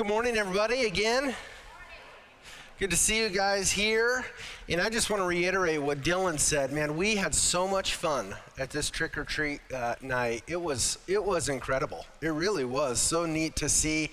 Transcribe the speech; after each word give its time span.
Good 0.00 0.06
morning, 0.06 0.38
everybody, 0.38 0.86
again. 0.86 1.34
Good 2.78 2.88
to 2.88 2.96
see 2.96 3.18
you 3.18 3.28
guys 3.28 3.70
here. 3.70 4.24
And 4.66 4.80
I 4.80 4.88
just 4.88 5.10
want 5.10 5.20
to 5.20 5.26
reiterate 5.26 5.82
what 5.82 6.00
Dylan 6.00 6.38
said. 6.38 6.72
Man, 6.72 6.96
we 6.96 7.16
had 7.16 7.34
so 7.34 7.68
much 7.68 7.96
fun 7.96 8.34
at 8.58 8.70
this 8.70 8.88
trick 8.88 9.18
or 9.18 9.24
treat 9.24 9.60
uh, 9.74 9.96
night. 10.00 10.42
It 10.46 10.58
was 10.58 10.96
it 11.06 11.22
was 11.22 11.50
incredible. 11.50 12.06
It 12.22 12.30
really 12.30 12.64
was 12.64 12.98
so 12.98 13.26
neat 13.26 13.56
to 13.56 13.68
see 13.68 14.10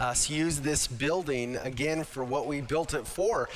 us 0.00 0.28
use 0.28 0.58
this 0.58 0.88
building 0.88 1.54
again 1.58 2.02
for 2.02 2.24
what 2.24 2.48
we 2.48 2.60
built 2.60 2.92
it 2.92 3.06
for. 3.06 3.48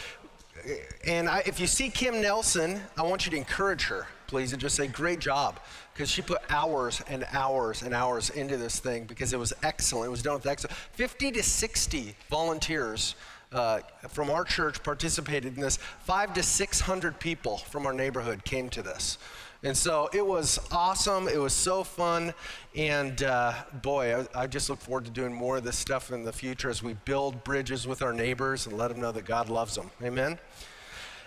And 1.04 1.28
I, 1.28 1.42
if 1.46 1.58
you 1.58 1.66
see 1.66 1.90
Kim 1.90 2.22
Nelson, 2.22 2.80
I 2.96 3.02
want 3.02 3.26
you 3.26 3.32
to 3.32 3.36
encourage 3.36 3.86
her, 3.86 4.06
please, 4.28 4.52
and 4.52 4.62
just 4.62 4.76
say, 4.76 4.86
"Great 4.86 5.18
job." 5.18 5.58
Because 5.92 6.10
she 6.10 6.22
put 6.22 6.38
hours 6.50 7.02
and 7.08 7.26
hours 7.32 7.82
and 7.82 7.94
hours 7.94 8.30
into 8.30 8.56
this 8.56 8.80
thing 8.80 9.04
because 9.04 9.32
it 9.32 9.38
was 9.38 9.52
excellent. 9.62 10.06
It 10.06 10.10
was 10.10 10.22
done 10.22 10.34
with 10.34 10.46
excellence. 10.46 10.76
50 10.92 11.32
to 11.32 11.42
60 11.42 12.14
volunteers 12.30 13.14
uh, 13.52 13.80
from 14.08 14.30
our 14.30 14.44
church 14.44 14.82
participated 14.82 15.54
in 15.56 15.60
this. 15.60 15.76
Five 16.04 16.32
to 16.34 16.42
600 16.42 17.20
people 17.20 17.58
from 17.58 17.86
our 17.86 17.92
neighborhood 17.92 18.44
came 18.44 18.68
to 18.70 18.82
this. 18.82 19.18
And 19.64 19.76
so 19.76 20.08
it 20.12 20.26
was 20.26 20.58
awesome. 20.72 21.28
It 21.28 21.38
was 21.38 21.52
so 21.52 21.84
fun. 21.84 22.34
And 22.74 23.22
uh, 23.22 23.54
boy, 23.82 24.26
I, 24.34 24.42
I, 24.42 24.46
just 24.48 24.68
look 24.68 24.80
forward 24.80 25.04
to 25.04 25.10
doing 25.12 25.32
more 25.32 25.58
of 25.58 25.64
this 25.64 25.78
stuff 25.78 26.10
in 26.10 26.24
the 26.24 26.32
future 26.32 26.68
as 26.68 26.82
we 26.82 26.94
build 27.04 27.44
bridges 27.44 27.86
with 27.86 28.02
our 28.02 28.12
neighbors 28.12 28.66
and 28.66 28.76
let 28.76 28.88
them 28.88 29.00
know 29.00 29.12
that 29.12 29.24
God 29.24 29.48
loves 29.48 29.76
them. 29.76 29.90
Amen. 30.02 30.36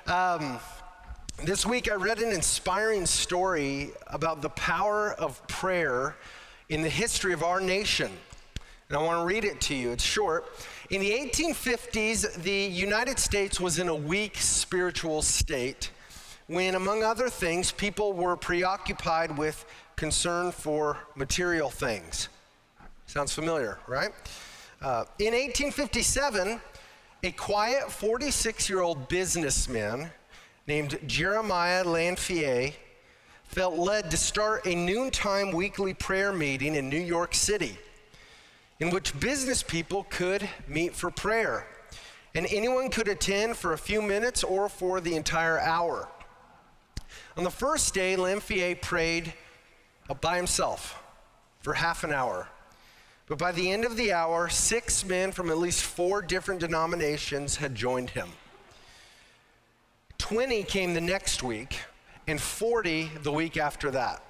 Um, 0.08 0.60
this 1.44 1.66
week, 1.66 1.92
I 1.92 1.96
read 1.96 2.20
an 2.20 2.32
inspiring 2.32 3.06
story 3.06 3.92
about 4.08 4.42
the 4.42 4.50
power 4.50 5.14
of 5.14 5.46
prayer 5.48 6.16
in 6.70 6.82
the 6.82 6.90
history 6.90 7.34
of 7.34 7.44
our 7.44 7.60
nation. 7.60 8.10
And 8.90 8.98
I 8.98 9.02
want 9.02 9.20
to 9.20 9.26
read 9.26 9.44
it 9.44 9.60
to 9.62 9.76
you. 9.76 9.92
It's 9.92 10.04
short. 10.04 10.46
In 10.90 11.02
the 11.02 11.12
1850s, 11.12 12.42
the 12.42 12.52
United 12.52 13.20
States 13.20 13.60
was 13.60 13.80
in 13.80 13.90
a 13.90 13.96
weak 13.96 14.38
spiritual 14.38 15.22
state 15.22 15.92
when, 16.48 16.76
among 16.76 17.04
other 17.04 17.30
things, 17.30 17.72
people 17.72 18.14
were 18.14 18.38
preoccupied 18.38 19.38
with 19.38 19.66
concern 19.96 20.52
for 20.52 20.98
material 21.16 21.70
things. 21.70 22.30
Sounds 23.08 23.34
familiar, 23.34 23.80
right? 23.88 24.12
Uh, 24.82 25.06
in 25.20 25.34
1857, 25.34 26.62
a 27.24 27.32
quiet 27.32 27.92
46 27.92 28.70
year 28.70 28.82
old 28.82 29.08
businessman 29.10 30.12
named 30.68 30.98
Jeremiah 31.06 31.84
Lanphier 31.84 32.74
felt 33.44 33.76
led 33.78 34.10
to 34.12 34.18
start 34.18 34.66
a 34.66 34.76
noontime 34.76 35.52
weekly 35.52 35.94
prayer 35.94 36.34
meeting 36.34 36.76
in 36.76 36.90
New 36.90 37.00
York 37.00 37.36
City 37.36 37.78
in 38.80 38.90
which 38.90 39.18
business 39.20 39.64
people 39.64 40.06
could 40.10 40.50
meet 40.68 40.96
for 40.96 41.12
prayer. 41.12 41.68
And 42.34 42.46
anyone 42.52 42.90
could 42.90 43.08
attend 43.08 43.56
for 43.56 43.74
a 43.74 43.78
few 43.78 44.02
minutes 44.02 44.44
or 44.44 44.68
for 44.68 45.00
the 45.00 45.16
entire 45.16 45.60
hour. 45.60 46.10
On 47.38 47.44
the 47.44 47.52
first 47.52 47.94
day, 47.94 48.16
Lanphier 48.16 48.76
prayed 48.76 49.34
by 50.20 50.36
himself 50.36 51.02
for 51.62 51.74
half 51.74 52.04
an 52.04 52.12
hour. 52.12 52.48
But 53.28 53.38
by 53.38 53.52
the 53.52 53.72
end 53.72 53.86
of 53.86 53.96
the 53.96 54.12
hour, 54.12 54.50
six 54.50 55.06
men 55.06 55.32
from 55.32 55.50
at 55.50 55.58
least 55.58 55.84
four 55.84 56.22
different 56.22 56.60
denominations 56.60 57.56
had 57.56 57.74
joined 57.74 58.10
him. 58.10 58.30
20 60.18 60.64
came 60.64 60.94
the 60.94 61.02
next 61.02 61.44
week, 61.44 61.80
and 62.28 62.40
40 62.40 63.12
the 63.24 63.32
week 63.32 63.58
after 63.58 63.92
that. 63.92 64.24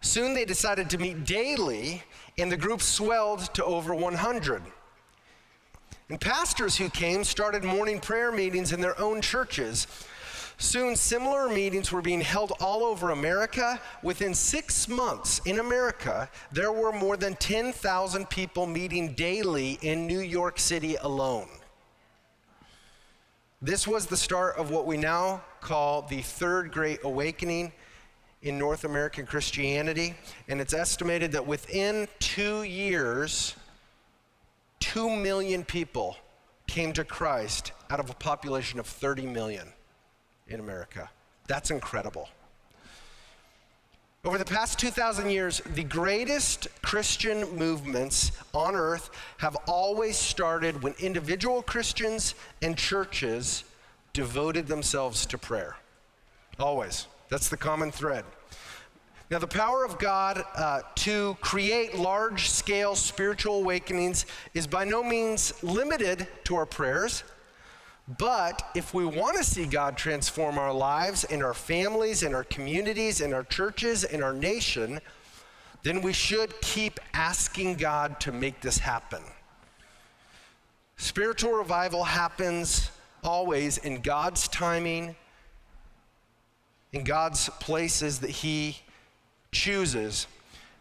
Soon 0.00 0.34
they 0.34 0.44
decided 0.44 0.90
to 0.90 0.98
meet 0.98 1.24
daily, 1.24 2.02
and 2.36 2.52
the 2.52 2.56
group 2.56 2.82
swelled 2.82 3.40
to 3.54 3.64
over 3.64 3.94
100. 3.94 4.62
And 6.10 6.20
pastors 6.20 6.76
who 6.76 6.90
came 6.90 7.24
started 7.24 7.64
morning 7.64 7.98
prayer 7.98 8.30
meetings 8.30 8.72
in 8.72 8.80
their 8.80 8.98
own 9.00 9.22
churches. 9.22 9.86
Soon, 10.58 10.94
similar 10.94 11.48
meetings 11.48 11.90
were 11.90 12.02
being 12.02 12.20
held 12.20 12.52
all 12.60 12.84
over 12.84 13.10
America. 13.10 13.80
Within 14.02 14.34
six 14.34 14.86
months 14.86 15.40
in 15.46 15.58
America, 15.58 16.28
there 16.52 16.70
were 16.70 16.92
more 16.92 17.16
than 17.16 17.34
10,000 17.36 18.28
people 18.28 18.66
meeting 18.66 19.14
daily 19.14 19.78
in 19.82 20.06
New 20.06 20.20
York 20.20 20.58
City 20.58 20.96
alone. 20.96 21.48
This 23.64 23.88
was 23.88 24.04
the 24.04 24.16
start 24.18 24.56
of 24.58 24.70
what 24.70 24.84
we 24.84 24.98
now 24.98 25.42
call 25.62 26.02
the 26.02 26.20
Third 26.20 26.70
Great 26.70 27.02
Awakening 27.02 27.72
in 28.42 28.58
North 28.58 28.84
American 28.84 29.24
Christianity. 29.24 30.14
And 30.48 30.60
it's 30.60 30.74
estimated 30.74 31.32
that 31.32 31.46
within 31.46 32.06
two 32.18 32.64
years, 32.64 33.54
two 34.80 35.08
million 35.08 35.64
people 35.64 36.14
came 36.66 36.92
to 36.92 37.04
Christ 37.04 37.72
out 37.88 38.00
of 38.00 38.10
a 38.10 38.12
population 38.12 38.78
of 38.78 38.86
30 38.86 39.24
million 39.28 39.72
in 40.46 40.60
America. 40.60 41.08
That's 41.48 41.70
incredible. 41.70 42.28
Over 44.24 44.38
the 44.38 44.44
past 44.46 44.78
2,000 44.78 45.28
years, 45.28 45.60
the 45.74 45.84
greatest 45.84 46.68
Christian 46.80 47.46
movements 47.58 48.32
on 48.54 48.74
earth 48.74 49.10
have 49.36 49.54
always 49.68 50.16
started 50.16 50.82
when 50.82 50.94
individual 50.98 51.60
Christians 51.60 52.34
and 52.62 52.74
churches 52.74 53.64
devoted 54.14 54.66
themselves 54.66 55.26
to 55.26 55.36
prayer. 55.36 55.76
Always. 56.58 57.06
That's 57.28 57.50
the 57.50 57.58
common 57.58 57.90
thread. 57.90 58.24
Now, 59.30 59.40
the 59.40 59.46
power 59.46 59.84
of 59.84 59.98
God 59.98 60.42
uh, 60.56 60.80
to 60.96 61.36
create 61.42 61.94
large 61.94 62.48
scale 62.48 62.94
spiritual 62.94 63.56
awakenings 63.56 64.24
is 64.54 64.66
by 64.66 64.84
no 64.84 65.02
means 65.02 65.62
limited 65.62 66.26
to 66.44 66.56
our 66.56 66.66
prayers. 66.66 67.24
But 68.06 68.70
if 68.74 68.92
we 68.92 69.06
want 69.06 69.38
to 69.38 69.44
see 69.44 69.64
God 69.64 69.96
transform 69.96 70.58
our 70.58 70.72
lives 70.72 71.24
and 71.24 71.42
our 71.42 71.54
families 71.54 72.22
and 72.22 72.34
our 72.34 72.44
communities 72.44 73.22
and 73.22 73.32
our 73.32 73.44
churches 73.44 74.04
and 74.04 74.22
our 74.22 74.34
nation, 74.34 75.00
then 75.82 76.02
we 76.02 76.12
should 76.12 76.60
keep 76.60 77.00
asking 77.14 77.76
God 77.76 78.20
to 78.20 78.32
make 78.32 78.60
this 78.60 78.78
happen. 78.78 79.22
Spiritual 80.96 81.52
revival 81.52 82.04
happens 82.04 82.90
always 83.22 83.78
in 83.78 84.00
God's 84.00 84.48
timing, 84.48 85.16
in 86.92 87.04
God's 87.04 87.48
places 87.60 88.20
that 88.20 88.30
He 88.30 88.78
chooses. 89.50 90.26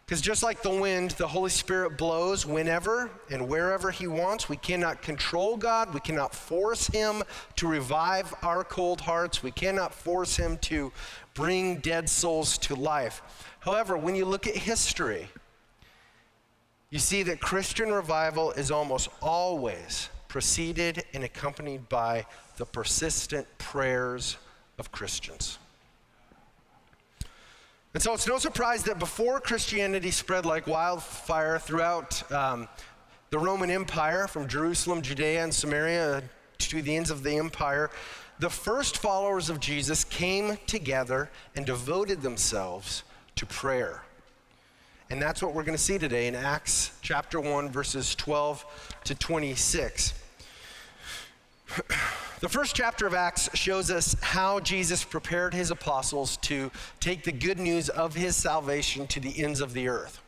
Because 0.05 0.19
just 0.19 0.43
like 0.43 0.61
the 0.61 0.69
wind, 0.69 1.11
the 1.11 1.27
Holy 1.27 1.49
Spirit 1.49 1.97
blows 1.97 2.45
whenever 2.45 3.09
and 3.31 3.47
wherever 3.47 3.89
He 3.89 4.05
wants. 4.05 4.49
We 4.49 4.57
cannot 4.57 5.01
control 5.01 5.55
God. 5.55 5.93
We 5.93 6.01
cannot 6.01 6.35
force 6.35 6.87
Him 6.87 7.23
to 7.55 7.67
revive 7.67 8.33
our 8.41 8.63
cold 8.65 9.01
hearts. 9.01 9.41
We 9.41 9.51
cannot 9.51 9.93
force 9.93 10.35
Him 10.35 10.57
to 10.63 10.91
bring 11.33 11.79
dead 11.79 12.09
souls 12.09 12.57
to 12.59 12.75
life. 12.75 13.21
However, 13.61 13.97
when 13.97 14.15
you 14.15 14.25
look 14.25 14.45
at 14.45 14.57
history, 14.57 15.29
you 16.89 16.99
see 16.99 17.23
that 17.23 17.39
Christian 17.39 17.91
revival 17.91 18.51
is 18.51 18.71
almost 18.71 19.07
always 19.21 20.09
preceded 20.27 21.05
and 21.13 21.23
accompanied 21.23 21.87
by 21.87 22.25
the 22.57 22.65
persistent 22.65 23.47
prayers 23.57 24.37
of 24.77 24.91
Christians. 24.91 25.59
And 27.93 28.01
so 28.01 28.13
it's 28.13 28.27
no 28.27 28.39
surprise 28.39 28.83
that 28.85 28.97
before 28.97 29.39
Christianity 29.39 30.09
spread 30.09 30.47
like 30.47 30.65
wildfire 30.65 31.59
throughout 31.59 32.31
um, 32.31 32.67
the 33.29 33.37
Roman 33.37 33.69
Empire, 33.69 34.27
from 34.27 34.47
Jerusalem, 34.47 35.03
Judea, 35.03 35.43
and 35.43 35.53
Samaria 35.53 36.23
to 36.57 36.81
the 36.81 36.95
ends 36.95 37.11
of 37.11 37.21
the 37.21 37.37
empire, 37.37 37.91
the 38.39 38.49
first 38.49 38.97
followers 38.97 39.51
of 39.51 39.59
Jesus 39.59 40.03
came 40.03 40.57
together 40.65 41.29
and 41.55 41.67
devoted 41.67 42.23
themselves 42.23 43.03
to 43.35 43.45
prayer. 43.45 44.01
And 45.11 45.21
that's 45.21 45.43
what 45.43 45.53
we're 45.53 45.63
going 45.63 45.77
to 45.77 45.83
see 45.83 45.99
today 45.99 46.25
in 46.25 46.33
Acts 46.33 46.97
chapter 47.03 47.39
1, 47.39 47.69
verses 47.69 48.15
12 48.15 48.65
to 49.03 49.13
26. 49.13 50.22
The 52.39 52.49
first 52.49 52.75
chapter 52.75 53.07
of 53.07 53.13
Acts 53.13 53.49
shows 53.53 53.89
us 53.89 54.17
how 54.19 54.59
Jesus 54.59 55.05
prepared 55.05 55.53
his 55.53 55.71
apostles 55.71 56.35
to 56.41 56.71
take 56.99 57.23
the 57.23 57.31
good 57.31 57.57
news 57.57 57.87
of 57.87 58.15
his 58.15 58.35
salvation 58.35 59.07
to 59.07 59.21
the 59.21 59.41
ends 59.41 59.61
of 59.61 59.71
the 59.71 59.87
earth. 59.87 60.19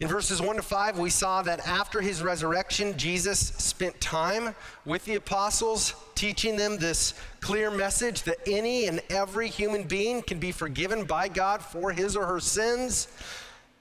In 0.00 0.06
verses 0.06 0.42
1 0.42 0.56
to 0.56 0.62
5, 0.62 0.98
we 0.98 1.08
saw 1.08 1.40
that 1.40 1.66
after 1.66 2.02
his 2.02 2.22
resurrection, 2.22 2.94
Jesus 2.98 3.38
spent 3.38 3.98
time 4.02 4.54
with 4.84 5.02
the 5.06 5.14
apostles, 5.14 5.94
teaching 6.14 6.56
them 6.56 6.76
this 6.76 7.14
clear 7.40 7.70
message 7.70 8.24
that 8.24 8.36
any 8.46 8.86
and 8.86 9.00
every 9.08 9.48
human 9.48 9.84
being 9.84 10.20
can 10.20 10.38
be 10.38 10.52
forgiven 10.52 11.04
by 11.04 11.26
God 11.28 11.62
for 11.62 11.90
his 11.90 12.16
or 12.16 12.26
her 12.26 12.40
sins 12.40 13.08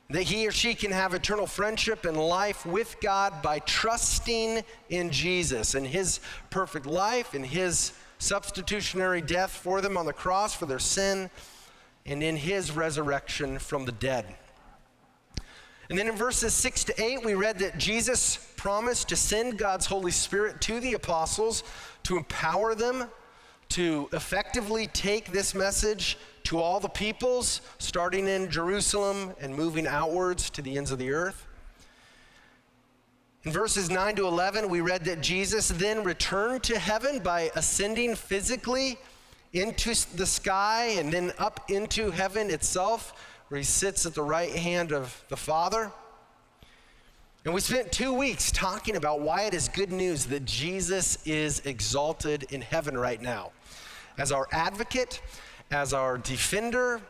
that 0.09 0.23
he 0.23 0.47
or 0.47 0.51
she 0.51 0.75
can 0.75 0.91
have 0.91 1.13
eternal 1.13 1.47
friendship 1.47 2.05
and 2.05 2.17
life 2.17 2.65
with 2.65 2.97
God 3.01 3.41
by 3.41 3.59
trusting 3.59 4.63
in 4.89 5.09
Jesus 5.09 5.75
and 5.75 5.87
his 5.87 6.19
perfect 6.49 6.85
life 6.85 7.33
and 7.33 7.45
his 7.45 7.93
substitutionary 8.17 9.21
death 9.21 9.51
for 9.51 9.81
them 9.81 9.97
on 9.97 10.05
the 10.05 10.13
cross 10.13 10.53
for 10.53 10.65
their 10.65 10.79
sin 10.79 11.29
and 12.05 12.21
in 12.21 12.35
his 12.35 12.71
resurrection 12.71 13.59
from 13.59 13.85
the 13.85 13.91
dead. 13.91 14.25
And 15.89 15.97
then 15.97 16.07
in 16.07 16.15
verses 16.15 16.53
6 16.53 16.85
to 16.85 17.03
8, 17.03 17.25
we 17.25 17.33
read 17.33 17.59
that 17.59 17.77
Jesus 17.77 18.37
promised 18.55 19.09
to 19.09 19.15
send 19.15 19.57
God's 19.57 19.85
Holy 19.85 20.11
Spirit 20.11 20.61
to 20.61 20.79
the 20.79 20.93
apostles 20.93 21.63
to 22.03 22.17
empower 22.17 22.75
them 22.75 23.05
to 23.69 24.07
effectively 24.13 24.87
take 24.87 25.31
this 25.31 25.55
message 25.55 26.17
to 26.45 26.59
all 26.59 26.79
the 26.79 26.89
peoples, 26.89 27.61
starting 27.77 28.27
in 28.27 28.49
Jerusalem 28.49 29.33
and 29.39 29.55
moving 29.55 29.87
outwards 29.87 30.49
to 30.51 30.61
the 30.61 30.77
ends 30.77 30.91
of 30.91 30.99
the 30.99 31.11
earth. 31.11 31.47
In 33.43 33.51
verses 33.51 33.89
9 33.89 34.15
to 34.15 34.27
11, 34.27 34.69
we 34.69 34.81
read 34.81 35.03
that 35.05 35.21
Jesus 35.21 35.67
then 35.67 36.03
returned 36.03 36.63
to 36.63 36.79
heaven 36.79 37.19
by 37.19 37.51
ascending 37.55 38.15
physically 38.15 38.97
into 39.51 39.95
the 40.15 40.25
sky 40.25 40.95
and 40.97 41.11
then 41.11 41.33
up 41.37 41.69
into 41.69 42.09
heaven 42.09 42.49
itself, 42.49 43.13
where 43.49 43.57
he 43.57 43.63
sits 43.63 44.05
at 44.05 44.13
the 44.13 44.23
right 44.23 44.51
hand 44.51 44.91
of 44.91 45.23
the 45.29 45.37
Father. 45.37 45.91
And 47.45 47.53
we 47.53 47.59
spent 47.59 47.91
two 47.91 48.13
weeks 48.13 48.51
talking 48.51 48.95
about 48.95 49.19
why 49.19 49.43
it 49.43 49.53
is 49.53 49.67
good 49.67 49.91
news 49.91 50.25
that 50.27 50.45
Jesus 50.45 51.25
is 51.27 51.59
exalted 51.65 52.43
in 52.51 52.61
heaven 52.61 52.97
right 52.97 53.21
now 53.21 53.51
as 54.17 54.31
our 54.31 54.47
advocate, 54.51 55.21
as 55.73 55.91
our 55.91 56.19
defender, 56.19 57.01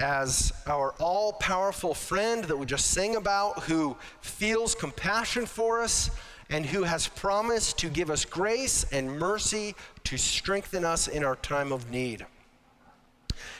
as 0.00 0.52
our 0.66 0.92
all 0.98 1.32
powerful 1.34 1.94
friend 1.94 2.44
that 2.44 2.56
we 2.56 2.66
just 2.66 2.90
sang 2.90 3.14
about, 3.14 3.62
who 3.62 3.96
feels 4.20 4.74
compassion 4.74 5.46
for 5.46 5.80
us 5.80 6.10
and 6.50 6.66
who 6.66 6.82
has 6.82 7.06
promised 7.06 7.78
to 7.78 7.88
give 7.88 8.10
us 8.10 8.24
grace 8.24 8.84
and 8.92 9.18
mercy 9.18 9.76
to 10.02 10.18
strengthen 10.18 10.84
us 10.84 11.06
in 11.06 11.22
our 11.22 11.36
time 11.36 11.70
of 11.70 11.88
need. 11.90 12.26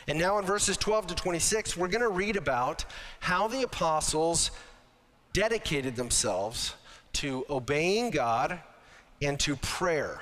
And 0.09 0.19
now 0.19 0.39
in 0.39 0.45
verses 0.45 0.77
12 0.77 1.09
to 1.09 1.15
26, 1.15 1.77
we're 1.77 1.87
going 1.87 2.01
to 2.01 2.09
read 2.09 2.37
about 2.37 2.85
how 3.21 3.47
the 3.47 3.63
apostles 3.63 4.51
dedicated 5.33 5.95
themselves 5.95 6.75
to 7.13 7.45
obeying 7.49 8.11
God 8.11 8.59
and 9.23 9.39
to 9.41 9.55
prayer 9.57 10.21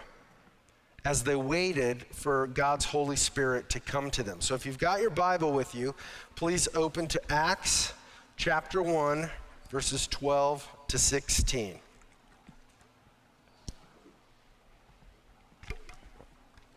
as 1.04 1.22
they 1.22 1.36
waited 1.36 2.04
for 2.12 2.48
God's 2.48 2.84
Holy 2.84 3.16
Spirit 3.16 3.68
to 3.70 3.80
come 3.80 4.10
to 4.10 4.22
them. 4.22 4.40
So 4.40 4.54
if 4.54 4.66
you've 4.66 4.78
got 4.78 5.00
your 5.00 5.10
Bible 5.10 5.52
with 5.52 5.74
you, 5.74 5.94
please 6.34 6.68
open 6.74 7.06
to 7.08 7.20
Acts 7.32 7.92
chapter 8.36 8.82
1, 8.82 9.30
verses 9.70 10.06
12 10.08 10.68
to 10.88 10.98
16. 10.98 11.78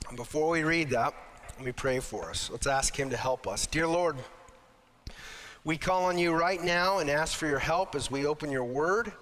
And 0.10 0.18
before 0.18 0.50
we 0.50 0.64
read 0.64 0.90
that, 0.90 1.14
let 1.58 1.66
me 1.66 1.72
pray 1.72 2.00
for 2.00 2.30
us. 2.30 2.50
Let's 2.50 2.68
ask 2.68 2.98
Him 3.00 3.10
to 3.12 3.18
help 3.18 3.48
us. 3.48 3.66
Dear 3.66 3.88
Lord, 3.88 4.18
we 5.64 5.78
call 5.78 6.06
on 6.06 6.18
you 6.18 6.34
right 6.34 6.62
now 6.62 7.00
and 7.00 7.10
ask 7.10 7.38
for 7.38 7.48
your 7.48 7.60
help 7.60 7.96
as 7.96 8.12
we 8.12 8.26
open 8.26 8.52
your 8.52 8.66
word. 8.66 9.14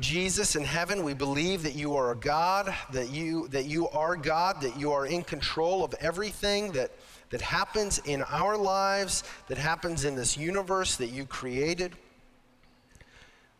Jesus 0.00 0.56
in 0.56 0.64
heaven, 0.64 1.04
we 1.04 1.14
believe 1.14 1.62
that 1.62 1.74
you 1.74 1.96
are 1.96 2.12
a 2.12 2.16
God, 2.16 2.74
that 2.92 3.10
you, 3.10 3.48
that 3.48 3.66
you 3.66 3.88
are 3.88 4.16
God, 4.16 4.60
that 4.60 4.78
you 4.78 4.92
are 4.92 5.06
in 5.06 5.22
control 5.22 5.84
of 5.84 5.94
everything 6.00 6.72
that, 6.72 6.90
that 7.30 7.40
happens 7.40 7.98
in 8.04 8.22
our 8.24 8.56
lives, 8.56 9.24
that 9.48 9.58
happens 9.58 10.04
in 10.04 10.14
this 10.14 10.36
universe 10.36 10.96
that 10.96 11.08
you 11.08 11.24
created. 11.24 11.92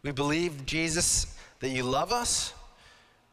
We 0.03 0.13
believe, 0.13 0.67
Jesus, 0.67 1.37
that 1.61 1.71
you 1.71 1.83
love 1.83 2.13
us. 2.13 2.53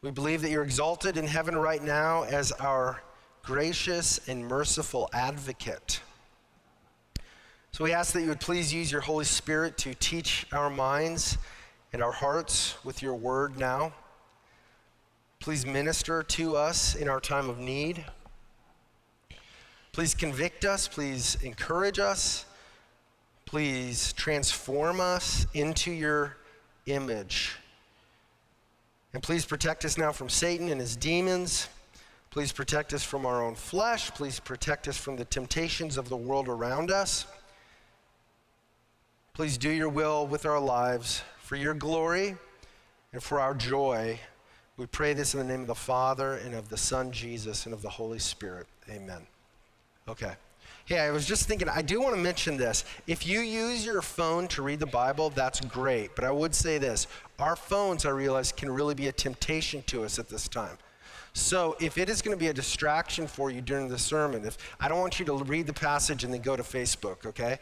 We 0.02 0.10
believe 0.10 0.42
that 0.42 0.50
you're 0.50 0.64
exalted 0.64 1.16
in 1.16 1.26
heaven 1.26 1.56
right 1.56 1.82
now 1.82 2.24
as 2.24 2.52
our 2.52 3.02
gracious 3.42 4.26
and 4.28 4.46
merciful 4.46 5.08
advocate. 5.12 6.00
So 7.72 7.84
we 7.84 7.92
ask 7.92 8.12
that 8.12 8.22
you 8.22 8.28
would 8.28 8.40
please 8.40 8.72
use 8.72 8.90
your 8.90 9.00
Holy 9.00 9.24
Spirit 9.24 9.76
to 9.78 9.94
teach 9.94 10.46
our 10.52 10.70
minds 10.70 11.38
and 11.94 12.02
our 12.02 12.10
hearts 12.10 12.74
with 12.84 13.02
your 13.02 13.14
word 13.14 13.56
now. 13.56 13.92
Please 15.38 15.64
minister 15.64 16.24
to 16.24 16.56
us 16.56 16.96
in 16.96 17.08
our 17.08 17.20
time 17.20 17.48
of 17.48 17.60
need. 17.60 18.04
Please 19.92 20.12
convict 20.12 20.64
us. 20.64 20.88
Please 20.88 21.38
encourage 21.44 22.00
us. 22.00 22.46
Please 23.46 24.12
transform 24.14 24.98
us 24.98 25.46
into 25.54 25.92
your 25.92 26.36
image. 26.86 27.54
And 29.12 29.22
please 29.22 29.44
protect 29.44 29.84
us 29.84 29.96
now 29.96 30.10
from 30.10 30.28
Satan 30.28 30.70
and 30.70 30.80
his 30.80 30.96
demons. 30.96 31.68
Please 32.30 32.50
protect 32.50 32.92
us 32.92 33.04
from 33.04 33.24
our 33.24 33.40
own 33.40 33.54
flesh. 33.54 34.10
Please 34.10 34.40
protect 34.40 34.88
us 34.88 34.96
from 34.96 35.14
the 35.14 35.26
temptations 35.26 35.96
of 35.96 36.08
the 36.08 36.16
world 36.16 36.48
around 36.48 36.90
us. 36.90 37.24
Please 39.32 39.56
do 39.56 39.70
your 39.70 39.88
will 39.88 40.26
with 40.26 40.44
our 40.44 40.58
lives 40.58 41.22
for 41.54 41.60
your 41.60 41.74
glory 41.74 42.34
and 43.12 43.22
for 43.22 43.38
our 43.38 43.54
joy. 43.54 44.18
We 44.76 44.86
pray 44.86 45.12
this 45.12 45.34
in 45.34 45.38
the 45.38 45.46
name 45.46 45.60
of 45.60 45.68
the 45.68 45.74
Father 45.76 46.34
and 46.38 46.52
of 46.52 46.68
the 46.68 46.76
Son 46.76 47.12
Jesus 47.12 47.64
and 47.64 47.72
of 47.72 47.80
the 47.80 47.88
Holy 47.88 48.18
Spirit. 48.18 48.66
Amen. 48.90 49.20
Okay. 50.08 50.32
Hey, 50.84 50.98
I 50.98 51.12
was 51.12 51.24
just 51.24 51.46
thinking, 51.46 51.68
I 51.68 51.80
do 51.80 52.00
want 52.00 52.16
to 52.16 52.20
mention 52.20 52.56
this. 52.56 52.84
If 53.06 53.24
you 53.24 53.38
use 53.38 53.86
your 53.86 54.02
phone 54.02 54.48
to 54.48 54.62
read 54.62 54.80
the 54.80 54.86
Bible, 54.86 55.30
that's 55.30 55.60
great. 55.60 56.16
But 56.16 56.24
I 56.24 56.32
would 56.32 56.56
say 56.56 56.78
this 56.78 57.06
our 57.38 57.54
phones, 57.54 58.04
I 58.04 58.10
realize, 58.10 58.50
can 58.50 58.68
really 58.68 58.96
be 58.96 59.06
a 59.06 59.12
temptation 59.12 59.84
to 59.86 60.02
us 60.02 60.18
at 60.18 60.28
this 60.28 60.48
time. 60.48 60.76
So 61.34 61.76
if 61.80 61.98
it 61.98 62.08
is 62.08 62.22
going 62.22 62.36
to 62.36 62.40
be 62.40 62.46
a 62.46 62.52
distraction 62.52 63.26
for 63.26 63.50
you 63.50 63.60
during 63.60 63.88
the 63.88 63.98
sermon, 63.98 64.44
if 64.44 64.56
I 64.78 64.88
don't 64.88 65.00
want 65.00 65.18
you 65.18 65.26
to 65.26 65.34
read 65.34 65.66
the 65.66 65.72
passage 65.72 66.22
and 66.22 66.32
then 66.32 66.40
go 66.40 66.56
to 66.56 66.62
Facebook, 66.62 67.26
okay? 67.26 67.58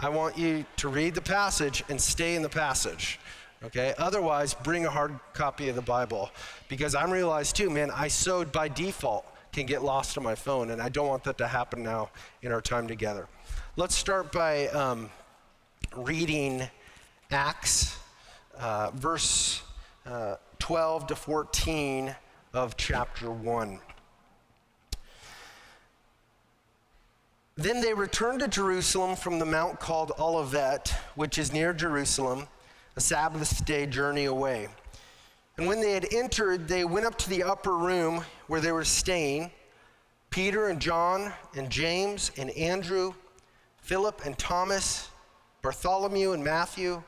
I 0.00 0.08
want 0.08 0.36
you 0.36 0.64
to 0.78 0.88
read 0.88 1.14
the 1.14 1.22
passage 1.22 1.84
and 1.88 2.00
stay 2.00 2.34
in 2.34 2.42
the 2.42 2.48
passage. 2.48 3.20
Okay? 3.64 3.94
Otherwise, 3.96 4.54
bring 4.54 4.86
a 4.86 4.90
hard 4.90 5.18
copy 5.34 5.68
of 5.68 5.76
the 5.76 5.82
Bible 5.82 6.32
because 6.68 6.96
I'm 6.96 7.12
realized 7.12 7.54
too, 7.54 7.70
man, 7.70 7.92
I 7.92 8.08
sowed 8.08 8.50
by 8.50 8.66
default 8.66 9.24
can 9.52 9.66
get 9.66 9.84
lost 9.84 10.18
on 10.18 10.24
my 10.24 10.34
phone, 10.34 10.70
and 10.70 10.80
I 10.80 10.88
don't 10.88 11.06
want 11.06 11.24
that 11.24 11.38
to 11.38 11.46
happen 11.46 11.82
now 11.82 12.10
in 12.40 12.52
our 12.52 12.62
time 12.62 12.88
together. 12.88 13.28
Let's 13.76 13.94
start 13.94 14.32
by 14.32 14.66
um, 14.68 15.10
reading 15.94 16.62
Acts, 17.30 17.96
uh, 18.58 18.90
verse 18.94 19.62
uh, 20.06 20.36
12 20.58 21.08
to 21.08 21.14
14 21.14 22.16
of 22.54 22.76
chapter 22.76 23.30
1. 23.30 23.80
Then 27.56 27.80
they 27.80 27.94
returned 27.94 28.40
to 28.40 28.48
Jerusalem 28.48 29.16
from 29.16 29.38
the 29.38 29.46
mount 29.46 29.80
called 29.80 30.12
Olivet, 30.18 30.94
which 31.14 31.38
is 31.38 31.52
near 31.52 31.72
Jerusalem, 31.72 32.46
a 32.96 33.00
Sabbath 33.00 33.64
day 33.64 33.86
journey 33.86 34.26
away. 34.26 34.68
And 35.56 35.66
when 35.66 35.80
they 35.80 35.92
had 35.92 36.12
entered, 36.12 36.68
they 36.68 36.84
went 36.84 37.06
up 37.06 37.16
to 37.18 37.28
the 37.30 37.42
upper 37.42 37.76
room 37.76 38.24
where 38.46 38.60
they 38.60 38.72
were 38.72 38.84
staying 38.84 39.50
Peter 40.30 40.68
and 40.68 40.80
John 40.80 41.30
and 41.54 41.68
James 41.68 42.32
and 42.38 42.50
Andrew, 42.50 43.12
Philip 43.82 44.24
and 44.24 44.36
Thomas, 44.38 45.10
Bartholomew 45.60 46.32
and 46.32 46.42
Matthew, 46.42 47.02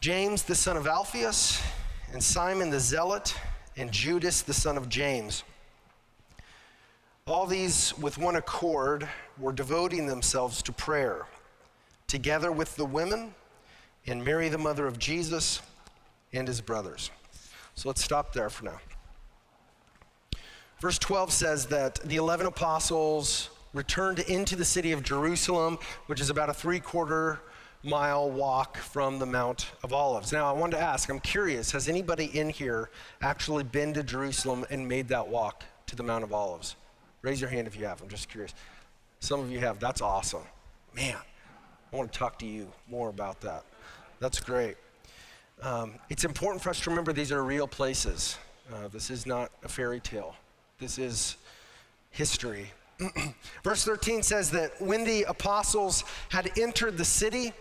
James 0.00 0.42
the 0.42 0.54
son 0.54 0.76
of 0.76 0.86
Alphaeus, 0.86 1.62
and 2.12 2.22
Simon 2.22 2.70
the 2.70 2.80
Zealot, 2.80 3.36
and 3.76 3.92
Judas 3.92 4.42
the 4.42 4.54
son 4.54 4.76
of 4.76 4.88
James. 4.88 5.44
All 7.26 7.46
these, 7.46 7.92
with 7.98 8.18
one 8.18 8.36
accord, 8.36 9.08
were 9.38 9.52
devoting 9.52 10.06
themselves 10.06 10.62
to 10.62 10.72
prayer, 10.72 11.26
together 12.06 12.52
with 12.52 12.76
the 12.76 12.84
women 12.84 13.34
and 14.06 14.24
Mary, 14.24 14.48
the 14.48 14.58
mother 14.58 14.86
of 14.86 14.98
Jesus, 14.98 15.60
and 16.32 16.46
his 16.46 16.60
brothers. 16.60 17.10
So 17.74 17.88
let's 17.88 18.02
stop 18.02 18.32
there 18.32 18.48
for 18.48 18.64
now. 18.66 18.80
Verse 20.80 20.98
12 20.98 21.32
says 21.32 21.66
that 21.66 21.96
the 22.04 22.16
11 22.16 22.46
apostles 22.46 23.50
returned 23.72 24.20
into 24.20 24.56
the 24.56 24.64
city 24.64 24.92
of 24.92 25.02
Jerusalem, 25.02 25.78
which 26.06 26.20
is 26.20 26.30
about 26.30 26.48
a 26.48 26.54
three 26.54 26.80
quarter 26.80 27.40
mile 27.86 28.28
walk 28.28 28.76
from 28.76 29.18
the 29.18 29.26
Mount 29.26 29.70
of 29.84 29.92
Olives. 29.92 30.32
Now, 30.32 30.52
I 30.52 30.52
wanted 30.52 30.76
to 30.76 30.82
ask, 30.82 31.08
I'm 31.08 31.20
curious, 31.20 31.70
has 31.70 31.88
anybody 31.88 32.26
in 32.36 32.50
here 32.50 32.90
actually 33.22 33.62
been 33.62 33.94
to 33.94 34.02
Jerusalem 34.02 34.66
and 34.70 34.86
made 34.86 35.08
that 35.08 35.26
walk 35.26 35.64
to 35.86 35.96
the 35.96 36.02
Mount 36.02 36.24
of 36.24 36.32
Olives? 36.32 36.74
Raise 37.22 37.40
your 37.40 37.48
hand 37.48 37.66
if 37.66 37.78
you 37.78 37.86
have. 37.86 38.02
I'm 38.02 38.08
just 38.08 38.28
curious. 38.28 38.52
Some 39.20 39.40
of 39.40 39.50
you 39.50 39.60
have. 39.60 39.78
That's 39.78 40.02
awesome. 40.02 40.42
Man, 40.94 41.16
I 41.92 41.96
want 41.96 42.12
to 42.12 42.18
talk 42.18 42.38
to 42.40 42.46
you 42.46 42.70
more 42.88 43.08
about 43.08 43.40
that. 43.42 43.64
That's 44.18 44.40
great. 44.40 44.76
Um, 45.62 45.94
it's 46.10 46.24
important 46.24 46.62
for 46.62 46.70
us 46.70 46.80
to 46.80 46.90
remember 46.90 47.12
these 47.12 47.32
are 47.32 47.42
real 47.42 47.68
places. 47.68 48.36
Uh, 48.72 48.88
this 48.88 49.10
is 49.10 49.26
not 49.26 49.52
a 49.62 49.68
fairy 49.68 50.00
tale, 50.00 50.34
this 50.80 50.98
is 50.98 51.36
history. 52.10 52.70
Verse 53.62 53.84
13 53.84 54.22
says 54.22 54.50
that 54.50 54.80
when 54.80 55.04
the 55.04 55.24
apostles 55.24 56.02
had 56.30 56.50
entered 56.58 56.96
the 56.96 57.04
city, 57.04 57.52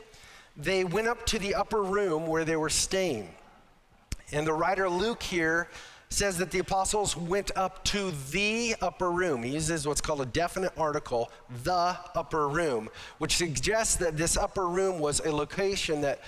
they 0.58 0.84
went 0.84 1.08
up 1.08 1.26
to 1.28 1.40
the 1.40 1.56
upper 1.56 1.84
room 1.84 2.28
where 2.28 2.46
they 2.46 2.56
were 2.56 2.70
staying. 2.70 3.30
And 4.32 4.46
the 4.46 4.54
writer 4.54 4.90
Luke 4.90 5.22
here 5.22 5.70
says 6.10 6.38
that 6.38 6.52
the 6.52 6.60
apostles 6.60 7.18
went 7.18 7.52
up 7.56 7.84
to 7.84 8.12
the 8.32 8.76
upper 8.82 9.12
room. 9.12 9.44
He 9.44 9.52
uses 9.52 9.88
what's 9.88 10.02
called 10.02 10.22
a 10.22 10.26
definite 10.26 10.72
article, 10.78 11.32
the 11.64 11.98
upper 12.16 12.48
room, 12.48 12.90
which 13.18 13.36
suggests 13.36 13.96
that 13.98 14.16
this 14.16 14.38
upper 14.38 14.68
room 14.68 15.00
was 15.00 15.20
a 15.20 15.32
location 15.32 16.02
that 16.02 16.22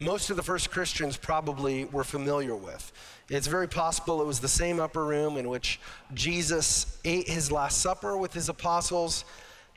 most 0.00 0.30
of 0.30 0.36
the 0.36 0.42
first 0.42 0.70
Christians 0.70 1.16
probably 1.16 1.84
were 1.86 2.04
familiar 2.04 2.56
with. 2.56 2.92
It's 3.28 3.46
very 3.46 3.68
possible 3.68 4.20
it 4.20 4.26
was 4.26 4.40
the 4.40 4.48
same 4.48 4.80
upper 4.80 5.04
room 5.04 5.36
in 5.36 5.48
which 5.48 5.78
Jesus 6.14 6.98
ate 7.04 7.28
his 7.28 7.52
Last 7.52 7.78
Supper 7.78 8.16
with 8.16 8.32
his 8.32 8.48
apostles, 8.48 9.24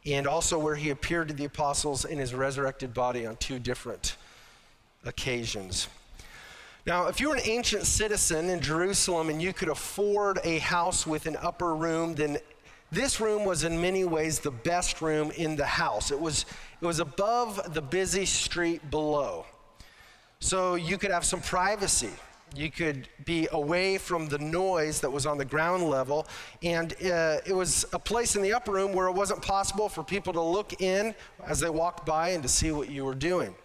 and 0.05 0.27
also 0.27 0.57
where 0.57 0.75
he 0.75 0.89
appeared 0.89 1.29
to 1.29 1.33
the 1.33 1.45
apostles 1.45 2.05
in 2.05 2.17
his 2.17 2.33
resurrected 2.33 2.93
body 2.93 3.25
on 3.25 3.35
two 3.37 3.59
different 3.59 4.17
occasions. 5.05 5.87
Now, 6.85 7.07
if 7.07 7.21
you 7.21 7.29
were 7.29 7.35
an 7.35 7.41
ancient 7.45 7.85
citizen 7.85 8.49
in 8.49 8.59
Jerusalem 8.59 9.29
and 9.29 9.41
you 9.41 9.53
could 9.53 9.69
afford 9.69 10.39
a 10.43 10.59
house 10.59 11.07
with 11.07 11.27
an 11.27 11.37
upper 11.41 11.73
room, 11.75 12.15
then 12.15 12.37
this 12.91 13.21
room 13.21 13.45
was 13.45 13.63
in 13.63 13.79
many 13.81 14.03
ways 14.03 14.39
the 14.39 14.51
best 14.51 15.01
room 15.01 15.31
in 15.31 15.55
the 15.55 15.65
house. 15.65 16.11
It 16.11 16.19
was, 16.19 16.45
it 16.81 16.85
was 16.85 16.99
above 16.99 17.73
the 17.73 17.81
busy 17.81 18.25
street 18.25 18.91
below. 18.91 19.45
So 20.39 20.75
you 20.75 20.97
could 20.97 21.11
have 21.11 21.23
some 21.23 21.39
privacy. 21.39 22.11
You 22.55 22.69
could 22.69 23.07
be 23.25 23.47
away 23.51 23.97
from 23.97 24.27
the 24.27 24.37
noise 24.37 25.01
that 25.01 25.11
was 25.11 25.25
on 25.25 25.37
the 25.37 25.45
ground 25.45 25.83
level. 25.89 26.27
And 26.61 26.93
uh, 27.03 27.37
it 27.45 27.55
was 27.55 27.85
a 27.93 27.99
place 27.99 28.35
in 28.35 28.41
the 28.41 28.53
upper 28.53 28.71
room 28.71 28.93
where 28.93 29.07
it 29.07 29.13
wasn't 29.13 29.41
possible 29.41 29.89
for 29.89 30.03
people 30.03 30.33
to 30.33 30.41
look 30.41 30.81
in 30.81 31.15
as 31.45 31.59
they 31.59 31.69
walked 31.69 32.05
by 32.05 32.29
and 32.29 32.43
to 32.43 32.49
see 32.49 32.71
what 32.71 32.89
you 32.89 33.05
were 33.05 33.15
doing. 33.15 33.55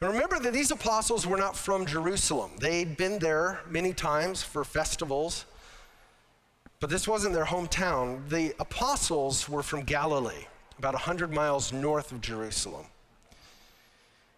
And 0.00 0.12
remember 0.12 0.38
that 0.40 0.52
these 0.52 0.70
apostles 0.70 1.26
were 1.26 1.38
not 1.38 1.56
from 1.56 1.86
Jerusalem. 1.86 2.50
They'd 2.60 2.96
been 2.96 3.18
there 3.18 3.60
many 3.68 3.94
times 3.94 4.42
for 4.42 4.62
festivals, 4.62 5.46
but 6.80 6.90
this 6.90 7.08
wasn't 7.08 7.34
their 7.34 7.46
hometown. 7.46 8.28
The 8.28 8.54
apostles 8.60 9.48
were 9.48 9.62
from 9.62 9.84
Galilee, 9.84 10.46
about 10.78 10.92
100 10.92 11.32
miles 11.32 11.72
north 11.72 12.12
of 12.12 12.20
Jerusalem. 12.20 12.86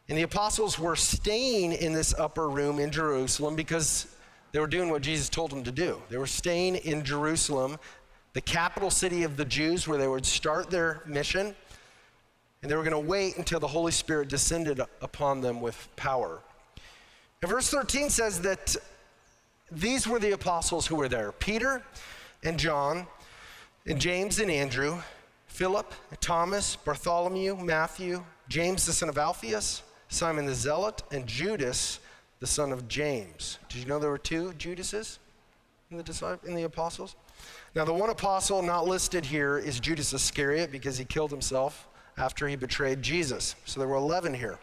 And 0.09 0.17
the 0.17 0.23
apostles 0.23 0.79
were 0.79 0.97
staying 0.97 1.73
in 1.73 1.93
this 1.93 2.15
upper 2.15 2.49
room 2.49 2.79
in 2.79 2.91
Jerusalem 2.91 3.57
because 3.57 4.07
they 4.53 4.59
were 4.59 4.67
doing 4.67 4.91
what 4.91 5.03
Jesus 5.03 5.29
told 5.29 5.51
them 5.51 5.63
to 5.65 5.73
do. 5.73 6.01
They 6.09 6.17
were 6.17 6.27
staying 6.27 6.77
in 6.77 7.05
Jerusalem, 7.05 7.79
the 8.33 8.41
capital 8.41 8.91
city 8.91 9.23
of 9.25 9.37
the 9.37 9.45
Jews, 9.45 9.87
where 9.87 9.99
they 9.99 10.09
would 10.09 10.25
start 10.25 10.71
their 10.71 11.03
mission 11.07 11.55
and 12.63 12.71
they 12.71 12.77
were 12.77 12.83
going 12.83 12.93
to 12.93 13.09
wait 13.09 13.37
until 13.37 13.61
the 13.61 13.69
Holy 13.69 13.93
Spirit 13.93 14.29
descended 14.29 14.81
upon 15.01 15.41
them 15.41 15.61
with 15.61 15.89
power. 15.97 16.41
And 17.41 17.51
verse 17.51 17.71
13 17.71 18.11
says 18.11 18.41
that 18.41 18.75
these 19.71 20.09
were 20.09 20.19
the 20.19 20.33
apostles 20.33 20.87
who 20.87 20.97
were 20.97 21.09
there 21.09 21.33
Peter 21.33 21.83
and 22.43 22.59
John, 22.59 23.07
and 23.87 24.01
James 24.01 24.41
and 24.41 24.51
Andrew, 24.51 25.01
Philip, 25.47 25.93
Thomas, 26.21 26.77
Bartholomew, 26.77 27.57
Matthew, 27.57 28.25
James 28.49 28.87
the 28.87 28.93
son 28.93 29.09
of 29.09 29.19
Alphaeus, 29.19 29.83
Simon 30.09 30.47
the 30.47 30.55
Zealot, 30.55 31.03
and 31.13 31.27
Judas 31.27 32.01
the 32.41 32.47
son 32.47 32.73
of 32.73 32.89
James. 32.89 33.59
Did 33.69 33.81
you 33.81 33.87
know 33.87 33.99
there 33.99 34.11
were 34.11 34.19
two 34.19 34.53
Judases 34.55 35.19
in 35.91 35.97
the, 35.97 36.39
in 36.47 36.55
the 36.55 36.63
apostles? 36.65 37.17
Now, 37.75 37.85
the 37.85 37.93
one 37.93 38.11
apostle 38.11 38.63
not 38.63 38.87
listed 38.87 39.25
here 39.25 39.59
is 39.59 39.81
Judas 39.81 40.13
Iscariot 40.13 40.73
because 40.73 40.99
he 40.99 41.05
killed 41.05 41.31
himself 41.31 41.87
after 42.17 42.49
he 42.49 42.57
betrayed 42.57 43.03
Jesus. 43.03 43.55
So 43.65 43.81
there 43.81 43.89
were 43.89 43.97
11 43.97 44.35
here. 44.35 44.59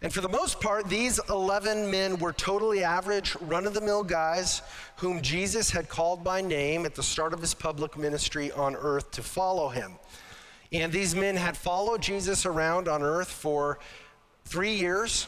And 0.00 0.12
for 0.12 0.20
the 0.20 0.28
most 0.28 0.60
part, 0.60 0.88
these 0.88 1.18
11 1.28 1.90
men 1.90 2.18
were 2.18 2.32
totally 2.32 2.84
average, 2.84 3.34
run 3.40 3.66
of 3.66 3.74
the 3.74 3.80
mill 3.80 4.04
guys 4.04 4.62
whom 4.96 5.20
Jesus 5.22 5.70
had 5.70 5.88
called 5.88 6.22
by 6.22 6.40
name 6.40 6.86
at 6.86 6.94
the 6.94 7.02
start 7.02 7.34
of 7.34 7.40
his 7.40 7.52
public 7.52 7.98
ministry 7.98 8.52
on 8.52 8.76
earth 8.76 9.10
to 9.12 9.22
follow 9.22 9.68
him. 9.68 9.94
And 10.72 10.92
these 10.92 11.14
men 11.14 11.36
had 11.36 11.56
followed 11.56 12.02
Jesus 12.02 12.44
around 12.44 12.88
on 12.88 13.02
earth 13.02 13.30
for 13.30 13.78
three 14.44 14.74
years 14.74 15.26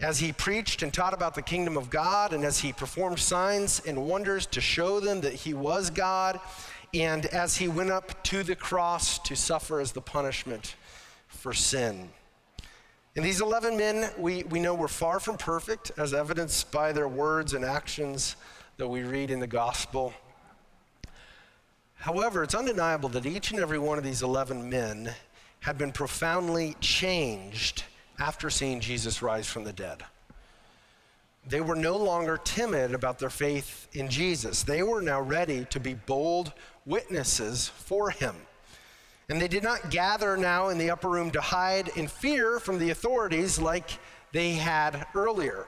as 0.00 0.18
he 0.18 0.32
preached 0.32 0.82
and 0.82 0.92
taught 0.92 1.14
about 1.14 1.34
the 1.34 1.42
kingdom 1.42 1.76
of 1.76 1.90
God 1.90 2.32
and 2.32 2.44
as 2.44 2.60
he 2.60 2.72
performed 2.72 3.18
signs 3.18 3.80
and 3.86 4.06
wonders 4.06 4.46
to 4.46 4.60
show 4.60 5.00
them 5.00 5.20
that 5.22 5.32
he 5.32 5.54
was 5.54 5.90
God 5.90 6.40
and 6.92 7.26
as 7.26 7.56
he 7.56 7.68
went 7.68 7.90
up 7.90 8.22
to 8.24 8.42
the 8.42 8.54
cross 8.54 9.18
to 9.20 9.34
suffer 9.34 9.80
as 9.80 9.92
the 9.92 10.00
punishment 10.00 10.76
for 11.26 11.52
sin. 11.52 12.08
And 13.16 13.24
these 13.24 13.40
11 13.40 13.76
men, 13.76 14.10
we, 14.18 14.42
we 14.44 14.60
know 14.60 14.74
were 14.74 14.88
far 14.88 15.20
from 15.20 15.36
perfect, 15.36 15.92
as 15.96 16.12
evidenced 16.12 16.72
by 16.72 16.92
their 16.92 17.08
words 17.08 17.54
and 17.54 17.64
actions 17.64 18.34
that 18.76 18.88
we 18.88 19.02
read 19.02 19.30
in 19.30 19.38
the 19.38 19.46
gospel. 19.46 20.12
However, 22.04 22.42
it's 22.42 22.54
undeniable 22.54 23.08
that 23.08 23.24
each 23.24 23.50
and 23.50 23.58
every 23.58 23.78
one 23.78 23.96
of 23.96 24.04
these 24.04 24.22
11 24.22 24.68
men 24.68 25.14
had 25.60 25.78
been 25.78 25.90
profoundly 25.90 26.76
changed 26.78 27.84
after 28.18 28.50
seeing 28.50 28.80
Jesus 28.80 29.22
rise 29.22 29.48
from 29.48 29.64
the 29.64 29.72
dead. 29.72 30.02
They 31.48 31.62
were 31.62 31.74
no 31.74 31.96
longer 31.96 32.36
timid 32.36 32.92
about 32.92 33.18
their 33.18 33.30
faith 33.30 33.88
in 33.94 34.10
Jesus. 34.10 34.64
They 34.64 34.82
were 34.82 35.00
now 35.00 35.22
ready 35.22 35.64
to 35.70 35.80
be 35.80 35.94
bold 35.94 36.52
witnesses 36.84 37.68
for 37.68 38.10
him. 38.10 38.36
And 39.30 39.40
they 39.40 39.48
did 39.48 39.62
not 39.62 39.88
gather 39.90 40.36
now 40.36 40.68
in 40.68 40.76
the 40.76 40.90
upper 40.90 41.08
room 41.08 41.30
to 41.30 41.40
hide 41.40 41.88
in 41.96 42.06
fear 42.08 42.60
from 42.60 42.78
the 42.78 42.90
authorities 42.90 43.58
like 43.58 43.98
they 44.30 44.52
had 44.52 45.06
earlier. 45.14 45.66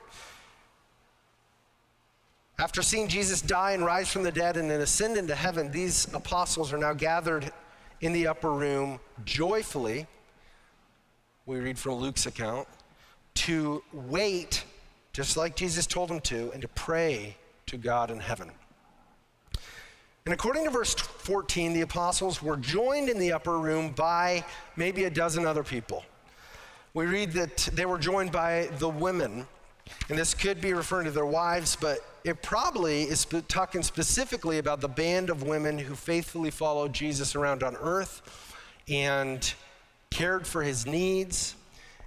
After 2.58 2.80
seeing 2.80 3.06
Jesus 3.08 3.42
die 3.42 3.72
and 3.72 3.84
rise 3.84 4.10
from 4.10 4.22
the 4.22 4.32
dead 4.32 4.56
and 4.56 4.70
then 4.70 4.80
ascend 4.80 5.18
into 5.18 5.34
heaven, 5.34 5.70
these 5.70 6.12
apostles 6.14 6.72
are 6.72 6.78
now 6.78 6.94
gathered 6.94 7.52
in 8.00 8.14
the 8.14 8.26
upper 8.26 8.50
room 8.50 8.98
joyfully. 9.26 10.06
We 11.44 11.58
read 11.58 11.78
from 11.78 11.94
Luke's 11.94 12.24
account 12.24 12.66
to 13.34 13.82
wait, 13.92 14.64
just 15.12 15.36
like 15.36 15.54
Jesus 15.54 15.86
told 15.86 16.08
them 16.08 16.20
to, 16.20 16.50
and 16.52 16.62
to 16.62 16.68
pray 16.68 17.36
to 17.66 17.76
God 17.76 18.10
in 18.10 18.20
heaven. 18.20 18.50
And 20.24 20.32
according 20.32 20.64
to 20.64 20.70
verse 20.70 20.94
14, 20.94 21.74
the 21.74 21.82
apostles 21.82 22.42
were 22.42 22.56
joined 22.56 23.10
in 23.10 23.18
the 23.18 23.32
upper 23.32 23.58
room 23.58 23.90
by 23.90 24.44
maybe 24.76 25.04
a 25.04 25.10
dozen 25.10 25.46
other 25.46 25.62
people. 25.62 26.04
We 26.94 27.04
read 27.04 27.32
that 27.32 27.68
they 27.74 27.84
were 27.84 27.98
joined 27.98 28.32
by 28.32 28.70
the 28.78 28.88
women, 28.88 29.46
and 30.08 30.18
this 30.18 30.32
could 30.32 30.62
be 30.62 30.72
referring 30.72 31.04
to 31.04 31.10
their 31.10 31.26
wives, 31.26 31.76
but 31.78 32.00
it 32.26 32.42
probably 32.42 33.02
is 33.02 33.24
talking 33.46 33.84
specifically 33.84 34.58
about 34.58 34.80
the 34.80 34.88
band 34.88 35.30
of 35.30 35.44
women 35.44 35.78
who 35.78 35.94
faithfully 35.94 36.50
followed 36.50 36.92
Jesus 36.92 37.36
around 37.36 37.62
on 37.62 37.76
earth 37.76 38.52
and 38.88 39.54
cared 40.10 40.44
for 40.44 40.64
his 40.64 40.86
needs, 40.86 41.54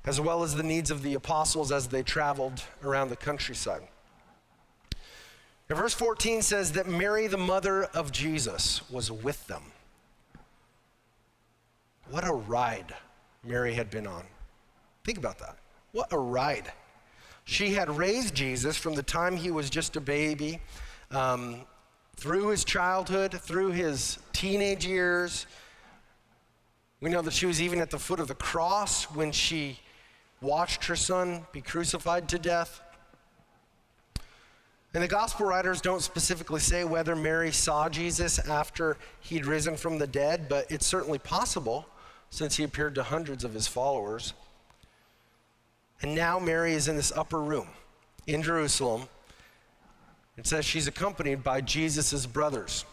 as 0.06 0.20
well 0.20 0.44
as 0.44 0.56
the 0.56 0.64
needs 0.64 0.92
of 0.92 1.04
the 1.04 1.14
apostles 1.14 1.72
as 1.72 1.88
they 1.88 2.04
traveled 2.04 2.62
around 2.84 3.08
the 3.08 3.16
countryside. 3.16 3.82
And 5.70 5.78
verse 5.78 5.94
14 5.94 6.42
says 6.42 6.74
that 6.74 6.86
Mary, 6.86 7.28
the 7.28 7.38
mother 7.38 7.86
of 7.86 8.12
Jesus, 8.12 8.82
was 8.90 9.10
with 9.10 9.48
them. 9.48 9.64
What 12.10 12.28
a 12.28 12.34
ride 12.34 12.94
Mary 13.46 13.74
had 13.74 13.90
been 13.90 14.06
on. 14.06 14.26
Think 15.06 15.18
about 15.18 15.40
that. 15.40 15.56
What 15.94 16.12
a 16.12 16.18
ride. 16.18 16.74
She 17.50 17.74
had 17.74 17.90
raised 17.90 18.36
Jesus 18.36 18.78
from 18.78 18.94
the 18.94 19.02
time 19.02 19.36
he 19.36 19.50
was 19.50 19.72
just 19.72 19.96
a 19.96 20.00
baby, 20.00 20.60
um, 21.10 21.62
through 22.16 22.50
his 22.50 22.64
childhood, 22.64 23.42
through 23.42 23.72
his 23.72 24.20
teenage 24.34 24.86
years. 24.86 25.48
We 27.02 27.10
know 27.10 27.24
that 27.24 27.34
she 27.34 27.48
was 27.48 27.60
even 27.60 27.82
at 27.82 27.90
the 27.90 27.98
foot 27.98 28.20
of 28.20 28.28
the 28.28 28.36
cross 28.36 29.06
when 29.06 29.32
she 29.32 29.80
watched 30.42 30.86
her 30.86 30.96
son 30.96 31.44
be 31.52 31.60
crucified 31.60 32.30
to 32.30 32.38
death. 32.38 32.82
And 34.94 35.02
the 35.02 35.08
gospel 35.08 35.48
writers 35.48 35.82
don't 35.82 36.04
specifically 36.04 36.60
say 36.60 36.84
whether 36.84 37.16
Mary 37.16 37.52
saw 37.52 37.90
Jesus 37.90 38.38
after 38.48 38.96
he'd 39.22 39.48
risen 39.48 39.76
from 39.76 39.98
the 39.98 40.06
dead, 40.06 40.50
but 40.50 40.72
it's 40.72 40.86
certainly 40.86 41.18
possible 41.18 41.88
since 42.30 42.58
he 42.58 42.64
appeared 42.64 42.94
to 42.94 43.02
hundreds 43.02 43.44
of 43.44 43.56
his 43.56 43.68
followers. 43.68 44.36
And 46.02 46.16
now 46.16 46.40
Mary 46.40 46.74
is 46.74 46.88
in 46.88 46.96
this 46.96 47.12
upper 47.16 47.42
room 47.42 47.68
in 48.28 48.42
Jerusalem. 48.42 49.04
It 50.38 50.48
says 50.48 50.64
she's 50.64 50.88
accompanied 50.88 51.44
by 51.44 51.62
Jesus' 51.62 52.26
brothers. 52.26 52.86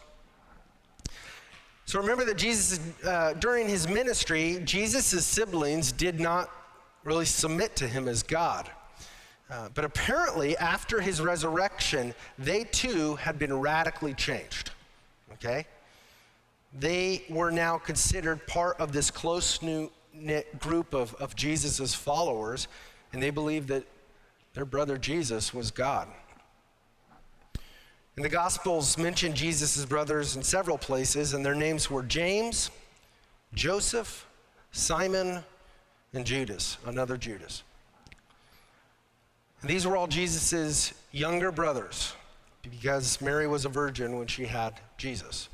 So 1.85 2.01
remember 2.01 2.25
that 2.25 2.37
Jesus, 2.37 2.81
uh, 3.05 3.35
during 3.35 3.69
his 3.69 3.87
ministry, 3.87 4.61
Jesus' 4.65 5.25
siblings 5.25 5.93
did 5.93 6.19
not 6.19 6.51
really 7.05 7.25
submit 7.25 7.77
to 7.77 7.87
him 7.87 8.09
as 8.09 8.25
God. 8.25 8.69
Uh, 9.49 9.69
but 9.75 9.85
apparently, 9.85 10.57
after 10.57 11.01
his 11.01 11.21
resurrection, 11.21 12.13
they 12.37 12.65
too 12.65 13.15
had 13.15 13.39
been 13.39 13.61
radically 13.61 14.13
changed. 14.15 14.73
Okay? 15.35 15.67
They 16.77 17.25
were 17.31 17.53
now 17.53 17.79
considered 17.79 18.45
part 18.49 18.81
of 18.81 18.91
this 18.91 19.13
close 19.13 19.63
knit 19.63 20.59
group 20.59 20.93
of, 20.93 21.15
of 21.15 21.37
Jesus' 21.37 21.95
followers, 21.95 22.67
and 23.17 23.23
they 23.23 23.31
believed 23.31 23.69
that 23.69 23.83
their 24.53 24.67
brother 24.67 24.99
Jesus 24.99 25.55
was 25.55 25.71
God. 25.71 26.07
And 28.15 28.23
the 28.23 28.29
Gospels 28.29 28.99
mention 28.99 29.35
Jesus' 29.35 29.87
brothers 29.87 30.37
in 30.37 30.43
several 30.43 30.77
places, 30.77 31.33
and 31.33 31.43
their 31.43 31.55
names 31.55 31.91
were 31.91 32.03
James, 32.03 32.71
Joseph, 33.55 34.27
Simon, 34.71 35.43
and 36.13 36.27
Judas, 36.27 36.77
another 36.85 37.17
Judas. 37.17 37.63
And 39.63 39.71
these 39.71 39.87
were 39.87 39.97
all 39.97 40.09
Jesus' 40.09 40.93
younger 41.11 41.51
brothers 41.51 42.13
because 42.61 43.19
Mary 43.23 43.47
was 43.47 43.65
a 43.65 43.71
virgin 43.71 44.19
when 44.19 44.27
she 44.27 44.45
had 44.45 44.75
Jesus. 44.99 45.49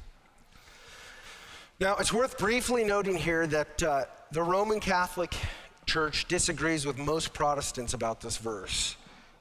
Now, 1.78 1.94
it's 1.94 2.12
worth 2.12 2.38
briefly 2.38 2.82
noting 2.82 3.14
here 3.14 3.46
that 3.46 3.82
uh, 3.84 4.04
the 4.32 4.42
Roman 4.42 4.80
Catholic 4.80 5.36
Church 5.92 6.26
disagrees 6.26 6.86
with 6.86 6.96
most 6.96 7.34
Protestants 7.34 7.92
about 7.92 8.22
this 8.22 8.38
verse. 8.38 8.96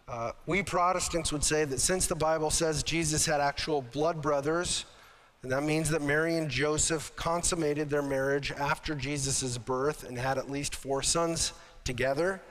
Uh, 0.05 0.33
we 0.45 0.61
Protestants 0.61 1.31
would 1.31 1.45
say 1.45 1.63
that 1.63 1.79
since 1.79 2.07
the 2.07 2.15
Bible 2.15 2.51
says 2.51 2.83
Jesus 2.83 3.25
had 3.25 3.39
actual 3.39 3.81
blood 3.81 4.21
brothers, 4.21 4.83
and 5.43 5.51
that 5.53 5.63
means 5.63 5.89
that 5.91 6.01
Mary 6.01 6.35
and 6.35 6.49
Joseph 6.49 7.15
consummated 7.15 7.89
their 7.89 8.01
marriage 8.01 8.51
after 8.51 8.95
Jesus' 8.95 9.57
birth 9.57 10.03
and 10.03 10.17
had 10.17 10.37
at 10.37 10.51
least 10.51 10.75
four 10.75 11.01
sons 11.01 11.53
together. 11.85 12.41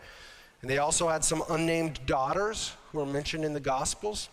And 0.62 0.70
they 0.70 0.78
also 0.78 1.06
had 1.06 1.22
some 1.22 1.42
unnamed 1.50 2.00
daughters 2.06 2.72
who 2.92 3.00
are 3.00 3.06
mentioned 3.06 3.44
in 3.44 3.52
the 3.52 3.60
Gospels. 3.60 4.30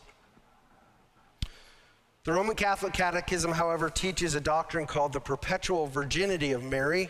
The 2.24 2.32
Roman 2.32 2.56
Catholic 2.56 2.94
Catechism, 2.94 3.52
however, 3.52 3.90
teaches 3.90 4.34
a 4.34 4.40
doctrine 4.40 4.86
called 4.86 5.12
the 5.12 5.20
perpetual 5.20 5.88
virginity 5.88 6.54
of 6.54 6.64
Mary, 6.64 7.10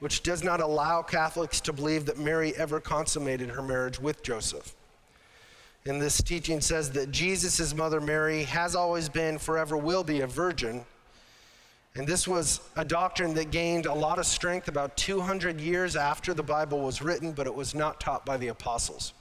which 0.00 0.22
does 0.22 0.44
not 0.44 0.60
allow 0.60 1.02
Catholics 1.02 1.60
to 1.62 1.72
believe 1.72 2.06
that 2.06 2.18
Mary 2.18 2.54
ever 2.56 2.80
consummated 2.80 3.50
her 3.50 3.62
marriage 3.62 3.98
with 3.98 4.22
Joseph. 4.22 4.74
And 5.86 6.00
this 6.00 6.22
teaching 6.22 6.60
says 6.60 6.90
that 6.92 7.10
Jesus' 7.10 7.74
mother 7.74 8.00
Mary 8.00 8.44
has 8.44 8.74
always 8.74 9.08
been, 9.08 9.38
forever 9.38 9.76
will 9.76 10.04
be 10.04 10.20
a 10.20 10.26
virgin. 10.26 10.84
And 11.94 12.06
this 12.06 12.28
was 12.28 12.60
a 12.76 12.84
doctrine 12.84 13.34
that 13.34 13.50
gained 13.50 13.86
a 13.86 13.94
lot 13.94 14.18
of 14.18 14.26
strength 14.26 14.68
about 14.68 14.96
200 14.96 15.60
years 15.60 15.96
after 15.96 16.34
the 16.34 16.42
Bible 16.42 16.80
was 16.80 17.02
written, 17.02 17.32
but 17.32 17.46
it 17.46 17.54
was 17.54 17.74
not 17.74 18.00
taught 18.00 18.26
by 18.26 18.36
the 18.36 18.48
apostles. 18.48 19.14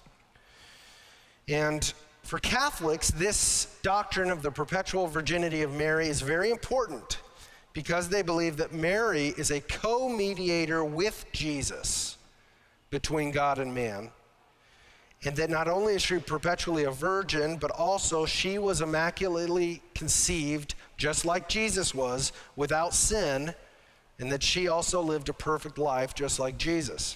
And 1.48 1.92
for 2.24 2.40
Catholics, 2.40 3.10
this 3.12 3.78
doctrine 3.82 4.30
of 4.30 4.42
the 4.42 4.52
perpetual 4.52 5.08
virginity 5.08 5.62
of 5.62 5.74
Mary 5.74 6.08
is 6.08 6.22
very 6.22 6.52
important 6.52 7.20
because 7.78 8.10
they 8.10 8.24
believe 8.24 8.58
that 8.58 8.74
Mary 8.74 9.36
is 9.38 9.52
a 9.52 9.62
co 9.62 10.10
mediator 10.10 10.84
with 10.84 11.28
Jesus 11.32 12.18
between 12.90 13.30
God 13.30 13.60
and 13.60 13.72
man. 13.72 14.10
And 15.24 15.36
that 15.36 15.52
not 15.52 15.68
only 15.68 15.94
is 15.94 16.02
she 16.02 16.18
perpetually 16.18 16.86
a 16.86 16.92
virgin, 16.92 17.58
but 17.58 17.70
also 17.70 18.26
she 18.26 18.58
was 18.58 18.82
immaculately 18.82 19.84
conceived, 19.94 20.74
just 20.98 21.24
like 21.24 21.48
Jesus 21.48 21.94
was, 21.94 22.32
without 22.56 22.96
sin, 22.96 23.54
and 24.18 24.32
that 24.32 24.42
she 24.42 24.68
also 24.68 25.00
lived 25.00 25.30
a 25.30 25.34
perfect 25.34 25.78
life, 25.78 26.16
just 26.16 26.40
like 26.40 26.58
Jesus. 26.58 27.16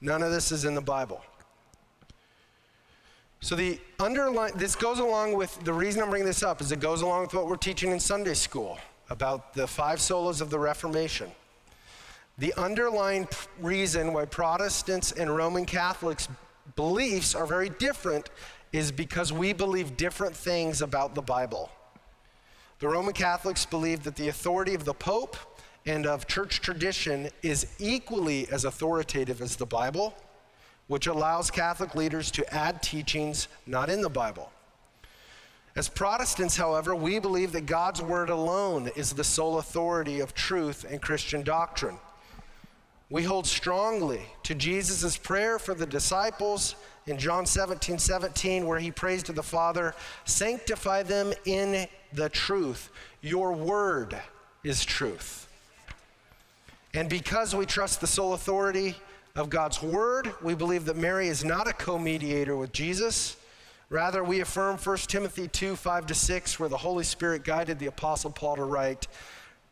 None 0.00 0.22
of 0.22 0.30
this 0.30 0.52
is 0.52 0.64
in 0.64 0.76
the 0.76 0.80
Bible. 0.80 1.24
So 3.40 3.56
the 3.56 3.80
underline 3.98 4.52
this 4.54 4.76
goes 4.76 5.00
along 5.00 5.34
with 5.34 5.58
the 5.64 5.72
reason 5.72 6.04
I'm 6.04 6.10
bringing 6.10 6.28
this 6.28 6.44
up 6.44 6.60
is 6.60 6.70
it 6.70 6.78
goes 6.78 7.02
along 7.02 7.22
with 7.22 7.34
what 7.34 7.48
we're 7.48 7.56
teaching 7.56 7.90
in 7.90 7.98
Sunday 7.98 8.34
school 8.34 8.78
about 9.10 9.54
the 9.54 9.66
five 9.66 9.98
solas 9.98 10.40
of 10.40 10.50
the 10.50 10.58
Reformation. 10.58 11.30
The 12.38 12.54
underlying 12.54 13.28
reason 13.60 14.12
why 14.12 14.24
Protestants 14.26 15.12
and 15.12 15.34
Roman 15.34 15.66
Catholics 15.66 16.28
beliefs 16.76 17.34
are 17.34 17.46
very 17.46 17.68
different 17.68 18.30
is 18.72 18.92
because 18.92 19.32
we 19.32 19.52
believe 19.52 19.96
different 19.96 20.36
things 20.36 20.82
about 20.82 21.14
the 21.14 21.22
Bible. 21.22 21.70
The 22.78 22.88
Roman 22.88 23.14
Catholics 23.14 23.66
believe 23.66 24.04
that 24.04 24.14
the 24.14 24.28
authority 24.28 24.74
of 24.74 24.84
the 24.84 24.94
Pope 24.94 25.36
and 25.84 26.06
of 26.06 26.26
church 26.28 26.60
tradition 26.60 27.30
is 27.42 27.66
equally 27.78 28.46
as 28.50 28.64
authoritative 28.64 29.40
as 29.40 29.56
the 29.56 29.66
Bible, 29.66 30.14
which 30.86 31.06
allows 31.06 31.50
Catholic 31.50 31.94
leaders 31.94 32.30
to 32.32 32.54
add 32.54 32.82
teachings 32.82 33.48
not 33.66 33.90
in 33.90 34.00
the 34.00 34.10
Bible. 34.10 34.52
As 35.78 35.88
Protestants, 35.88 36.56
however, 36.56 36.92
we 36.92 37.20
believe 37.20 37.52
that 37.52 37.66
God's 37.66 38.02
Word 38.02 38.30
alone 38.30 38.90
is 38.96 39.12
the 39.12 39.22
sole 39.22 39.58
authority 39.58 40.18
of 40.18 40.34
truth 40.34 40.84
and 40.84 41.00
Christian 41.00 41.44
doctrine. 41.44 41.96
We 43.10 43.22
hold 43.22 43.46
strongly 43.46 44.22
to 44.42 44.56
Jesus' 44.56 45.16
prayer 45.16 45.56
for 45.56 45.74
the 45.74 45.86
disciples 45.86 46.74
in 47.06 47.16
John 47.16 47.46
17 47.46 47.96
17, 47.96 48.66
where 48.66 48.80
he 48.80 48.90
prays 48.90 49.22
to 49.22 49.32
the 49.32 49.44
Father, 49.44 49.94
Sanctify 50.24 51.04
them 51.04 51.32
in 51.44 51.86
the 52.12 52.28
truth. 52.28 52.90
Your 53.20 53.52
word 53.52 54.20
is 54.64 54.84
truth. 54.84 55.46
And 56.92 57.08
because 57.08 57.54
we 57.54 57.66
trust 57.66 58.00
the 58.00 58.08
sole 58.08 58.34
authority 58.34 58.96
of 59.36 59.48
God's 59.48 59.80
word, 59.80 60.34
we 60.42 60.56
believe 60.56 60.86
that 60.86 60.96
Mary 60.96 61.28
is 61.28 61.44
not 61.44 61.68
a 61.68 61.72
co 61.72 62.00
mediator 62.00 62.56
with 62.56 62.72
Jesus. 62.72 63.36
Rather, 63.90 64.22
we 64.22 64.40
affirm 64.40 64.76
1 64.76 64.96
Timothy 64.98 65.48
2 65.48 65.74
5 65.74 66.06
to 66.06 66.14
6, 66.14 66.60
where 66.60 66.68
the 66.68 66.76
Holy 66.76 67.04
Spirit 67.04 67.42
guided 67.42 67.78
the 67.78 67.86
Apostle 67.86 68.30
Paul 68.30 68.56
to 68.56 68.64
write, 68.64 69.08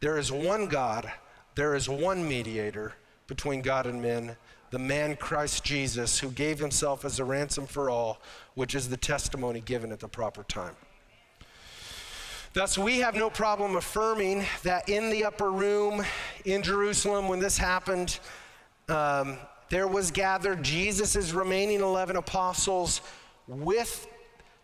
There 0.00 0.16
is 0.16 0.33
one 0.33 0.68
God, 0.68 1.11
there 1.55 1.74
is 1.74 1.88
one 1.88 2.26
mediator 2.26 2.94
between 3.26 3.61
God 3.61 3.87
and 3.87 4.00
men, 4.00 4.37
the 4.70 4.79
man 4.79 5.16
Christ 5.16 5.64
Jesus, 5.64 6.18
who 6.18 6.31
gave 6.31 6.59
himself 6.59 7.05
as 7.05 7.18
a 7.18 7.24
ransom 7.24 7.66
for 7.66 7.90
all, 7.90 8.20
which 8.55 8.74
is 8.74 8.88
the 8.88 8.96
testimony 8.96 9.61
given 9.61 9.92
at 9.92 10.00
the 10.00 10.09
proper 10.09 10.44
time. 10.44 10.76
Thus, 12.55 12.79
we 12.79 13.00
have 13.00 13.14
no 13.14 13.29
problem 13.29 13.76
affirming 13.76 14.46
that 14.62 14.88
in 14.88 15.11
the 15.11 15.26
upper 15.26 15.52
room 15.52 16.02
in 16.46 16.62
Jerusalem, 16.62 17.29
when 17.29 17.38
this 17.38 17.59
happened, 17.59 18.18
um, 18.88 19.37
there 19.68 19.87
was 19.87 20.11
gathered 20.11 20.62
Jesus' 20.62 21.33
remaining 21.33 21.81
11 21.81 22.16
apostles 22.16 23.02
with 23.48 24.06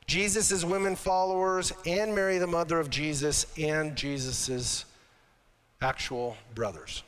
Jesus' 0.07 0.64
women 0.64 0.97
followers 0.97 1.73
and 1.87 2.14
Mary, 2.14 2.38
the 2.38 2.47
mother 2.47 2.79
of 2.79 2.90
Jesus, 2.90 3.47
and 3.59 3.97
Jesus' 3.97 4.85
actual 5.81 6.37
brothers. 6.55 7.03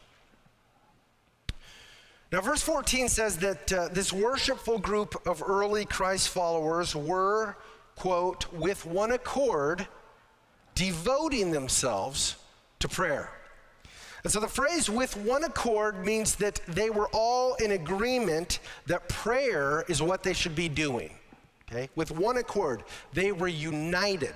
Now, 2.32 2.40
verse 2.40 2.62
14 2.62 3.08
says 3.08 3.38
that 3.38 3.72
uh, 3.72 3.88
this 3.92 4.12
worshipful 4.12 4.78
group 4.78 5.14
of 5.26 5.42
early 5.46 5.84
Christ 5.84 6.30
followers 6.30 6.96
were, 6.96 7.56
quote, 7.94 8.52
with 8.52 8.84
one 8.84 9.12
accord, 9.12 9.86
devoting 10.74 11.52
themselves 11.52 12.36
to 12.80 12.88
prayer. 12.88 13.30
And 14.24 14.32
so 14.32 14.40
the 14.40 14.48
phrase 14.48 14.88
with 14.88 15.16
one 15.18 15.44
accord 15.44 16.04
means 16.04 16.34
that 16.36 16.60
they 16.66 16.90
were 16.90 17.08
all 17.12 17.54
in 17.56 17.72
agreement 17.72 18.58
that 18.86 19.08
prayer 19.08 19.84
is 19.86 20.02
what 20.02 20.22
they 20.22 20.32
should 20.32 20.56
be 20.56 20.68
doing. 20.68 21.10
Okay? 21.74 21.88
With 21.96 22.10
one 22.10 22.36
accord, 22.36 22.84
they 23.12 23.32
were 23.32 23.48
united 23.48 24.34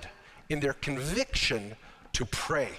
in 0.49 0.59
their 0.59 0.73
conviction 0.73 1.75
to 2.13 2.25
pray. 2.25 2.69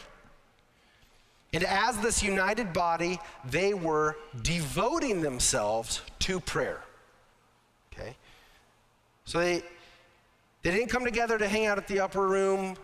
And 1.52 1.64
as 1.64 1.98
this 1.98 2.22
united 2.22 2.72
body, 2.72 3.18
they 3.44 3.74
were 3.74 4.16
devoting 4.42 5.20
themselves 5.20 6.02
to 6.20 6.40
prayer. 6.40 6.82
Okay? 7.92 8.16
So 9.24 9.38
they, 9.38 9.62
they 10.62 10.70
didn't 10.70 10.88
come 10.88 11.04
together 11.04 11.38
to 11.38 11.48
hang 11.48 11.66
out 11.66 11.78
at 11.78 11.88
the 11.88 12.00
upper 12.00 12.26
room, 12.26 12.76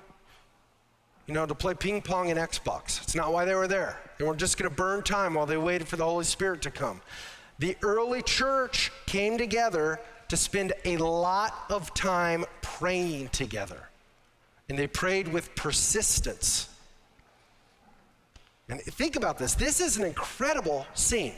you 1.26 1.34
know, 1.34 1.46
to 1.46 1.54
play 1.54 1.74
ping 1.74 2.00
pong 2.00 2.30
and 2.30 2.40
Xbox. 2.40 3.02
It's 3.02 3.14
not 3.14 3.32
why 3.32 3.44
they 3.44 3.54
were 3.54 3.68
there. 3.68 4.00
They 4.18 4.24
weren't 4.24 4.40
just 4.40 4.56
going 4.58 4.70
to 4.70 4.74
burn 4.74 5.02
time 5.02 5.34
while 5.34 5.46
they 5.46 5.58
waited 5.58 5.86
for 5.86 5.96
the 5.96 6.04
Holy 6.04 6.24
Spirit 6.24 6.62
to 6.62 6.70
come. 6.70 7.02
The 7.58 7.76
early 7.82 8.22
church 8.22 8.90
came 9.06 9.38
together 9.38 10.00
to 10.28 10.36
spend 10.36 10.72
a 10.84 10.96
lot 10.96 11.54
of 11.70 11.94
time 11.94 12.44
praying 12.62 13.28
together. 13.28 13.88
And 14.68 14.78
they 14.78 14.86
prayed 14.86 15.28
with 15.28 15.54
persistence. 15.54 16.68
And 18.68 18.80
think 18.80 19.16
about 19.16 19.38
this 19.38 19.54
this 19.54 19.80
is 19.80 19.96
an 19.96 20.04
incredible 20.04 20.86
scene. 20.94 21.34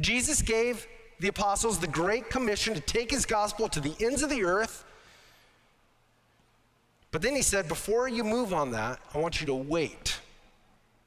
Jesus 0.00 0.42
gave 0.42 0.86
the 1.20 1.28
apostles 1.28 1.78
the 1.78 1.86
great 1.86 2.28
commission 2.28 2.74
to 2.74 2.80
take 2.80 3.10
his 3.10 3.24
gospel 3.24 3.68
to 3.70 3.80
the 3.80 3.94
ends 4.00 4.22
of 4.22 4.30
the 4.30 4.44
earth. 4.44 4.84
But 7.10 7.22
then 7.22 7.34
he 7.34 7.40
said, 7.40 7.68
before 7.68 8.08
you 8.08 8.22
move 8.22 8.52
on 8.52 8.72
that, 8.72 8.98
I 9.14 9.18
want 9.18 9.40
you 9.40 9.46
to 9.46 9.54
wait. 9.54 10.20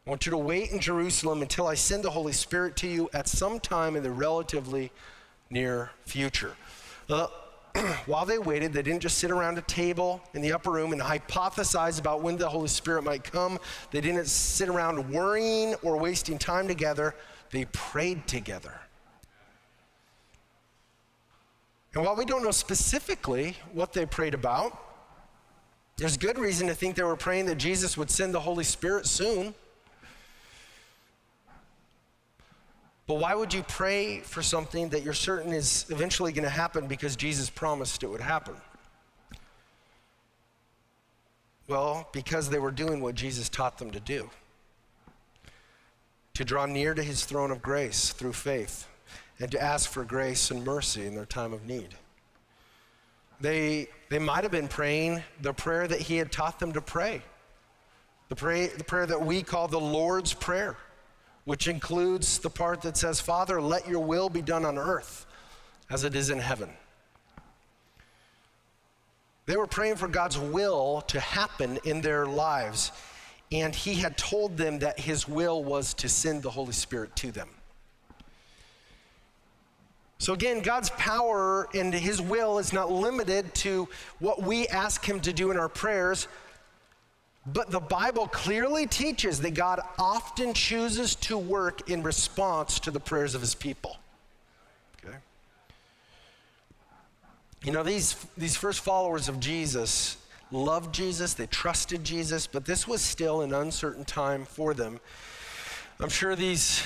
I 0.08 0.10
want 0.10 0.26
you 0.26 0.32
to 0.32 0.38
wait 0.38 0.72
in 0.72 0.80
Jerusalem 0.80 1.44
until 1.44 1.68
I 1.68 1.76
send 1.76 2.04
the 2.04 2.10
Holy 2.10 2.34
Spirit 2.34 2.76
to 2.78 2.88
you 2.88 3.10
at 3.14 3.28
some 3.28 3.60
time 3.60 3.96
in 3.96 4.02
the 4.02 4.10
relatively 4.10 4.92
near 5.52 5.92
future. 6.06 6.56
While 8.06 8.26
they 8.26 8.38
waited, 8.38 8.74
they 8.74 8.82
didn't 8.82 9.02
just 9.02 9.18
sit 9.18 9.32
around 9.32 9.58
a 9.58 9.62
table 9.62 10.22
in 10.34 10.42
the 10.42 10.54
upper 10.54 10.72
room 10.72 10.92
and 10.92 11.02
hypothesize 11.02 12.00
about 12.00 12.22
when 12.22 12.38
the 12.38 12.48
Holy 12.48 12.68
Spirit 12.68 13.04
might 13.04 13.24
come. 13.24 13.60
They 13.92 14.02
didn't 14.02 14.28
sit 14.28 14.70
around 14.70 15.10
worrying 15.12 15.76
or 15.82 15.98
wasting 15.98 16.38
time 16.38 16.68
together. 16.68 17.16
They 17.52 17.66
prayed 17.66 18.28
together. 18.28 18.74
And 21.96 22.06
while 22.06 22.16
we 22.16 22.26
don't 22.26 22.44
know 22.44 22.52
specifically 22.52 23.58
what 23.74 23.94
they 23.94 24.06
prayed 24.06 24.34
about, 24.34 24.78
There's 25.98 26.16
good 26.16 26.40
reason 26.40 26.68
to 26.68 26.74
think 26.74 26.96
they 26.96 27.04
were 27.04 27.18
praying 27.18 27.48
that 27.48 27.58
Jesus 27.58 27.98
would 27.98 28.10
send 28.10 28.34
the 28.34 28.40
Holy 28.40 28.64
Spirit 28.64 29.06
soon. 29.06 29.54
But 33.10 33.16
why 33.16 33.34
would 33.34 33.52
you 33.56 33.64
pray 33.64 34.20
for 34.20 34.44
something 34.44 34.90
that 34.90 35.02
you're 35.02 35.16
certain 35.16 35.52
is 35.52 35.88
eventually 35.90 36.32
going 36.32 36.44
to 36.44 36.50
happen 36.50 36.86
because 36.86 37.16
Jesus 37.16 37.50
promised 37.50 38.04
it 38.04 38.08
would 38.08 38.22
happen? 38.22 38.54
Well, 41.68 42.08
because 42.14 42.52
they 42.52 42.60
were 42.60 42.70
doing 42.70 43.02
what 43.02 43.16
Jesus 43.16 43.50
taught 43.50 43.80
them 43.80 43.90
to 43.90 44.00
do 44.00 44.30
to 46.36 46.46
draw 46.46 46.68
near 46.68 46.94
to 46.94 47.02
his 47.02 47.26
throne 47.26 47.50
of 47.50 47.64
grace 47.64 48.12
through 48.12 48.34
faith 48.34 48.86
and 49.40 49.50
to 49.50 49.60
ask 49.60 49.90
for 49.90 50.04
grace 50.04 50.52
and 50.52 50.64
mercy 50.64 51.08
in 51.08 51.16
their 51.16 51.26
time 51.26 51.52
of 51.52 51.66
need. 51.66 51.96
They, 53.42 53.88
they 54.10 54.20
might 54.20 54.44
have 54.44 54.52
been 54.52 54.68
praying 54.68 55.24
the 55.42 55.52
prayer 55.52 55.88
that 55.88 56.00
he 56.00 56.18
had 56.18 56.32
taught 56.32 56.60
them 56.60 56.74
to 56.74 56.82
pray, 56.82 57.24
the, 58.28 58.36
pray, 58.36 58.68
the 58.68 58.84
prayer 58.84 59.08
that 59.08 59.26
we 59.26 59.42
call 59.42 59.68
the 59.68 59.80
Lord's 59.80 60.32
Prayer 60.32 60.78
which 61.50 61.68
includes 61.68 62.38
the 62.38 62.50
part 62.50 62.80
that 62.84 62.96
says, 62.96 63.20
Father, 63.20 63.60
let 63.60 63.88
your 63.88 64.02
will 64.02 64.30
be 64.30 64.40
done 64.40 64.64
on 64.64 64.78
earth 64.78 65.26
as 65.90 66.04
it 66.04 66.16
is 66.16 66.30
in 66.30 66.38
heaven. 66.38 66.70
They 69.48 69.58
were 69.58 69.66
praying 69.66 69.96
for 69.96 70.08
God's 70.08 70.38
will 70.38 71.02
to 71.08 71.20
happen 71.20 71.80
in 71.86 72.02
their 72.02 72.28
lives, 72.28 72.92
and 73.52 73.74
He 73.74 73.96
had 73.96 74.16
told 74.16 74.58
them 74.58 74.78
that 74.78 75.00
His 75.00 75.28
will 75.28 75.64
was 75.64 75.96
to 75.96 76.08
send 76.08 76.44
the 76.44 76.52
Holy 76.52 76.72
Spirit 76.72 77.16
to 77.16 77.32
them. 77.32 77.50
So, 80.20 80.34
again, 80.34 80.62
God's 80.62 80.92
power 80.92 81.68
and 81.74 81.92
His 81.92 82.22
will 82.22 82.60
is 82.60 82.74
not 82.74 82.92
limited 82.92 83.56
to 83.56 83.90
what 84.20 84.44
we 84.44 84.68
ask 84.68 85.04
Him 85.04 85.20
to 85.22 85.34
do 85.34 85.50
in 85.50 85.58
our 85.58 85.68
prayers, 85.68 86.28
but 87.46 87.72
the 87.72 87.80
Bible 87.80 88.28
clearly 88.28 88.86
teaches 88.86 89.40
that 89.42 89.54
God 89.54 89.80
often 89.98 90.54
chooses 90.54 91.16
to 91.16 91.38
work 91.38 91.90
in 91.90 92.04
response 92.04 92.80
to 92.82 92.92
the 92.92 93.00
prayers 93.00 93.34
of 93.34 93.42
his 93.42 93.56
people. 93.56 93.98
Okay? 95.04 95.16
You 97.64 97.72
know, 97.72 97.84
these, 97.84 98.16
these 98.38 98.56
first 98.56 98.82
followers 98.82 99.30
of 99.30 99.40
Jesus 99.40 100.18
loved 100.52 100.94
Jesus, 100.94 101.34
they 101.34 101.48
trusted 101.48 102.04
Jesus, 102.04 102.46
but 102.48 102.66
this 102.66 102.88
was 102.88 103.02
still 103.02 103.42
an 103.42 103.54
uncertain 103.54 104.06
time 104.06 104.46
for 104.46 104.74
them. 104.74 105.00
I'm 106.00 106.10
sure 106.10 106.36
these 106.36 106.84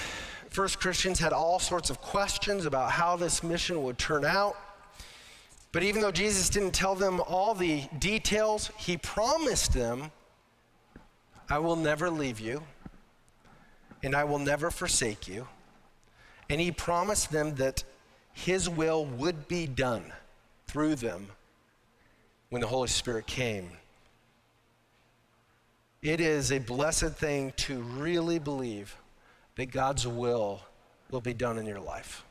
first 0.50 0.80
Christians 0.80 1.20
had 1.20 1.34
all 1.34 1.60
sorts 1.60 1.90
of 1.90 2.00
questions 2.00 2.66
about 2.66 2.92
how 2.92 3.16
this 3.16 3.44
mission 3.44 3.82
would 3.84 3.98
turn 3.98 4.24
out. 4.24 4.56
But 5.72 5.82
even 5.82 6.02
though 6.02 6.12
Jesus 6.12 6.50
didn't 6.50 6.72
tell 6.72 6.94
them 6.94 7.20
all 7.22 7.56
the 7.56 7.84
details, 7.98 8.70
he 8.78 8.98
promised 8.98 9.74
them 9.74 10.12
I 11.54 11.60
will 11.60 11.76
never 11.76 12.10
leave 12.10 12.40
you, 12.40 12.64
and 14.02 14.16
I 14.16 14.24
will 14.24 14.40
never 14.40 14.72
forsake 14.72 15.28
you. 15.28 15.48
And 16.50 16.60
he 16.60 16.72
promised 16.72 17.32
them 17.32 17.54
that 17.58 17.84
his 18.34 18.68
will 18.68 19.06
would 19.06 19.48
be 19.48 19.68
done 19.68 20.12
through 20.66 20.96
them 20.96 21.28
when 22.50 22.62
the 22.62 22.68
Holy 22.68 22.88
Spirit 22.88 23.28
came. 23.28 23.70
It 26.02 26.20
is 26.20 26.52
a 26.52 26.58
blessed 26.58 27.12
thing 27.12 27.54
to 27.58 27.84
really 27.84 28.40
believe 28.40 28.98
that 29.56 29.68
God's 29.68 30.08
will 30.08 30.60
will 31.12 31.22
be 31.22 31.36
done 31.36 31.60
in 31.60 31.68
your 31.68 31.82
life. 31.82 32.26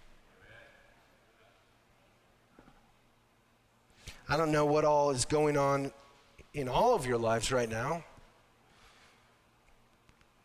I 4.28 4.36
don't 4.36 4.50
know 4.50 4.66
what 4.66 4.84
all 4.84 5.12
is 5.12 5.24
going 5.24 5.56
on 5.56 5.92
in 6.54 6.68
all 6.68 6.96
of 6.96 7.06
your 7.06 7.18
lives 7.18 7.52
right 7.52 7.70
now. 7.70 8.02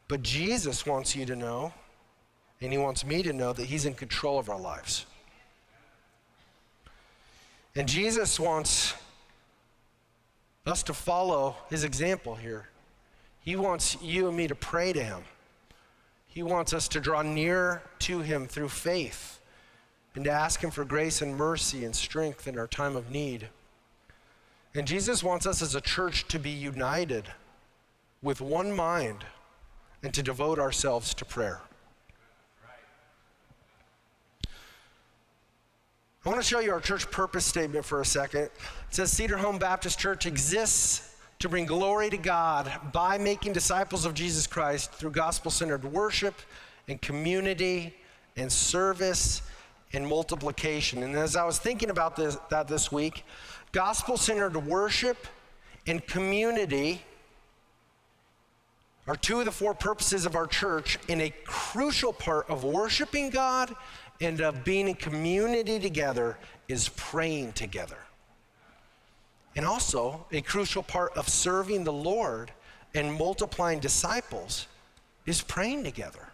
But 0.07 0.23
Jesus 0.23 0.85
wants 0.85 1.15
you 1.15 1.25
to 1.25 1.35
know, 1.35 1.73
and 2.61 2.71
He 2.71 2.77
wants 2.77 3.05
me 3.05 3.23
to 3.23 3.33
know, 3.33 3.53
that 3.53 3.65
He's 3.65 3.85
in 3.85 3.93
control 3.93 4.39
of 4.39 4.49
our 4.49 4.59
lives. 4.59 5.05
And 7.75 7.87
Jesus 7.87 8.39
wants 8.39 8.93
us 10.65 10.83
to 10.83 10.93
follow 10.93 11.55
His 11.69 11.83
example 11.83 12.35
here. 12.35 12.69
He 13.41 13.55
wants 13.55 13.97
you 14.01 14.27
and 14.27 14.37
me 14.37 14.47
to 14.47 14.55
pray 14.55 14.93
to 14.93 15.03
Him. 15.03 15.23
He 16.27 16.43
wants 16.43 16.73
us 16.73 16.87
to 16.89 16.99
draw 16.99 17.21
near 17.21 17.81
to 17.99 18.19
Him 18.19 18.47
through 18.47 18.69
faith 18.69 19.39
and 20.15 20.23
to 20.25 20.31
ask 20.31 20.63
Him 20.63 20.71
for 20.71 20.85
grace 20.85 21.21
and 21.21 21.35
mercy 21.35 21.83
and 21.83 21.95
strength 21.95 22.47
in 22.47 22.57
our 22.57 22.67
time 22.67 22.95
of 22.95 23.11
need. 23.11 23.49
And 24.73 24.87
Jesus 24.87 25.23
wants 25.23 25.45
us 25.45 25.61
as 25.61 25.75
a 25.75 25.81
church 25.81 26.27
to 26.29 26.39
be 26.39 26.49
united 26.49 27.25
with 28.21 28.41
one 28.41 28.71
mind 28.71 29.25
and 30.03 30.13
to 30.13 30.23
devote 30.23 30.59
ourselves 30.59 31.13
to 31.15 31.25
prayer. 31.25 31.61
I 36.25 36.29
want 36.29 36.41
to 36.41 36.47
show 36.47 36.59
you 36.59 36.71
our 36.71 36.81
church 36.81 37.09
purpose 37.09 37.45
statement 37.45 37.85
for 37.85 38.01
a 38.01 38.05
second. 38.05 38.41
It 38.41 38.51
says 38.89 39.11
Cedar 39.11 39.37
Home 39.37 39.57
Baptist 39.57 39.97
Church 39.97 40.25
exists 40.25 41.15
to 41.39 41.47
bring 41.47 41.65
glory 41.65 42.09
to 42.09 42.17
God 42.17 42.69
by 42.91 43.17
making 43.17 43.53
disciples 43.53 44.05
of 44.05 44.13
Jesus 44.13 44.45
Christ 44.45 44.91
through 44.91 45.11
gospel 45.11 45.51
centered 45.51 45.85
worship 45.85 46.35
and 46.89 47.01
community 47.01 47.95
and 48.35 48.51
service 48.51 49.41
and 49.93 50.05
multiplication. 50.05 51.03
And 51.03 51.15
as 51.15 51.35
I 51.37 51.45
was 51.45 51.59
thinking 51.59 51.89
about 51.89 52.17
this, 52.17 52.37
that 52.49 52.67
this 52.67 52.91
week, 52.91 53.23
gospel 53.71 54.17
centered 54.17 54.57
worship 54.65 55.27
and 55.85 56.05
community 56.07 57.01
are 59.07 59.15
two 59.15 59.39
of 59.39 59.45
the 59.45 59.51
four 59.51 59.73
purposes 59.73 60.25
of 60.25 60.35
our 60.35 60.47
church, 60.47 60.99
and 61.07 61.21
a 61.21 61.33
crucial 61.45 62.11
part 62.11 62.49
of 62.49 62.63
worshiping 62.63 63.29
God 63.29 63.73
and 64.19 64.41
of 64.41 64.63
being 64.63 64.87
in 64.89 64.95
community 64.95 65.79
together 65.79 66.37
is 66.67 66.89
praying 66.89 67.53
together. 67.53 67.97
And 69.55 69.65
also, 69.65 70.25
a 70.31 70.41
crucial 70.41 70.83
part 70.83 71.15
of 71.17 71.29
serving 71.29 71.83
the 71.83 71.93
Lord 71.93 72.51
and 72.93 73.13
multiplying 73.13 73.79
disciples 73.79 74.67
is 75.25 75.41
praying 75.41 75.83
together. 75.83 76.29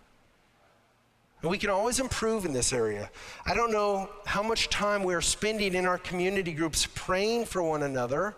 And 1.41 1.51
we 1.51 1.57
can 1.57 1.69
always 1.69 1.99
improve 1.99 2.45
in 2.45 2.53
this 2.53 2.71
area. 2.71 3.09
I 3.45 3.53
don't 3.53 3.71
know 3.71 4.09
how 4.25 4.41
much 4.41 4.69
time 4.69 5.03
we 5.03 5.13
are 5.13 5.21
spending 5.21 5.75
in 5.75 5.85
our 5.85 5.97
community 5.97 6.53
groups 6.53 6.87
praying 6.95 7.45
for 7.45 7.61
one 7.61 7.83
another 7.83 8.35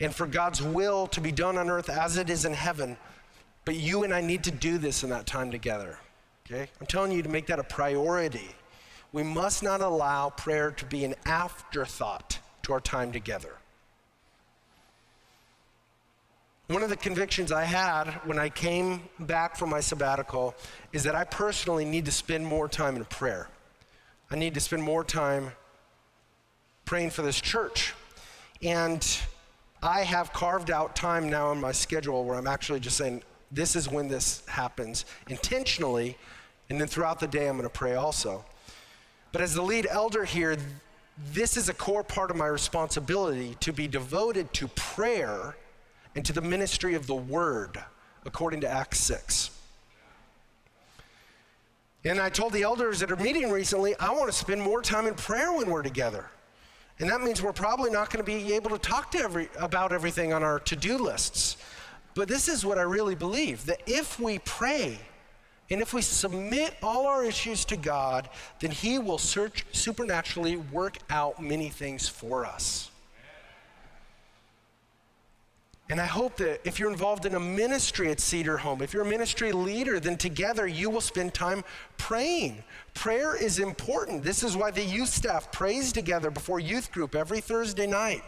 and 0.00 0.14
for 0.14 0.26
God's 0.26 0.62
will 0.62 1.06
to 1.08 1.20
be 1.20 1.32
done 1.32 1.56
on 1.56 1.70
earth 1.70 1.88
as 1.88 2.18
it 2.18 2.28
is 2.28 2.44
in 2.44 2.52
heaven. 2.52 2.96
But 3.64 3.76
you 3.76 4.04
and 4.04 4.12
I 4.12 4.20
need 4.20 4.44
to 4.44 4.50
do 4.50 4.78
this 4.78 5.04
in 5.04 5.10
that 5.10 5.26
time 5.26 5.50
together. 5.50 5.98
Okay? 6.46 6.68
I'm 6.80 6.86
telling 6.86 7.12
you 7.12 7.22
to 7.22 7.28
make 7.28 7.46
that 7.46 7.58
a 7.58 7.64
priority. 7.64 8.50
We 9.12 9.22
must 9.22 9.62
not 9.62 9.80
allow 9.80 10.30
prayer 10.30 10.70
to 10.72 10.84
be 10.86 11.04
an 11.04 11.14
afterthought 11.26 12.38
to 12.62 12.72
our 12.72 12.80
time 12.80 13.12
together. 13.12 13.56
One 16.68 16.82
of 16.82 16.88
the 16.88 16.96
convictions 16.96 17.52
I 17.52 17.64
had 17.64 18.10
when 18.24 18.38
I 18.38 18.48
came 18.48 19.02
back 19.18 19.56
from 19.56 19.68
my 19.68 19.80
sabbatical 19.80 20.54
is 20.92 21.02
that 21.02 21.14
I 21.14 21.24
personally 21.24 21.84
need 21.84 22.06
to 22.06 22.12
spend 22.12 22.46
more 22.46 22.68
time 22.68 22.96
in 22.96 23.04
prayer. 23.04 23.48
I 24.30 24.36
need 24.36 24.54
to 24.54 24.60
spend 24.60 24.82
more 24.82 25.04
time 25.04 25.52
praying 26.86 27.10
for 27.10 27.22
this 27.22 27.40
church. 27.40 27.92
And 28.62 29.06
I 29.82 30.00
have 30.02 30.32
carved 30.32 30.70
out 30.70 30.96
time 30.96 31.28
now 31.28 31.52
in 31.52 31.60
my 31.60 31.72
schedule 31.72 32.24
where 32.24 32.38
I'm 32.38 32.46
actually 32.46 32.80
just 32.80 32.96
saying, 32.96 33.22
this 33.52 33.76
is 33.76 33.88
when 33.88 34.08
this 34.08 34.42
happens 34.48 35.04
intentionally, 35.28 36.16
and 36.70 36.80
then 36.80 36.88
throughout 36.88 37.20
the 37.20 37.26
day, 37.26 37.48
I'm 37.48 37.56
going 37.56 37.68
to 37.68 37.70
pray 37.70 37.94
also. 37.94 38.44
But 39.30 39.42
as 39.42 39.54
the 39.54 39.62
lead 39.62 39.86
elder 39.90 40.24
here, 40.24 40.56
this 41.32 41.56
is 41.56 41.68
a 41.68 41.74
core 41.74 42.02
part 42.02 42.30
of 42.30 42.36
my 42.36 42.46
responsibility 42.46 43.56
to 43.60 43.72
be 43.72 43.86
devoted 43.86 44.52
to 44.54 44.68
prayer 44.68 45.56
and 46.14 46.24
to 46.24 46.32
the 46.32 46.40
ministry 46.40 46.94
of 46.94 47.06
the 47.06 47.14
word, 47.14 47.82
according 48.24 48.60
to 48.62 48.68
Acts 48.68 49.00
6. 49.00 49.50
And 52.04 52.18
I 52.18 52.30
told 52.30 52.52
the 52.52 52.62
elders 52.62 53.02
at 53.02 53.12
are 53.12 53.16
meeting 53.16 53.50
recently, 53.50 53.94
I 53.98 54.10
want 54.10 54.26
to 54.26 54.36
spend 54.36 54.60
more 54.60 54.82
time 54.82 55.06
in 55.06 55.14
prayer 55.14 55.52
when 55.52 55.70
we're 55.70 55.82
together. 55.82 56.26
And 56.98 57.08
that 57.10 57.20
means 57.20 57.42
we're 57.42 57.52
probably 57.52 57.90
not 57.90 58.10
going 58.10 58.24
to 58.24 58.30
be 58.30 58.54
able 58.54 58.70
to 58.70 58.78
talk 58.78 59.10
to 59.12 59.18
every, 59.18 59.48
about 59.58 59.92
everything 59.92 60.32
on 60.32 60.42
our 60.42 60.58
to 60.60 60.76
do 60.76 60.98
lists. 60.98 61.56
But 62.14 62.28
this 62.28 62.48
is 62.48 62.64
what 62.64 62.78
I 62.78 62.82
really 62.82 63.14
believe 63.14 63.66
that 63.66 63.80
if 63.86 64.20
we 64.20 64.38
pray 64.40 64.98
and 65.70 65.80
if 65.80 65.94
we 65.94 66.02
submit 66.02 66.74
all 66.82 67.06
our 67.06 67.24
issues 67.24 67.64
to 67.66 67.76
God, 67.76 68.28
then 68.60 68.70
He 68.70 68.98
will 68.98 69.18
search, 69.18 69.64
supernaturally 69.72 70.56
work 70.56 70.98
out 71.08 71.42
many 71.42 71.70
things 71.70 72.08
for 72.08 72.44
us. 72.44 72.90
And 75.88 76.00
I 76.00 76.06
hope 76.06 76.36
that 76.36 76.60
if 76.64 76.78
you're 76.78 76.90
involved 76.90 77.26
in 77.26 77.34
a 77.34 77.40
ministry 77.40 78.10
at 78.10 78.20
Cedar 78.20 78.56
Home, 78.56 78.80
if 78.80 78.94
you're 78.94 79.02
a 79.02 79.08
ministry 79.08 79.52
leader, 79.52 80.00
then 80.00 80.16
together 80.16 80.66
you 80.66 80.88
will 80.88 81.02
spend 81.02 81.34
time 81.34 81.64
praying. 81.98 82.62
Prayer 82.94 83.36
is 83.36 83.58
important. 83.58 84.22
This 84.22 84.42
is 84.42 84.56
why 84.56 84.70
the 84.70 84.84
youth 84.84 85.10
staff 85.10 85.52
prays 85.52 85.92
together 85.92 86.30
before 86.30 86.60
youth 86.60 86.92
group 86.92 87.14
every 87.14 87.40
Thursday 87.40 87.86
night. 87.86 88.22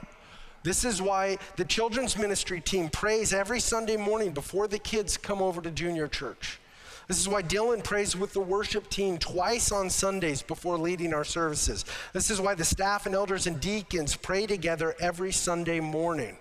This 0.65 0.85
is 0.87 1.01
why 1.01 1.37
the 1.57 1.65
children's 1.65 2.17
ministry 2.17 2.59
team 2.59 2.89
prays 2.89 3.35
every 3.35 3.61
Sunday 3.61 3.99
morning 3.99 4.33
before 4.33 4.67
the 4.67 4.79
kids 4.79 5.19
come 5.19 5.43
over 5.43 5.61
to 5.61 5.71
junior 5.71 6.09
church. 6.09 6.59
This 7.07 7.21
is 7.21 7.29
why 7.29 7.43
Dylan 7.43 7.85
prays 7.85 8.17
with 8.17 8.33
the 8.33 8.41
worship 8.41 8.89
team 8.89 9.19
twice 9.19 9.71
on 9.71 9.91
Sundays 9.91 10.41
before 10.41 10.79
leading 10.79 11.13
our 11.13 11.23
services. 11.23 11.85
This 12.15 12.31
is 12.31 12.41
why 12.41 12.55
the 12.55 12.65
staff 12.65 13.05
and 13.05 13.15
elders 13.15 13.47
and 13.47 13.61
deacons 13.61 14.17
pray 14.17 14.47
together 14.47 14.95
every 14.99 15.33
Sunday 15.33 15.81
morning. 15.81 16.39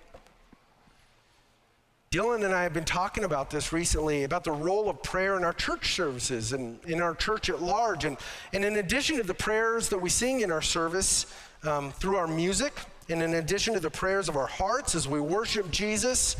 Dylan 2.11 2.45
and 2.45 2.53
I 2.53 2.63
have 2.63 2.73
been 2.73 2.85
talking 2.85 3.25
about 3.25 3.49
this 3.49 3.73
recently 3.73 4.23
about 4.23 4.45
the 4.45 4.51
role 4.53 4.89
of 4.89 5.03
prayer 5.03 5.35
in 5.35 5.43
our 5.43 5.51
church 5.51 5.95
services 5.95 6.53
and 6.53 6.79
in 6.85 7.01
our 7.01 7.15
church 7.15 7.49
at 7.49 7.61
large. 7.61 8.05
And, 8.05 8.15
and 8.53 8.63
in 8.63 8.77
addition 8.77 9.17
to 9.17 9.23
the 9.23 9.33
prayers 9.33 9.89
that 9.89 9.97
we 9.97 10.09
sing 10.09 10.41
in 10.41 10.51
our 10.51 10.61
service 10.61 11.25
um, 11.63 11.91
through 11.91 12.15
our 12.15 12.27
music, 12.27 12.71
and 13.09 13.21
in 13.21 13.33
addition 13.33 13.73
to 13.73 13.79
the 13.79 13.89
prayers 13.89 14.29
of 14.29 14.37
our 14.37 14.47
hearts 14.47 14.95
as 14.95 15.07
we 15.07 15.19
worship 15.19 15.69
Jesus 15.71 16.37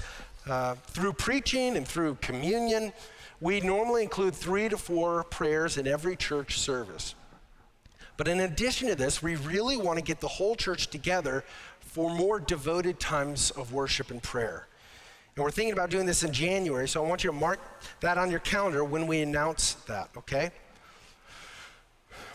uh, 0.48 0.76
through 0.88 1.14
preaching 1.14 1.76
and 1.76 1.88
through 1.88 2.16
communion, 2.22 2.94
we 3.42 3.60
normally 3.60 4.04
include 4.04 4.34
three 4.34 4.70
to 4.70 4.78
four 4.78 5.24
prayers 5.26 5.78
in 5.78 5.88
every 5.88 6.16
church 6.16 6.60
service. 6.60 7.16
But 8.16 8.28
in 8.28 8.40
addition 8.42 8.88
to 8.88 8.96
this, 8.96 9.22
we 9.22 9.36
really 9.36 9.76
want 9.76 10.00
to 10.00 10.04
get 10.04 10.22
the 10.22 10.28
whole 10.28 10.56
church 10.56 10.88
together 10.88 11.44
for 11.80 12.10
more 12.10 12.40
devoted 12.40 13.00
times 13.00 13.52
of 13.52 13.74
worship 13.74 14.12
and 14.12 14.22
prayer. 14.22 14.68
And 15.36 15.44
we're 15.44 15.52
thinking 15.52 15.74
about 15.74 15.90
doing 15.90 16.06
this 16.06 16.24
in 16.24 16.32
January, 16.32 16.88
so 16.88 17.04
I 17.04 17.08
want 17.08 17.24
you 17.24 17.32
to 17.32 17.36
mark 17.36 17.60
that 18.02 18.18
on 18.18 18.30
your 18.30 18.40
calendar 18.40 18.84
when 18.84 19.08
we 19.08 19.22
announce 19.22 19.74
that, 19.88 20.10
okay? 20.16 20.52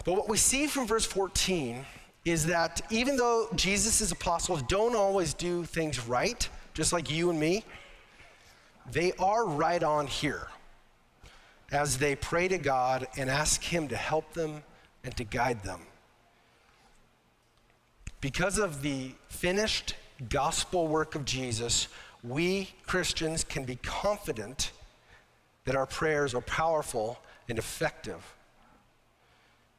But 0.05 0.15
what 0.15 0.29
we 0.29 0.37
see 0.37 0.67
from 0.67 0.87
verse 0.87 1.05
14 1.07 1.85
is 2.31 2.47
that 2.47 2.81
even 2.91 3.17
though 3.17 3.49
Jesus' 3.55 4.11
apostles 4.11 4.63
don't 4.63 4.95
always 4.95 5.35
do 5.35 5.65
things 5.65 6.07
right, 6.07 6.49
just 6.75 6.93
like 6.93 7.11
you 7.11 7.31
and 7.31 7.39
me, 7.39 7.65
they 8.91 9.13
are 9.19 9.47
right 9.47 9.83
on 9.83 10.07
here 10.07 10.49
as 11.71 11.99
they 11.99 12.17
pray 12.17 12.49
to 12.49 12.59
God 12.59 13.07
and 13.17 13.29
ask 13.29 13.63
Him 13.63 13.89
to 13.89 13.97
help 13.97 14.33
them 14.33 14.63
and 15.05 15.17
to 15.17 15.25
guide 15.25 15.63
them. 15.63 15.81
Because 18.21 18.59
of 18.59 18.83
the 18.83 19.13
finished 19.29 19.95
gospel 20.29 20.89
work 20.89 21.15
of 21.15 21.25
Jesus, 21.25 21.89
we 22.25 22.71
Christians 22.87 23.45
can 23.45 23.65
be 23.65 23.77
confident 23.77 24.73
that 25.65 25.77
our 25.77 25.87
prayers 25.87 26.35
are 26.35 26.41
powerful 26.41 27.19
and 27.49 27.59
effective. 27.59 28.35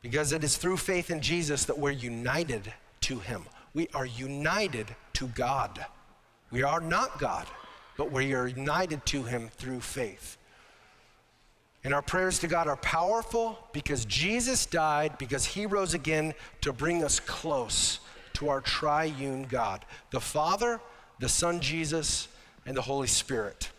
Because 0.02 0.32
it 0.32 0.44
is 0.44 0.58
through 0.58 0.78
faith 0.78 1.10
in 1.10 1.22
Jesus 1.22 1.66
that 1.66 1.78
we're 1.78 1.92
united 1.92 2.74
to 3.02 3.20
Him. 3.20 3.44
We 3.74 3.88
are 3.94 4.06
united 4.06 4.96
to 5.14 5.28
God. 5.28 5.86
We 6.52 6.64
are 6.64 6.80
not 6.80 7.20
God, 7.20 7.48
but 7.98 8.12
we 8.12 8.34
are 8.34 8.48
united 8.48 9.06
to 9.08 9.24
Him 9.24 9.50
through 9.50 9.82
faith. 9.82 10.38
And 11.84 11.94
our 11.94 12.02
prayers 12.02 12.40
to 12.40 12.48
God 12.48 12.68
are 12.68 12.78
powerful 12.78 13.58
because 13.72 14.06
Jesus 14.06 14.66
died, 14.66 15.18
because 15.18 15.46
he 15.46 15.66
rose 15.66 15.94
again 15.94 16.34
to 16.62 16.74
bring 16.74 17.04
us 17.04 17.20
close 17.20 18.00
to 18.34 18.50
our 18.50 18.62
triune 18.62 19.44
God 19.44 19.86
the 20.12 20.20
Father, 20.20 20.82
the 21.20 21.30
Son 21.30 21.60
Jesus, 21.60 22.28
and 22.66 22.76
the 22.76 22.82
Holy 22.82 23.08
Spirit. 23.08 23.70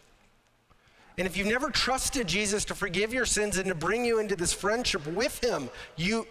And 1.18 1.26
if 1.26 1.36
you've 1.36 1.46
never 1.46 1.70
trusted 1.70 2.26
Jesus 2.26 2.64
to 2.66 2.74
forgive 2.74 3.12
your 3.12 3.26
sins 3.26 3.58
and 3.58 3.66
to 3.66 3.74
bring 3.74 4.04
you 4.04 4.18
into 4.18 4.36
this 4.36 4.52
friendship 4.52 5.06
with 5.06 5.42
him, 5.44 5.68
you, 5.96 6.26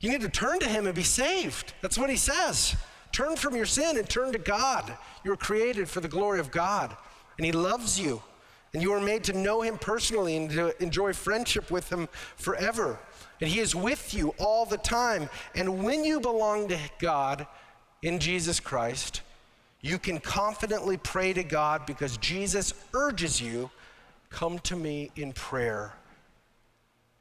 you 0.00 0.10
need 0.10 0.20
to 0.20 0.28
turn 0.28 0.58
to 0.60 0.68
him 0.68 0.86
and 0.86 0.94
be 0.94 1.02
saved. 1.02 1.72
That's 1.80 1.96
what 1.96 2.10
he 2.10 2.16
says. 2.16 2.76
Turn 3.12 3.36
from 3.36 3.56
your 3.56 3.66
sin 3.66 3.96
and 3.96 4.08
turn 4.08 4.32
to 4.32 4.38
God. 4.38 4.96
You 5.24 5.30
were 5.30 5.36
created 5.36 5.88
for 5.88 6.00
the 6.00 6.08
glory 6.08 6.40
of 6.40 6.50
God, 6.50 6.94
and 7.36 7.46
he 7.46 7.52
loves 7.52 7.98
you. 7.98 8.22
And 8.74 8.82
you 8.82 8.92
are 8.92 9.00
made 9.00 9.24
to 9.24 9.32
know 9.32 9.62
him 9.62 9.78
personally 9.78 10.36
and 10.36 10.50
to 10.50 10.82
enjoy 10.82 11.14
friendship 11.14 11.70
with 11.70 11.90
him 11.90 12.06
forever. 12.36 12.98
And 13.40 13.48
he 13.48 13.60
is 13.60 13.74
with 13.74 14.12
you 14.12 14.34
all 14.38 14.66
the 14.66 14.76
time. 14.76 15.30
And 15.54 15.82
when 15.82 16.04
you 16.04 16.20
belong 16.20 16.68
to 16.68 16.78
God 16.98 17.46
in 18.02 18.18
Jesus 18.18 18.60
Christ, 18.60 19.22
you 19.80 19.98
can 19.98 20.18
confidently 20.18 20.96
pray 20.96 21.32
to 21.32 21.44
God 21.44 21.86
because 21.86 22.16
Jesus 22.16 22.74
urges 22.94 23.40
you 23.40 23.70
come 24.30 24.58
to 24.60 24.76
me 24.76 25.10
in 25.16 25.32
prayer, 25.32 25.94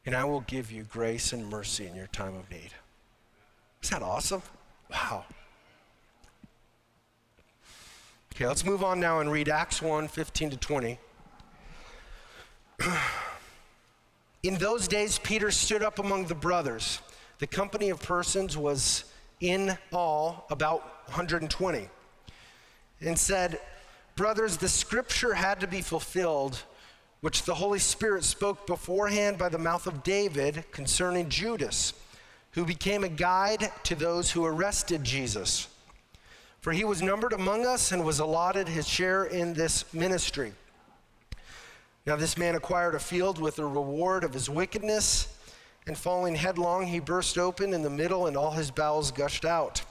and 0.05 0.15
I 0.15 0.25
will 0.25 0.41
give 0.41 0.71
you 0.71 0.83
grace 0.83 1.33
and 1.33 1.49
mercy 1.49 1.85
in 1.85 1.95
your 1.95 2.07
time 2.07 2.35
of 2.35 2.49
need. 2.49 2.71
Is 3.83 3.89
that 3.91 4.01
awesome? 4.01 4.41
Wow. 4.89 5.25
Okay, 8.33 8.47
let's 8.47 8.65
move 8.65 8.83
on 8.83 8.99
now 8.99 9.19
and 9.19 9.31
read 9.31 9.49
Acts 9.49 9.81
1 9.81 10.07
15 10.07 10.51
to 10.51 10.57
20. 10.57 10.99
In 14.43 14.55
those 14.55 14.87
days, 14.87 15.19
Peter 15.19 15.51
stood 15.51 15.83
up 15.83 15.99
among 15.99 16.25
the 16.25 16.35
brothers. 16.35 16.99
The 17.39 17.47
company 17.47 17.89
of 17.89 18.01
persons 18.01 18.55
was 18.55 19.05
in 19.41 19.77
all 19.91 20.45
about 20.49 20.81
120 21.07 21.89
and 23.01 23.17
said, 23.17 23.59
Brothers, 24.15 24.57
the 24.57 24.69
scripture 24.69 25.35
had 25.35 25.59
to 25.59 25.67
be 25.67 25.81
fulfilled, 25.81 26.63
which 27.21 27.43
the 27.43 27.55
Holy 27.55 27.79
Spirit 27.79 28.23
spoke 28.23 28.65
beforehand 28.65 29.37
by 29.37 29.49
the 29.49 29.57
mouth 29.57 29.87
of 29.87 30.03
David 30.03 30.63
concerning 30.71 31.29
Judas, 31.29 31.93
who 32.51 32.65
became 32.65 33.03
a 33.03 33.09
guide 33.09 33.71
to 33.83 33.95
those 33.95 34.31
who 34.31 34.45
arrested 34.45 35.03
Jesus. 35.03 35.67
For 36.61 36.73
he 36.73 36.83
was 36.83 37.01
numbered 37.01 37.33
among 37.33 37.65
us 37.65 37.91
and 37.91 38.03
was 38.03 38.19
allotted 38.19 38.67
his 38.67 38.87
share 38.87 39.25
in 39.25 39.53
this 39.53 39.93
ministry. 39.93 40.53
Now, 42.05 42.15
this 42.15 42.37
man 42.37 42.55
acquired 42.55 42.95
a 42.95 42.99
field 42.99 43.39
with 43.39 43.57
the 43.57 43.65
reward 43.65 44.23
of 44.23 44.33
his 44.33 44.49
wickedness, 44.49 45.27
and 45.85 45.97
falling 45.97 46.35
headlong, 46.35 46.87
he 46.87 46.99
burst 46.99 47.37
open 47.37 47.73
in 47.73 47.81
the 47.81 47.89
middle, 47.89 48.27
and 48.27 48.35
all 48.35 48.51
his 48.51 48.71
bowels 48.71 49.11
gushed 49.11 49.45
out. 49.45 49.81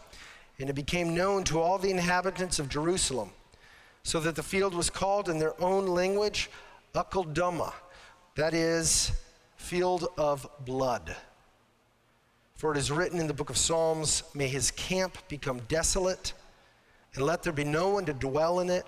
And 0.59 0.71
it 0.71 0.75
became 0.75 1.15
known 1.15 1.45
to 1.45 1.61
all 1.61 1.79
the 1.79 1.91
inhabitants 1.91 2.59
of 2.59 2.69
Jerusalem, 2.69 3.31
so 4.03 4.21
that 4.21 4.37
the 4.37 4.43
field 4.43 4.75
was 4.75 4.89
called 4.89 5.29
in 5.29 5.39
their 5.39 5.61
own 5.61 5.87
language 5.87 6.51
Akeldama, 6.95 7.73
that 8.37 8.55
is, 8.55 9.13
field 9.57 10.09
of 10.17 10.49
blood. 10.65 11.15
For 12.55 12.73
it 12.73 12.79
is 12.79 12.91
written 12.91 13.21
in 13.21 13.27
the 13.27 13.35
book 13.35 13.51
of 13.51 13.59
Psalms, 13.59 14.23
May 14.35 14.49
his 14.49 14.71
camp 14.71 15.19
become 15.29 15.61
desolate, 15.69 16.33
and 17.15 17.25
let 17.25 17.43
there 17.43 17.53
be 17.53 17.65
no 17.65 17.91
one 17.91 18.07
to 18.07 18.15
dwell 18.15 18.61
in 18.61 18.71
it 18.71 18.87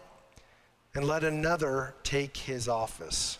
and 0.94 1.06
let 1.06 1.22
another 1.22 1.94
take 2.02 2.36
his 2.36 2.68
office. 2.68 3.38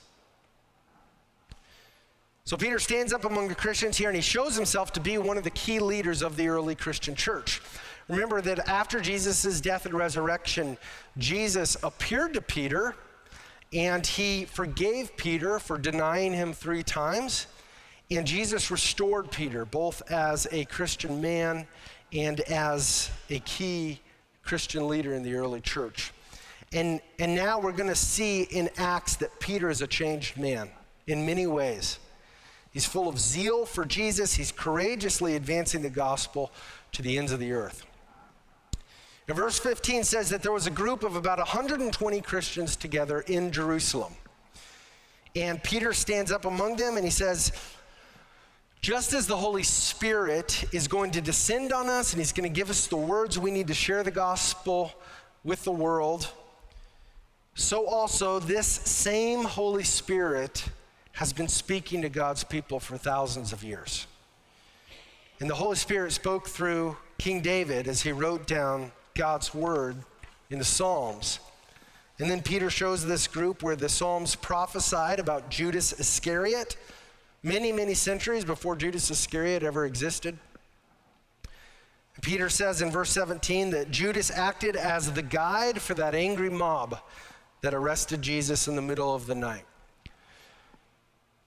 So 2.44 2.56
Peter 2.56 2.78
stands 2.78 3.12
up 3.12 3.24
among 3.24 3.48
the 3.48 3.54
Christians 3.54 3.96
here 3.96 4.08
and 4.08 4.16
he 4.16 4.22
shows 4.22 4.56
himself 4.56 4.92
to 4.94 5.00
be 5.00 5.18
one 5.18 5.36
of 5.36 5.44
the 5.44 5.50
key 5.50 5.80
leaders 5.80 6.22
of 6.22 6.36
the 6.36 6.48
early 6.48 6.74
Christian 6.74 7.14
church. 7.14 7.60
Remember 8.08 8.40
that 8.40 8.68
after 8.68 9.00
Jesus' 9.00 9.60
death 9.60 9.84
and 9.84 9.94
resurrection, 9.94 10.78
Jesus 11.18 11.76
appeared 11.82 12.34
to 12.34 12.40
Peter 12.40 12.94
and 13.72 14.06
he 14.06 14.46
forgave 14.46 15.14
Peter 15.16 15.58
for 15.58 15.76
denying 15.76 16.32
him 16.32 16.54
three 16.54 16.82
times. 16.82 17.46
And 18.10 18.26
Jesus 18.26 18.70
restored 18.70 19.30
Peter 19.30 19.66
both 19.66 20.10
as 20.10 20.46
a 20.50 20.64
Christian 20.64 21.20
man 21.20 21.66
and 22.12 22.40
as 22.40 23.10
a 23.28 23.40
key 23.40 24.00
Christian 24.42 24.88
leader 24.88 25.12
in 25.12 25.22
the 25.22 25.34
early 25.34 25.60
church. 25.60 26.12
And, 26.72 27.02
and 27.18 27.34
now 27.34 27.58
we're 27.58 27.72
going 27.72 27.90
to 27.90 27.94
see 27.94 28.42
in 28.42 28.70
Acts 28.78 29.16
that 29.16 29.38
Peter 29.40 29.68
is 29.68 29.82
a 29.82 29.86
changed 29.86 30.38
man 30.38 30.70
in 31.06 31.26
many 31.26 31.46
ways. 31.46 31.98
He's 32.70 32.86
full 32.86 33.08
of 33.08 33.18
zeal 33.18 33.66
for 33.66 33.84
Jesus, 33.84 34.34
he's 34.34 34.52
courageously 34.52 35.36
advancing 35.36 35.82
the 35.82 35.90
gospel 35.90 36.52
to 36.92 37.02
the 37.02 37.18
ends 37.18 37.32
of 37.32 37.40
the 37.40 37.52
earth. 37.52 37.84
Now, 39.28 39.34
verse 39.34 39.58
15 39.58 40.04
says 40.04 40.30
that 40.30 40.42
there 40.42 40.52
was 40.52 40.66
a 40.66 40.70
group 40.70 41.02
of 41.02 41.14
about 41.14 41.36
120 41.36 42.20
Christians 42.22 42.76
together 42.76 43.20
in 43.20 43.52
Jerusalem. 43.52 44.14
And 45.36 45.62
Peter 45.62 45.92
stands 45.92 46.32
up 46.32 46.46
among 46.46 46.76
them 46.76 46.96
and 46.96 47.04
he 47.04 47.10
says, 47.10 47.52
just 48.80 49.12
as 49.12 49.26
the 49.26 49.36
Holy 49.36 49.64
Spirit 49.64 50.64
is 50.72 50.88
going 50.88 51.10
to 51.10 51.20
descend 51.20 51.74
on 51.74 51.88
us 51.90 52.12
and 52.12 52.20
he's 52.20 52.32
going 52.32 52.48
to 52.48 52.54
give 52.54 52.70
us 52.70 52.86
the 52.86 52.96
words 52.96 53.38
we 53.38 53.50
need 53.50 53.66
to 53.66 53.74
share 53.74 54.02
the 54.02 54.10
gospel 54.10 54.92
with 55.44 55.62
the 55.64 55.72
world, 55.72 56.30
so 57.54 57.86
also 57.86 58.38
this 58.38 58.66
same 58.66 59.44
Holy 59.44 59.84
Spirit 59.84 60.64
has 61.12 61.34
been 61.34 61.48
speaking 61.48 62.00
to 62.02 62.08
God's 62.08 62.44
people 62.44 62.80
for 62.80 62.96
thousands 62.96 63.52
of 63.52 63.62
years. 63.62 64.06
And 65.40 65.50
the 65.50 65.56
Holy 65.56 65.76
Spirit 65.76 66.12
spoke 66.12 66.48
through 66.48 66.96
King 67.18 67.42
David 67.42 67.88
as 67.88 68.00
he 68.02 68.12
wrote 68.12 68.46
down 68.46 68.92
God's 69.18 69.52
word 69.52 69.96
in 70.48 70.58
the 70.58 70.64
Psalms. 70.64 71.40
And 72.20 72.30
then 72.30 72.40
Peter 72.40 72.70
shows 72.70 73.04
this 73.04 73.26
group 73.26 73.62
where 73.62 73.76
the 73.76 73.88
Psalms 73.88 74.36
prophesied 74.36 75.18
about 75.18 75.50
Judas 75.50 75.92
Iscariot 75.98 76.76
many, 77.42 77.72
many 77.72 77.94
centuries 77.94 78.44
before 78.44 78.76
Judas 78.76 79.10
Iscariot 79.10 79.62
ever 79.62 79.84
existed. 79.84 80.38
Peter 82.22 82.48
says 82.48 82.80
in 82.80 82.90
verse 82.90 83.10
17 83.10 83.70
that 83.70 83.90
Judas 83.90 84.30
acted 84.30 84.76
as 84.76 85.12
the 85.12 85.22
guide 85.22 85.80
for 85.80 85.94
that 85.94 86.14
angry 86.14 86.50
mob 86.50 86.98
that 87.60 87.74
arrested 87.74 88.22
Jesus 88.22 88.68
in 88.68 88.76
the 88.76 88.82
middle 88.82 89.14
of 89.14 89.26
the 89.26 89.34
night. 89.34 89.64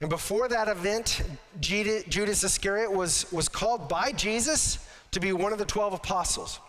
And 0.02 0.10
before 0.10 0.48
that 0.50 0.68
event, 0.68 1.22
Judas 1.60 2.44
Iscariot 2.44 2.92
was, 2.92 3.32
was 3.32 3.48
called 3.48 3.88
by 3.88 4.12
Jesus 4.12 4.80
to 5.12 5.20
be 5.20 5.32
one 5.32 5.54
of 5.54 5.60
the 5.60 5.66
12 5.66 5.94
apostles. 5.94 6.60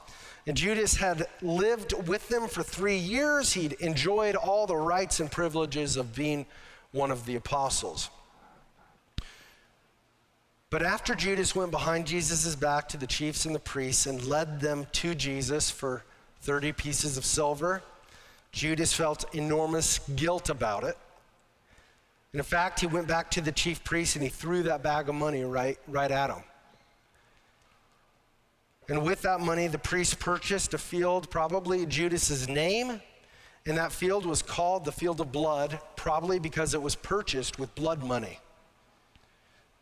And 0.47 0.57
Judas 0.57 0.97
had 0.97 1.27
lived 1.41 1.95
with 2.09 2.29
them 2.29 2.49
for 2.49 2.63
three 2.63 2.97
years. 2.97 3.53
He'd 3.53 3.75
enjoyed 3.75 4.35
all 4.35 4.67
the 4.67 4.77
rights 4.77 5.21
and 5.21 5.31
privileges 5.31 5.97
of 5.97 6.15
being 6.15 6.47
one 6.91 7.11
of 7.11 7.27
the 7.27 7.37
apostles. 7.37 8.11
But 10.69 10.83
after 10.83 11.15
Judas 11.15 11.55
went 11.55 11.71
behind 11.71 12.07
Jesus' 12.07 12.57
back 12.57 12.89
to 12.89 12.97
the 12.97 13.07
chiefs 13.07 13.45
and 13.45 13.55
the 13.55 13.61
priests 13.61 14.07
and 14.07 14.25
led 14.25 14.61
them 14.61 14.87
to 14.93 15.15
Jesus 15.15 15.71
for 15.71 16.03
30 16.41 16.73
pieces 16.73 17.17
of 17.17 17.25
silver, 17.25 17.83
Judas 18.53 18.93
felt 18.93 19.25
enormous 19.35 19.99
guilt 20.17 20.49
about 20.49 20.83
it. 20.85 20.97
And 22.33 22.41
in 22.41 22.45
fact, 22.45 22.81
he 22.81 22.87
went 22.87 23.07
back 23.07 23.31
to 23.33 23.43
the 23.43 23.53
chief 23.53 23.85
priest 23.85 24.17
and 24.17 24.23
he 24.23 24.31
threw 24.31 24.63
that 24.65 24.83
bag 24.83 25.09
of 25.09 25.15
money 25.15 25.45
right, 25.45 25.79
right 25.87 26.11
at 26.11 26.31
him. 26.31 26.43
And 28.89 29.05
with 29.05 29.23
that 29.23 29.41
money, 29.41 29.69
the 29.69 29.79
priest 29.79 30.19
purchased 30.19 30.75
a 30.75 30.79
field, 30.79 31.31
probably 31.31 31.87
Judas's 31.87 32.49
name, 32.49 33.01
and 33.65 33.79
that 33.79 33.93
field 33.93 34.27
was 34.27 34.43
called 34.43 34.85
the 34.85 34.93
field 34.93 35.21
of 35.21 35.31
blood, 35.31 35.79
probably 35.97 36.39
because 36.39 36.75
it 36.75 36.83
was 36.83 36.97
purchased 36.97 37.59
with 37.59 37.73
blood 37.75 38.03
money. 38.03 38.41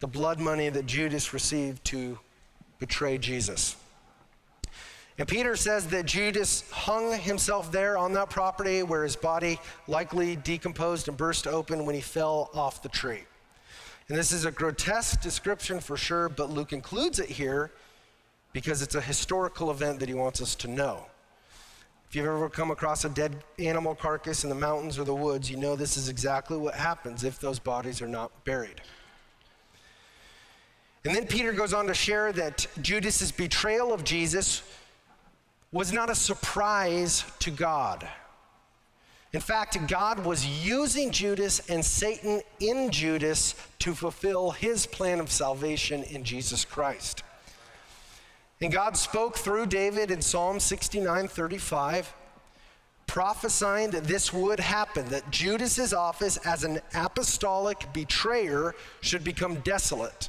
The 0.01 0.07
blood 0.07 0.39
money 0.39 0.69
that 0.69 0.87
Judas 0.87 1.33
received 1.33 1.85
to 1.87 2.19
betray 2.79 3.17
Jesus. 3.19 3.77
And 5.19 5.29
Peter 5.29 5.57
says 5.57 5.87
that 5.89 6.07
Judas 6.07 6.71
hung 6.71 7.13
himself 7.13 7.71
there 7.71 7.99
on 7.99 8.15
that 8.15 8.31
property 8.31 8.83
where 8.83 9.03
his 9.03 9.17
body 9.17 9.59
likely 9.87 10.37
decomposed 10.37 11.09
and 11.09 11.17
burst 11.17 11.47
open 11.47 11.85
when 11.85 11.95
he 11.95 12.01
fell 12.01 12.51
off 12.55 12.83
the 12.83 12.89
tree. 12.89 13.25
And 14.09 14.17
this 14.17 14.33
is 14.33 14.45
a 14.45 14.51
grotesque 14.51 15.21
description 15.21 15.81
for 15.81 15.97
sure, 15.97 16.29
but 16.29 16.51
Luke 16.51 16.73
includes 16.73 17.19
it 17.19 17.29
here 17.29 17.71
because 18.53 18.83
it's 18.83 18.95
a 18.95 19.01
historical 19.01 19.71
event 19.71 20.01
that 20.01 20.09
he 20.09 20.15
wants 20.15 20.41
us 20.43 20.55
to 20.57 20.69
know. 20.69 21.07
If 22.09 22.17
you've 22.17 22.27
ever 22.27 22.49
come 22.49 22.73
across 22.73 23.05
a 23.05 23.09
dead 23.09 23.37
animal 23.61 23.95
carcass 23.95 24.43
in 24.43 24.51
the 24.51 24.57
mountains 24.57 24.99
or 24.99 25.05
the 25.05 25.15
woods, 25.15 25.49
you 25.49 25.57
know 25.57 25.77
this 25.77 25.97
is 25.97 26.09
exactly 26.09 26.57
what 26.57 26.75
happens 26.75 27.23
if 27.23 27.39
those 27.39 27.61
bodies 27.61 28.03
are 28.03 28.09
not 28.09 28.45
buried. 28.45 28.81
And 31.05 31.15
then 31.15 31.27
Peter 31.27 31.53
goes 31.53 31.73
on 31.73 31.87
to 31.87 31.95
share 31.95 32.33
that 32.33 32.67
Judas's 32.83 33.31
betrayal 33.31 33.93
of 33.93 34.03
Jesus 34.05 34.63
was 35.73 35.93
not 35.93 36.11
a 36.11 36.15
surprise 36.15 37.25
to 37.39 37.51
God. 37.51 38.07
In 39.33 39.41
fact, 39.41 39.79
God 39.87 40.25
was 40.25 40.45
using 40.45 41.13
Judas 41.13 41.61
and 41.71 41.85
Satan 41.85 42.43
in 42.59 42.91
Judas 42.91 43.55
to 43.79 43.95
fulfill 43.95 44.51
his 44.51 44.85
plan 44.85 45.21
of 45.21 45.31
salvation 45.31 46.03
in 46.03 46.25
Jesus 46.25 46.65
Christ. 46.65 47.23
And 48.61 48.73
God 48.73 48.97
spoke 48.97 49.39
through 49.39 49.67
David 49.67 50.11
in 50.11 50.21
Psalm 50.21 50.61
69 50.61 51.29
35, 51.29 52.13
prophesying 53.07 53.91
that 53.91 54.05
this 54.05 54.33
would 54.33 54.61
happen, 54.61 55.09
that 55.09 55.31
Judas's 55.31 55.95
office 55.95 56.37
as 56.39 56.65
an 56.65 56.81
apostolic 56.95 57.91
betrayer 57.95 58.75
should 59.01 59.25
become 59.25 59.57
desolate. 59.61 60.29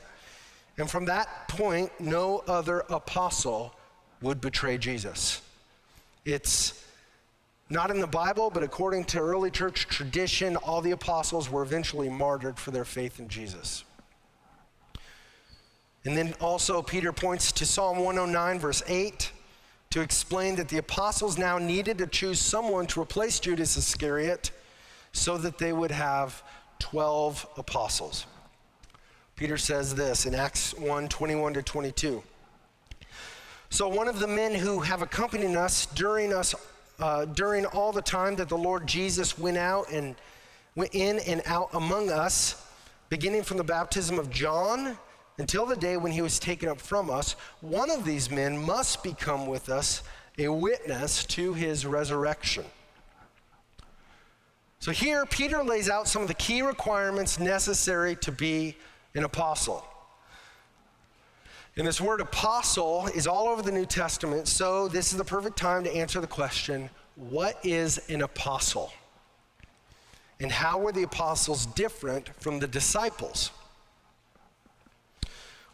And 0.78 0.89
from 0.89 1.06
that 1.06 1.48
point, 1.50 1.91
no 2.00 2.44
other 2.48 2.86
apostle 2.89 3.76
would 4.22 4.39
betray 4.39 4.78
Jesus. 4.78 5.41
It's 6.24 6.86
not 7.70 7.91
in 7.91 8.00
the 8.00 8.08
Bible, 8.08 8.50
but 8.50 8.63
according 8.63 9.06
to 9.06 9.20
early 9.20 9.52
church 9.52 9.88
tradition, 9.88 10.56
all 10.56 10.82
the 10.82 10.91
apostles 10.91 11.50
were 11.50 11.63
eventually 11.63 12.10
martyred 12.10 12.58
for 12.58 12.72
their 12.72 12.86
faith 12.86 13.20
in 13.20 13.28
Jesus. 13.28 13.84
And 16.06 16.18
then 16.18 16.34
also, 16.42 16.82
Peter 16.82 17.12
points 17.12 17.52
to 17.54 17.66
Psalm 17.66 18.00
109, 18.00 18.60
verse 18.60 18.82
8, 18.88 19.32
to 19.92 20.02
explain 20.02 20.56
that 20.56 20.70
the 20.70 20.78
apostles 20.78 21.38
now 21.38 21.58
needed 21.58 22.00
to 22.00 22.08
choose 22.08 22.40
someone 22.40 22.88
to 22.88 23.02
replace 23.02 23.40
Judas 23.40 23.78
Iscariot 23.78 24.52
so 25.12 25.38
that 25.38 25.58
they 25.58 25.74
would 25.74 25.92
have 25.92 26.42
12 26.80 27.46
apostles. 27.58 28.26
Peter 29.36 29.58
says 29.58 29.94
this 29.94 30.26
in 30.26 30.34
Acts 30.34 30.74
1 30.76 31.08
21 31.08 31.54
to 31.54 31.62
22. 31.62 32.24
So 33.70 33.88
one 33.88 34.08
of 34.08 34.20
the 34.20 34.28
men 34.28 34.54
who 34.54 34.80
have 34.80 35.02
accompanied 35.02 35.56
us 35.56 35.86
during 35.88 36.34
us 36.34 36.56
uh, 37.00 37.26
during 37.26 37.66
all 37.66 37.92
the 37.92 38.02
time 38.02 38.36
that 38.36 38.50
the 38.50 38.58
Lord 38.58 38.86
Jesus 38.86 39.38
went 39.38 39.58
out 39.58 39.92
and 39.92 40.16
went 40.76 40.94
in 40.94 41.20
and 41.20 41.42
out 41.46 41.70
among 41.74 42.12
us, 42.12 42.68
beginning 43.10 43.44
from 43.44 43.58
the 43.58 43.64
baptism 43.64 44.20
of 44.20 44.30
John 44.30 44.98
until 45.38 45.65
the 45.65 45.76
day 45.76 45.98
when 45.98 46.12
he 46.12 46.22
was 46.22 46.39
taken 46.39 46.70
up 46.70 46.80
from 46.80 47.10
us, 47.10 47.36
one 47.62 47.89
of 47.89 48.06
these 48.06 48.30
men 48.30 48.58
must 48.58 49.04
become 49.04 49.48
with 49.48 49.70
us 49.70 50.04
a 50.38 50.48
witness 50.48 51.26
to 51.26 51.54
his 51.54 51.86
resurrection. 51.86 52.65
So 54.80 54.91
here, 54.91 55.26
Peter 55.26 55.63
lays 55.63 55.89
out 55.89 56.08
some 56.08 56.24
of 56.24 56.28
the 56.28 56.34
key 56.34 56.62
requirements 56.62 57.39
necessary 57.39 58.15
to 58.17 58.32
be 58.32 58.76
an 59.13 59.24
apostle. 59.24 59.86
And 61.78 61.88
this 61.88 62.02
word 62.02 62.20
apostle 62.20 63.08
is 63.15 63.28
all 63.28 63.48
over 63.48 63.62
the 63.62 63.72
New 63.72 63.86
Testament, 63.86 64.48
so 64.48 64.88
this 64.88 65.12
is 65.12 65.17
the 65.17 65.24
perfect 65.24 65.58
time 65.58 65.84
to 65.84 65.96
answer 65.96 66.20
the 66.20 66.28
question 66.28 66.89
what 67.15 67.60
is 67.63 68.10
an 68.10 68.24
apostle? 68.24 68.91
And 70.39 70.52
how 70.52 70.80
were 70.80 70.91
the 70.91 71.04
apostles 71.04 71.67
different 71.67 72.30
from 72.41 72.60
the 72.60 72.67
disciples? 72.67 73.52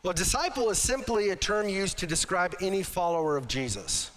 Well, 0.04 0.14
disciple 0.14 0.70
is 0.70 0.78
simply 0.78 1.30
a 1.30 1.36
term 1.36 1.68
used 1.68 1.98
to 2.00 2.08
describe 2.08 2.56
any 2.62 2.84
follower 2.84 3.36
of 3.36 3.48
Jesus. 3.48 4.12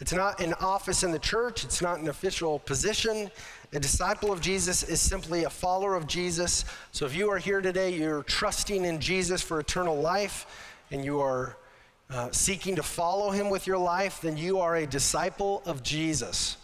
It's 0.00 0.12
not 0.12 0.40
an 0.40 0.54
office 0.54 1.02
in 1.02 1.12
the 1.12 1.18
church, 1.18 1.64
it's 1.64 1.80
not 1.80 1.98
an 1.98 2.08
official 2.08 2.58
position. 2.58 3.30
A 3.72 3.80
disciple 3.80 4.32
of 4.32 4.40
Jesus 4.40 4.82
is 4.82 5.00
simply 5.00 5.44
a 5.44 5.50
follower 5.50 5.94
of 5.94 6.06
Jesus. 6.06 6.64
So 6.90 7.06
if 7.06 7.16
you 7.16 7.30
are 7.30 7.38
here 7.38 7.62
today, 7.62 7.94
you're 7.94 8.22
trusting 8.24 8.84
in 8.84 9.00
Jesus 9.00 9.40
for 9.40 9.60
eternal 9.60 9.96
life 9.96 10.46
and 10.90 11.04
you 11.04 11.20
are 11.20 11.56
uh, 12.10 12.30
seeking 12.30 12.76
to 12.76 12.82
follow 12.82 13.30
him 13.30 13.48
with 13.48 13.66
your 13.66 13.78
life, 13.78 14.20
then 14.20 14.36
you 14.36 14.58
are 14.58 14.76
a 14.76 14.86
disciple 14.86 15.62
of 15.64 15.82
Jesus. 15.82 16.58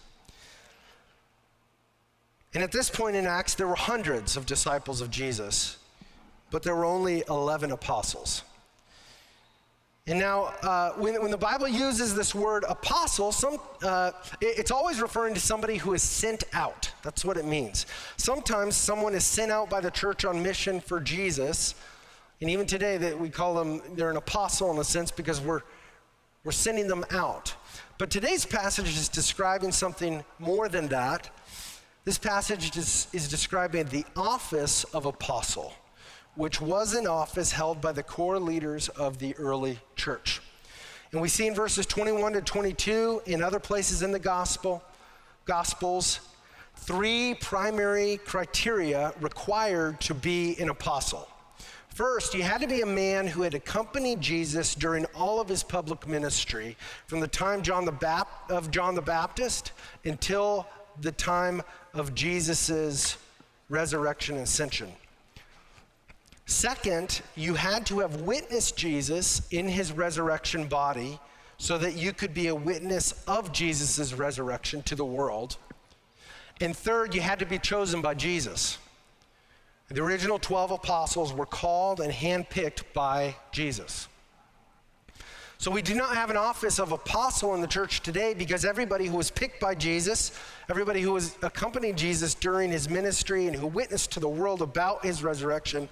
And 2.53 2.62
at 2.62 2.73
this 2.73 2.91
point 2.91 3.17
in 3.17 3.25
Acts, 3.25 3.55
there 3.55 3.67
were 3.67 3.75
hundreds 3.75 4.37
of 4.37 4.45
disciples 4.45 5.01
of 5.01 5.11
Jesus, 5.11 5.78
but 6.51 6.63
there 6.63 6.75
were 6.75 6.85
only 6.85 7.25
11 7.29 7.73
apostles. 7.73 8.43
And 10.07 10.19
now, 10.19 10.55
uh, 10.63 10.93
when, 10.93 11.21
when, 11.21 11.31
the 11.31 11.37
Bible 11.37 11.69
uses 11.69 12.15
this 12.15 12.35
word 12.35 12.65
apostle, 12.67 13.31
some, 13.31 13.59
uh, 13.83 14.13
it, 14.41 14.59
it's 14.59 14.71
always 14.71 15.03
referring 15.03 15.35
to 15.35 15.41
somebody 15.41 15.77
who 15.77 15.93
is 15.93 16.03
sent 16.03 16.45
out. 16.55 16.91
That's 17.03 17.27
what 17.27 17.37
it 17.37 17.45
means. 17.45 17.85
Sometimes 18.17 18.75
someone 18.75 19.15
is 19.15 19.25
sent 19.25 19.53
out 19.53 19.69
by 19.69 19.83
the 19.83 19.91
church 19.91 20.25
on 20.25 20.43
mission 20.43 20.81
for 20.81 20.99
Jesus, 20.99 21.75
and 22.41 22.49
even 22.49 22.67
today, 22.67 22.97
that 22.97 23.19
we 23.19 23.29
call 23.29 23.55
them, 23.55 23.83
they're 23.97 24.11
an 24.11 24.17
apostle 24.17 24.71
in 24.71 24.79
a 24.79 24.85
sense 24.85 25.11
because 25.11 25.41
we're, 25.41 25.61
we're 26.45 26.53
sending 26.53 26.87
them 26.87 27.05
out. 27.11 27.55
But 27.99 28.11
today's 28.11 28.47
passage 28.47 28.89
is 28.89 29.09
describing 29.09 29.73
something 29.73 30.25
more 30.39 30.69
than 30.69 30.89
that. 30.89 31.31
This 32.05 32.17
passage 32.17 32.77
is, 32.77 33.09
is 33.13 33.29
describing 33.29 33.87
the 33.87 34.07
office 34.17 34.85
of 34.85 35.05
apostle, 35.05 35.73
which 36.38 36.61
was 36.61 36.94
an 36.94 37.05
office 37.05 37.51
held 37.51 37.81
by 37.81 37.90
the 37.90 38.03
core 38.03 38.38
leaders 38.38 38.88
of 38.90 39.18
the 39.18 39.35
early 39.38 39.77
church. 39.96 40.40
And 41.11 41.20
we 41.20 41.29
see 41.29 41.48
in 41.48 41.55
verses 41.55 41.85
21 41.85 42.35
to 42.35 42.40
22, 42.40 43.22
in 43.27 43.42
other 43.42 43.59
places 43.59 44.05
in 44.05 44.12
the 44.12 44.20
gospel, 44.20 44.81
gospels, 45.46 46.20
three 46.77 47.35
primary 47.40 48.18
criteria 48.18 49.12
required 49.20 50.01
to 50.03 50.14
be 50.14 50.57
an 50.60 50.69
apostle. 50.69 51.29
First, 51.88 52.35
you 52.35 52.44
had 52.44 52.60
to 52.60 52.69
be 52.69 52.83
a 52.83 52.87
man 52.87 53.27
who 53.27 53.42
had 53.42 53.54
accompanied 53.54 54.21
Jesus 54.21 54.77
during 54.77 55.06
all 55.06 55.40
of 55.40 55.48
his 55.48 55.65
public 55.65 56.06
ministry, 56.06 56.77
from 57.08 57.19
the 57.19 57.27
time 57.27 57.63
John 57.63 57.85
the 57.85 57.90
Bap- 57.90 58.48
of 58.48 58.71
John 58.71 58.94
the 58.94 59.02
Baptist 59.02 59.73
until 60.04 60.69
the 61.00 61.10
time 61.10 61.63
of 61.94 62.15
Jesus' 62.15 63.17
resurrection 63.69 64.37
and 64.37 64.44
ascension. 64.44 64.92
Second, 66.49 67.21
you 67.37 67.53
had 67.53 67.85
to 67.85 67.99
have 67.99 68.23
witnessed 68.23 68.75
Jesus 68.75 69.46
in 69.51 69.69
his 69.69 69.92
resurrection 69.92 70.67
body 70.67 71.21
so 71.59 71.77
that 71.77 71.94
you 71.94 72.15
could 72.15 72.33
be 72.33 72.46
a 72.46 72.55
witness 72.55 73.23
of 73.27 73.53
Jesus' 73.53 74.15
resurrection 74.15 74.83
to 74.85 74.94
the 74.94 75.05
world. 75.05 75.59
And 76.63 76.75
third, 76.75 77.15
you 77.15 77.21
had 77.21 77.38
to 77.40 77.44
be 77.44 77.59
chosen 77.59 78.01
by 78.01 78.15
Jesus. 78.15 78.79
The 79.90 80.03
original 80.03 80.38
12 80.38 80.71
apostles 80.71 81.35
were 81.35 81.44
called 81.44 82.01
and 82.01 82.11
handpicked 82.11 82.83
by 82.94 83.37
Jesus. 83.53 84.09
So 85.59 85.71
we 85.71 85.83
do 85.83 85.94
not 85.94 86.17
have 86.17 86.31
an 86.31 86.38
office 86.38 86.79
of 86.81 86.92
apostle 86.92 87.55
in 87.57 87.61
the 87.61 87.67
church 87.67 88.01
today 88.01 88.33
because 88.33 88.65
everybody 88.65 89.05
who 89.05 89.19
was 89.19 89.31
picked 89.31 89.61
by 89.61 89.75
Jesus, 89.75 90.33
everybody 90.71 91.03
who 91.03 91.13
was 91.13 91.37
accompanied 91.42 91.99
Jesus 91.99 92.35
during 92.35 92.71
his 92.71 92.88
ministry 92.88 93.49
and 93.49 93.55
who 93.55 93.67
witnessed 93.67 94.13
to 94.13 94.21
the 94.21 94.29
world 94.31 94.63
about 94.63 95.05
his 95.05 95.23
resurrection, 95.23 95.90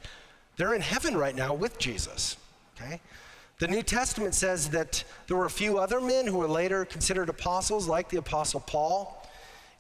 they're 0.57 0.75
in 0.75 0.81
heaven 0.81 1.17
right 1.17 1.35
now 1.35 1.55
with 1.55 1.79
Jesus. 1.79 2.37
Okay? 2.77 3.01
The 3.59 3.69
New 3.69 3.83
Testament 3.83 4.35
says 4.35 4.69
that 4.71 5.03
there 5.27 5.37
were 5.37 5.47
a 5.47 5.51
few 5.51 5.79
other 5.79 6.01
men 6.01 6.27
who 6.27 6.39
were 6.39 6.49
later 6.49 6.85
considered 6.85 7.29
apostles, 7.29 7.89
like 7.89 8.09
the 8.09 8.19
Apostle 8.19 8.61
Paul, 8.61 9.27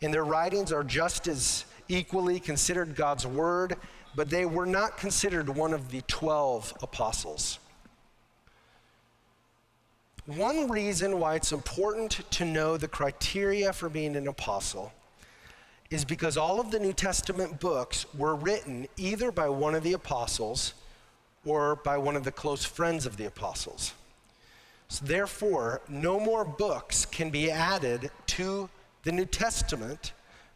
and 0.01 0.13
their 0.13 0.25
writings 0.25 0.73
are 0.73 0.85
just 0.85 1.29
as 1.29 1.65
equally 1.89 2.41
considered 2.41 2.95
God's 2.95 3.27
word, 3.27 3.77
but 4.15 4.31
they 4.31 4.47
were 4.47 4.67
not 4.67 4.97
considered 4.97 5.49
one 5.49 5.75
of 5.75 5.91
the 5.91 6.01
12 6.03 6.73
apostles. 6.83 7.59
One 10.25 10.69
reason 10.69 11.21
why 11.21 11.37
it's 11.37 11.53
important 11.53 12.21
to 12.33 12.45
know 12.45 12.77
the 12.77 12.89
criteria 12.89 13.73
for 13.73 13.89
being 13.89 14.17
an 14.17 14.27
apostle 14.27 14.93
is 15.91 16.05
because 16.05 16.37
all 16.37 16.61
of 16.61 16.71
the 16.71 16.79
New 16.79 16.93
Testament 16.93 17.61
books 17.61 18.07
were 18.17 18.35
written 18.35 18.89
either 18.97 19.31
by 19.31 19.49
one 19.49 19.75
of 19.75 19.83
the 19.83 19.93
apostles 19.93 20.75
or 21.45 21.77
by 21.77 21.97
one 21.97 22.17
of 22.17 22.25
the 22.25 22.33
close 22.33 22.65
friends 22.65 23.07
of 23.07 23.17
the 23.17 23.27
apostles. 23.27 23.93
So 24.89 25.05
therefore, 25.05 25.81
no 25.89 26.19
more 26.19 26.45
books 26.45 27.07
can 27.07 27.31
be 27.31 27.51
added 27.51 28.11
to 28.29 28.69
the 29.05 29.13
New 29.13 29.27
Testament 29.27 30.13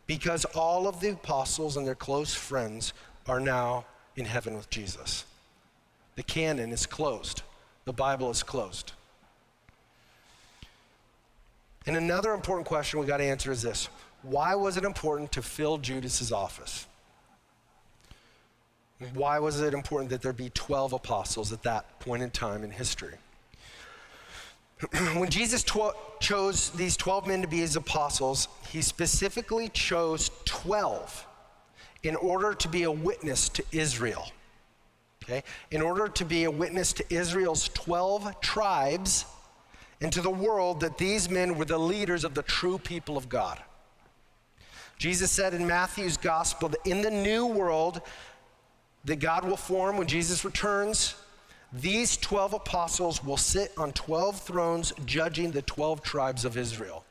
because 0.07 0.45
all 0.47 0.89
of 0.89 1.01
the 1.01 1.11
apostles 1.11 1.76
and 1.76 1.87
their 1.87 1.95
close 1.95 2.35
friends 2.35 2.93
are 3.28 3.41
now 3.41 3.85
in 4.16 4.24
heaven 4.24 4.55
with 4.55 4.68
Jesus. 4.70 5.24
The 6.16 6.22
canon 6.24 6.72
is 6.72 6.87
closed, 6.87 7.43
the 7.85 7.93
Bible 7.93 8.31
is 8.31 8.43
closed. 8.43 8.93
And 11.87 11.97
another 11.97 12.33
important 12.33 12.66
question 12.66 13.01
we 13.01 13.07
got 13.07 13.18
to 13.18 13.24
answer 13.24 13.51
is 13.51 13.62
this 13.62 13.89
Why 14.23 14.55
was 14.55 14.77
it 14.77 14.85
important 14.85 15.33
to 15.33 15.43
fill 15.43 15.79
Judas's 15.79 16.33
office? 16.33 16.87
Why 19.14 19.39
was 19.39 19.61
it 19.61 19.73
important 19.73 20.11
that 20.11 20.21
there 20.21 20.33
be 20.33 20.51
12 20.51 20.93
apostles 20.93 21.53
at 21.53 21.62
that 21.62 22.01
point 22.01 22.23
in 22.23 22.31
time 22.31 22.62
in 22.62 22.71
history? 22.71 23.14
when 25.14 25.31
Jesus 25.31 25.62
tw- 25.62 25.95
chose 26.21 26.71
these 26.71 26.97
12 26.97 27.27
men 27.27 27.43
to 27.43 27.49
be 27.49 27.59
his 27.59 27.77
apostles, 27.77 28.49
he 28.68 28.83
specifically 28.83 29.68
chose 29.71 30.31
12 30.45 31.27
in 32.03 32.16
order 32.16 32.53
to 32.55 32.68
be 32.68 32.83
a 32.83 32.91
witness 32.91 33.49
to 33.51 33.64
Israel. 33.73 34.27
Okay? 35.25 35.45
In 35.71 35.81
order 35.81 36.09
to 36.09 36.25
be 36.25 36.45
a 36.45 36.51
witness 36.51 36.93
to 36.95 37.14
Israel's 37.14 37.68
12 37.71 38.41
tribes 38.41 39.25
and 40.01 40.12
to 40.12 40.21
the 40.21 40.31
world 40.31 40.81
that 40.81 40.99
these 40.99 41.29
men 41.31 41.57
were 41.57 41.66
the 41.66 41.79
leaders 41.79 42.25
of 42.25 42.35
the 42.35 42.43
true 42.43 42.79
people 42.79 43.16
of 43.16 43.29
God. 43.29 43.62
Jesus 45.01 45.30
said 45.30 45.55
in 45.55 45.66
Matthew's 45.66 46.18
gospel 46.18 46.68
that 46.68 46.86
in 46.86 47.01
the 47.01 47.11
new 47.11 47.46
world 47.46 48.03
that 49.07 49.16
God 49.16 49.46
will 49.46 49.57
form 49.57 49.96
when 49.96 50.07
Jesus 50.07 50.44
returns, 50.44 51.14
these 51.72 52.18
12 52.18 52.53
apostles 52.53 53.24
will 53.24 53.38
sit 53.38 53.72
on 53.78 53.92
12 53.92 54.42
thrones 54.42 54.92
judging 55.07 55.53
the 55.53 55.62
12 55.62 56.03
tribes 56.03 56.44
of 56.44 56.59
Israel. 56.59 57.07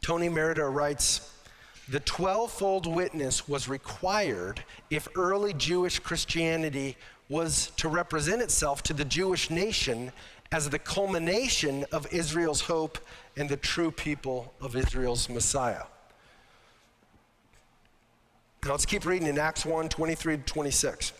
Tony 0.00 0.30
Merida 0.30 0.64
writes, 0.64 1.30
the 1.90 2.00
12 2.00 2.50
fold 2.50 2.86
witness 2.86 3.46
was 3.46 3.68
required 3.68 4.64
if 4.88 5.08
early 5.14 5.52
Jewish 5.52 5.98
Christianity 5.98 6.96
was 7.28 7.70
to 7.76 7.90
represent 7.90 8.40
itself 8.40 8.82
to 8.84 8.94
the 8.94 9.04
Jewish 9.04 9.50
nation 9.50 10.10
as 10.52 10.70
the 10.70 10.78
culmination 10.78 11.84
of 11.92 12.12
Israel's 12.12 12.62
hope 12.62 12.98
and 13.36 13.48
the 13.48 13.56
true 13.56 13.90
people 13.90 14.52
of 14.60 14.76
Israel's 14.76 15.28
Messiah. 15.28 15.84
Now 18.64 18.72
let's 18.72 18.86
keep 18.86 19.04
reading 19.04 19.28
in 19.28 19.38
Acts 19.38 19.64
1 19.64 19.88
23 19.88 20.38
to 20.38 20.42
26. 20.42 21.12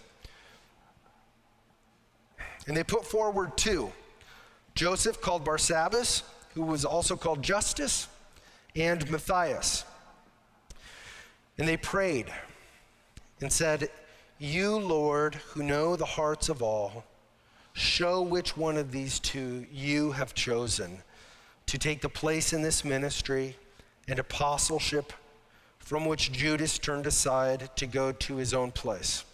And 2.67 2.77
they 2.77 2.83
put 2.83 3.05
forward 3.05 3.57
two 3.57 3.93
Joseph, 4.75 5.21
called 5.21 5.45
Barsabbas, 5.45 6.23
who 6.55 6.63
was 6.63 6.85
also 6.85 7.17
called 7.17 7.43
Justus, 7.43 8.09
and 8.75 9.11
Matthias. 9.11 9.85
And 11.59 11.67
they 11.67 11.79
prayed 11.79 12.27
and 13.41 13.51
said, 13.51 13.89
you, 14.39 14.77
Lord, 14.77 15.37
who 15.37 15.63
know 15.63 15.97
the 15.97 16.05
hearts 16.05 16.51
of 16.51 16.63
all, 16.63 17.05
show 17.77 18.23
which 18.23 18.57
one 18.57 18.79
of 18.79 18.91
these 18.91 19.21
two 19.21 19.67
you 19.71 20.13
have 20.13 20.33
chosen 20.33 20.99
to 21.67 21.77
take 21.77 22.01
the 22.01 22.09
place 22.09 22.55
in 22.55 22.63
this 22.63 22.85
ministry 22.85 23.55
and 24.09 24.19
apostleship 24.19 25.13
from 25.79 26.07
which 26.07 26.33
Judas 26.33 26.79
turned 26.79 27.07
aside 27.07 27.69
to 27.77 27.87
go 27.87 28.13
to 28.13 28.37
his 28.37 28.55
own 28.55 28.73
place. 28.73 29.25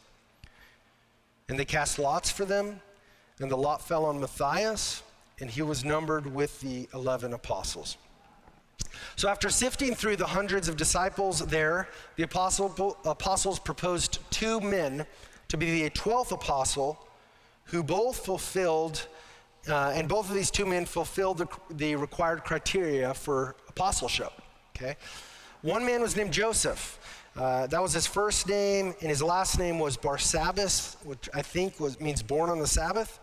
And 1.49 1.57
they 1.57 1.65
cast 1.65 2.01
lots 2.01 2.33
for 2.33 2.45
them, 2.45 2.81
and 3.39 3.49
the 3.49 3.57
lot 3.57 3.81
fell 3.81 4.05
on 4.07 4.19
Matthias, 4.19 5.05
and 5.41 5.49
he 5.49 5.63
was 5.63 5.85
numbered 5.85 6.27
with 6.27 6.61
the 6.61 6.89
11 6.95 7.35
apostles. 7.35 7.97
So, 9.15 9.29
after 9.29 9.51
sifting 9.51 9.95
through 9.95 10.17
the 10.17 10.27
hundreds 10.27 10.69
of 10.69 10.77
disciples 10.77 11.47
there, 11.47 11.89
the 12.17 12.25
apostle, 12.25 12.99
apostles 13.05 13.61
proposed 13.61 14.19
two 14.31 14.61
men 14.61 15.07
to 15.49 15.57
be 15.57 15.83
the 15.83 15.91
12th 15.91 16.33
apostle 16.33 17.07
who 17.73 17.83
both 17.83 18.25
fulfilled, 18.25 19.07
uh, 19.69 19.93
and 19.95 20.07
both 20.07 20.29
of 20.29 20.35
these 20.35 20.51
two 20.51 20.67
men 20.67 20.85
fulfilled 20.85 21.39
the, 21.39 21.49
the 21.71 21.97
required 21.97 22.45
criteria 22.45 23.15
for 23.15 23.57
apostleship. 23.69 24.33
Okay? 24.77 24.95
One 25.63 25.85
man 25.85 26.03
was 26.03 26.15
named 26.15 26.33
Joseph. 26.33 26.99
Uh, 27.35 27.67
that 27.69 27.81
was 27.81 27.95
his 27.95 28.07
first 28.07 28.47
name, 28.47 28.95
and 29.01 29.09
his 29.09 29.23
last 29.23 29.59
name 29.59 29.79
was 29.79 29.97
Barsabbas, 29.97 30.97
which 31.05 31.31
I 31.33 31.41
think 31.41 31.81
was, 31.81 31.99
means 31.99 32.23
born 32.23 32.51
on 32.51 32.59
the 32.59 32.67
Sabbath. 32.67 33.19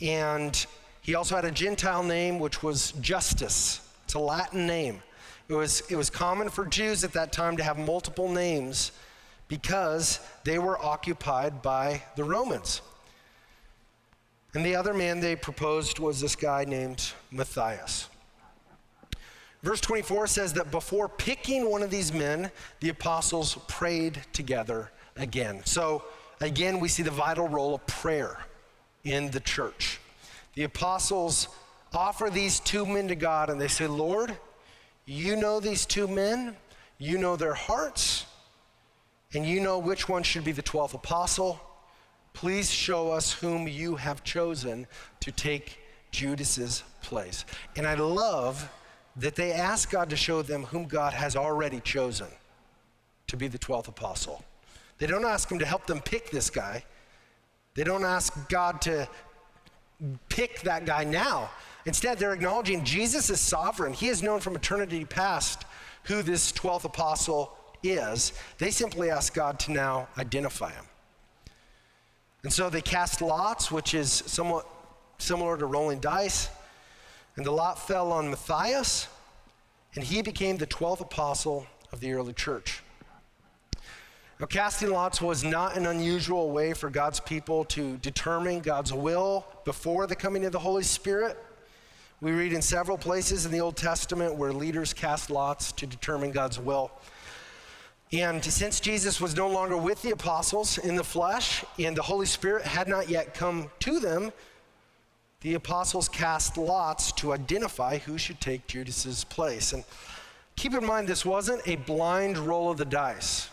And 0.00 0.64
he 1.02 1.16
also 1.16 1.34
had 1.34 1.44
a 1.44 1.50
Gentile 1.50 2.04
name, 2.04 2.38
which 2.38 2.62
was 2.62 2.92
Justus. 3.00 3.80
It's 4.04 4.14
a 4.14 4.20
Latin 4.20 4.64
name. 4.64 5.02
It 5.48 5.54
was, 5.54 5.82
it 5.90 5.96
was 5.96 6.08
common 6.08 6.50
for 6.50 6.66
Jews 6.66 7.02
at 7.02 7.12
that 7.14 7.32
time 7.32 7.56
to 7.56 7.64
have 7.64 7.78
multiple 7.78 8.30
names 8.30 8.92
because 9.48 10.20
they 10.44 10.60
were 10.60 10.78
occupied 10.78 11.62
by 11.62 12.00
the 12.14 12.22
Romans. 12.22 12.80
And 14.54 14.64
the 14.64 14.76
other 14.76 14.94
man 14.94 15.20
they 15.20 15.34
proposed 15.34 15.98
was 15.98 16.20
this 16.20 16.36
guy 16.36 16.64
named 16.64 17.12
Matthias. 17.32 18.08
Verse 19.64 19.80
24 19.80 20.26
says 20.26 20.52
that 20.52 20.70
before 20.70 21.08
picking 21.08 21.70
one 21.70 21.82
of 21.82 21.90
these 21.90 22.12
men, 22.12 22.50
the 22.80 22.90
apostles 22.90 23.58
prayed 23.66 24.20
together 24.32 24.90
again. 25.16 25.62
So, 25.64 26.04
again, 26.40 26.80
we 26.80 26.88
see 26.88 27.02
the 27.02 27.10
vital 27.10 27.48
role 27.48 27.74
of 27.74 27.86
prayer 27.86 28.38
in 29.04 29.30
the 29.30 29.40
church. 29.40 30.00
The 30.54 30.64
apostles 30.64 31.48
offer 31.92 32.30
these 32.30 32.60
two 32.60 32.86
men 32.86 33.08
to 33.08 33.14
God 33.14 33.50
and 33.50 33.60
they 33.60 33.68
say, 33.68 33.86
Lord, 33.86 34.36
you 35.06 35.34
know 35.34 35.60
these 35.60 35.86
two 35.86 36.06
men, 36.06 36.56
you 36.98 37.18
know 37.18 37.34
their 37.34 37.54
hearts, 37.54 38.26
and 39.32 39.44
you 39.44 39.60
know 39.60 39.78
which 39.78 40.08
one 40.08 40.22
should 40.22 40.44
be 40.44 40.52
the 40.52 40.62
12th 40.62 40.94
apostle. 40.94 41.60
Please 42.34 42.70
show 42.70 43.10
us 43.10 43.32
whom 43.32 43.66
you 43.66 43.96
have 43.96 44.22
chosen 44.22 44.86
to 45.20 45.32
take 45.32 45.78
Judas's 46.10 46.82
place. 47.02 47.44
And 47.76 47.86
I 47.86 47.94
love 47.94 48.70
that 49.16 49.36
they 49.36 49.52
ask 49.52 49.90
God 49.90 50.10
to 50.10 50.16
show 50.16 50.42
them 50.42 50.64
whom 50.64 50.84
God 50.84 51.12
has 51.12 51.36
already 51.36 51.80
chosen 51.80 52.26
to 53.28 53.36
be 53.36 53.48
the 53.48 53.58
12th 53.58 53.88
apostle. 53.88 54.44
They 54.98 55.06
don't 55.06 55.24
ask 55.24 55.50
him 55.50 55.58
to 55.60 55.66
help 55.66 55.86
them 55.86 56.00
pick 56.00 56.30
this 56.30 56.50
guy. 56.50 56.84
They 57.74 57.84
don't 57.84 58.04
ask 58.04 58.48
God 58.48 58.80
to 58.82 59.08
pick 60.28 60.60
that 60.62 60.86
guy 60.86 61.04
now. 61.04 61.50
Instead, 61.86 62.18
they're 62.18 62.32
acknowledging 62.32 62.84
Jesus 62.84 63.30
is 63.30 63.40
sovereign. 63.40 63.92
He 63.92 64.08
is 64.08 64.22
known 64.22 64.40
from 64.40 64.56
eternity 64.56 65.04
past 65.04 65.64
who 66.04 66.22
this 66.22 66.52
12th 66.52 66.84
apostle 66.84 67.56
is. 67.82 68.32
They 68.58 68.70
simply 68.70 69.10
ask 69.10 69.34
God 69.34 69.58
to 69.60 69.72
now 69.72 70.08
identify 70.18 70.70
him. 70.72 70.84
And 72.44 72.52
so 72.52 72.70
they 72.70 72.82
cast 72.82 73.22
lots, 73.22 73.72
which 73.72 73.94
is 73.94 74.12
somewhat 74.12 74.66
similar 75.18 75.56
to 75.56 75.66
rolling 75.66 75.98
dice. 75.98 76.50
And 77.36 77.44
the 77.44 77.50
lot 77.50 77.84
fell 77.84 78.12
on 78.12 78.30
Matthias, 78.30 79.08
and 79.94 80.04
he 80.04 80.22
became 80.22 80.58
the 80.58 80.66
12th 80.66 81.00
apostle 81.00 81.66
of 81.90 82.00
the 82.00 82.12
early 82.12 82.34
church. 82.34 82.82
Now, 84.38 84.46
casting 84.46 84.90
lots 84.90 85.22
was 85.22 85.42
not 85.42 85.76
an 85.76 85.86
unusual 85.86 86.50
way 86.50 86.74
for 86.74 86.90
God's 86.90 87.18
people 87.18 87.64
to 87.66 87.96
determine 87.98 88.60
God's 88.60 88.92
will 88.92 89.46
before 89.64 90.06
the 90.06 90.16
coming 90.16 90.44
of 90.44 90.52
the 90.52 90.58
Holy 90.58 90.82
Spirit. 90.82 91.38
We 92.20 92.32
read 92.32 92.52
in 92.52 92.60
several 92.60 92.98
places 92.98 93.46
in 93.46 93.52
the 93.52 93.60
Old 93.60 93.76
Testament 93.76 94.34
where 94.34 94.52
leaders 94.52 94.92
cast 94.92 95.30
lots 95.30 95.72
to 95.72 95.86
determine 95.86 96.30
God's 96.30 96.58
will. 96.58 96.90
And 98.14 98.44
since 98.44 98.78
Jesus 98.78 99.20
was 99.20 99.34
no 99.34 99.48
longer 99.48 99.76
with 99.76 100.00
the 100.02 100.12
apostles 100.12 100.78
in 100.78 100.94
the 100.94 101.02
flesh 101.02 101.64
and 101.80 101.96
the 101.96 102.02
Holy 102.02 102.26
Spirit 102.26 102.64
had 102.64 102.86
not 102.86 103.08
yet 103.08 103.34
come 103.34 103.70
to 103.80 103.98
them, 103.98 104.32
the 105.40 105.54
apostles 105.54 106.08
cast 106.08 106.56
lots 106.56 107.10
to 107.12 107.32
identify 107.32 107.98
who 107.98 108.16
should 108.16 108.40
take 108.40 108.68
Judas's 108.68 109.24
place. 109.24 109.72
And 109.72 109.82
keep 110.54 110.74
in 110.74 110.86
mind, 110.86 111.08
this 111.08 111.24
wasn't 111.24 111.66
a 111.66 111.74
blind 111.74 112.38
roll 112.38 112.70
of 112.70 112.76
the 112.76 112.84
dice, 112.84 113.48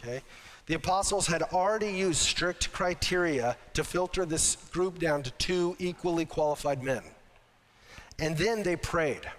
okay? 0.00 0.22
The 0.64 0.74
apostles 0.74 1.26
had 1.26 1.42
already 1.42 1.90
used 1.90 2.20
strict 2.20 2.72
criteria 2.72 3.58
to 3.74 3.84
filter 3.84 4.24
this 4.24 4.56
group 4.72 4.98
down 4.98 5.24
to 5.24 5.30
two 5.32 5.76
equally 5.78 6.24
qualified 6.24 6.82
men. 6.82 7.02
And 8.18 8.34
then 8.38 8.62
they 8.62 8.76
prayed. 8.76 9.30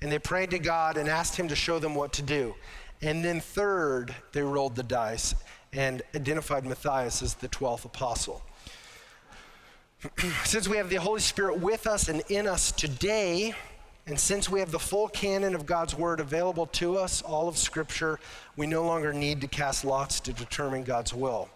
And 0.00 0.10
they 0.10 0.18
prayed 0.18 0.50
to 0.50 0.58
God 0.58 0.96
and 0.96 1.08
asked 1.08 1.36
Him 1.36 1.46
to 1.46 1.54
show 1.54 1.78
them 1.78 1.94
what 1.94 2.12
to 2.14 2.22
do. 2.22 2.56
And 3.02 3.24
then, 3.24 3.40
third, 3.40 4.14
they 4.32 4.42
rolled 4.42 4.76
the 4.76 4.84
dice 4.84 5.34
and 5.72 6.02
identified 6.14 6.64
Matthias 6.64 7.20
as 7.20 7.34
the 7.34 7.48
12th 7.48 7.84
apostle. 7.84 8.42
since 10.44 10.68
we 10.68 10.76
have 10.76 10.88
the 10.88 10.96
Holy 10.96 11.20
Spirit 11.20 11.58
with 11.58 11.86
us 11.86 12.08
and 12.08 12.22
in 12.28 12.46
us 12.46 12.70
today, 12.70 13.54
and 14.06 14.18
since 14.18 14.48
we 14.48 14.60
have 14.60 14.70
the 14.70 14.78
full 14.78 15.08
canon 15.08 15.54
of 15.54 15.66
God's 15.66 15.96
Word 15.96 16.20
available 16.20 16.66
to 16.66 16.96
us, 16.96 17.22
all 17.22 17.48
of 17.48 17.56
Scripture, 17.56 18.20
we 18.56 18.66
no 18.66 18.84
longer 18.84 19.12
need 19.12 19.40
to 19.40 19.48
cast 19.48 19.84
lots 19.84 20.20
to 20.20 20.32
determine 20.32 20.84
God's 20.84 21.12
will. 21.12 21.48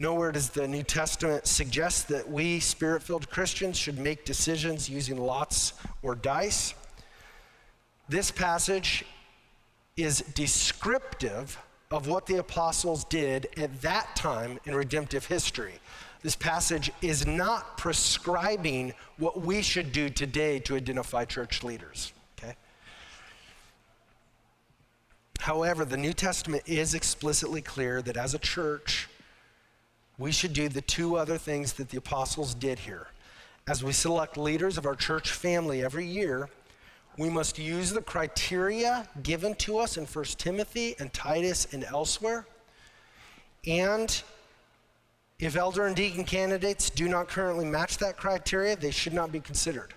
Nowhere 0.00 0.32
does 0.32 0.50
the 0.50 0.66
New 0.66 0.82
Testament 0.82 1.46
suggest 1.46 2.08
that 2.08 2.28
we, 2.28 2.58
spirit 2.58 3.02
filled 3.02 3.30
Christians, 3.30 3.76
should 3.76 3.98
make 3.98 4.24
decisions 4.24 4.88
using 4.88 5.16
lots 5.16 5.74
or 6.02 6.16
dice. 6.16 6.74
This 8.08 8.32
passage 8.32 9.04
is 9.96 10.20
descriptive 10.34 11.58
of 11.90 12.08
what 12.08 12.26
the 12.26 12.36
apostles 12.36 13.04
did 13.04 13.48
at 13.56 13.82
that 13.82 14.16
time 14.16 14.58
in 14.64 14.74
redemptive 14.74 15.26
history. 15.26 15.74
This 16.22 16.34
passage 16.34 16.90
is 17.02 17.26
not 17.26 17.76
prescribing 17.76 18.94
what 19.18 19.42
we 19.42 19.62
should 19.62 19.92
do 19.92 20.08
today 20.08 20.58
to 20.60 20.74
identify 20.74 21.24
church 21.24 21.62
leaders. 21.62 22.12
Okay? 22.38 22.54
However, 25.40 25.84
the 25.84 25.98
New 25.98 26.14
Testament 26.14 26.64
is 26.66 26.94
explicitly 26.94 27.60
clear 27.60 28.02
that 28.02 28.16
as 28.16 28.34
a 28.34 28.38
church, 28.38 29.08
we 30.18 30.32
should 30.32 30.52
do 30.52 30.68
the 30.68 30.80
two 30.80 31.16
other 31.16 31.38
things 31.38 31.74
that 31.74 31.90
the 31.90 31.98
apostles 31.98 32.54
did 32.54 32.80
here. 32.80 33.08
As 33.68 33.84
we 33.84 33.92
select 33.92 34.36
leaders 34.36 34.76
of 34.76 34.86
our 34.86 34.94
church 34.94 35.30
family 35.30 35.84
every 35.84 36.06
year, 36.06 36.48
we 37.16 37.30
must 37.30 37.58
use 37.58 37.90
the 37.90 38.02
criteria 38.02 39.08
given 39.22 39.54
to 39.56 39.78
us 39.78 39.96
in 39.96 40.04
1 40.06 40.24
Timothy 40.36 40.96
and 40.98 41.12
Titus 41.12 41.68
and 41.72 41.84
elsewhere. 41.84 42.46
And 43.66 44.22
if 45.38 45.56
elder 45.56 45.86
and 45.86 45.94
deacon 45.94 46.24
candidates 46.24 46.90
do 46.90 47.08
not 47.08 47.28
currently 47.28 47.64
match 47.64 47.98
that 47.98 48.16
criteria, 48.16 48.76
they 48.76 48.90
should 48.90 49.14
not 49.14 49.32
be 49.32 49.40
considered. 49.40 49.94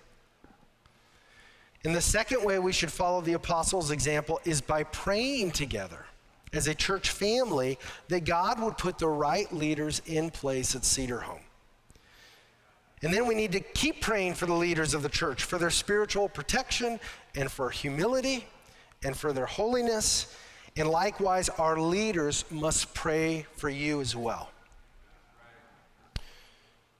And 1.84 1.94
the 1.94 2.00
second 2.00 2.44
way 2.44 2.58
we 2.58 2.72
should 2.72 2.92
follow 2.92 3.20
the 3.20 3.34
apostles' 3.34 3.90
example 3.90 4.40
is 4.44 4.60
by 4.60 4.82
praying 4.84 5.52
together 5.52 6.06
as 6.52 6.66
a 6.66 6.74
church 6.74 7.10
family 7.10 7.78
that 8.08 8.24
God 8.24 8.60
would 8.60 8.76
put 8.78 8.98
the 8.98 9.08
right 9.08 9.52
leaders 9.52 10.02
in 10.06 10.30
place 10.30 10.74
at 10.74 10.84
Cedar 10.84 11.20
Home. 11.20 11.40
And 13.02 13.12
then 13.14 13.26
we 13.26 13.34
need 13.34 13.52
to 13.52 13.60
keep 13.60 14.00
praying 14.00 14.34
for 14.34 14.46
the 14.46 14.54
leaders 14.54 14.94
of 14.94 15.02
the 15.02 15.08
church, 15.08 15.44
for 15.44 15.58
their 15.58 15.70
spiritual 15.70 16.28
protection 16.28 16.98
and 17.36 17.50
for 17.50 17.70
humility 17.70 18.46
and 19.04 19.16
for 19.16 19.32
their 19.32 19.46
holiness. 19.46 20.34
And 20.76 20.88
likewise, 20.88 21.48
our 21.48 21.78
leaders 21.78 22.44
must 22.50 22.94
pray 22.94 23.46
for 23.56 23.68
you 23.68 24.00
as 24.00 24.16
well. 24.16 24.50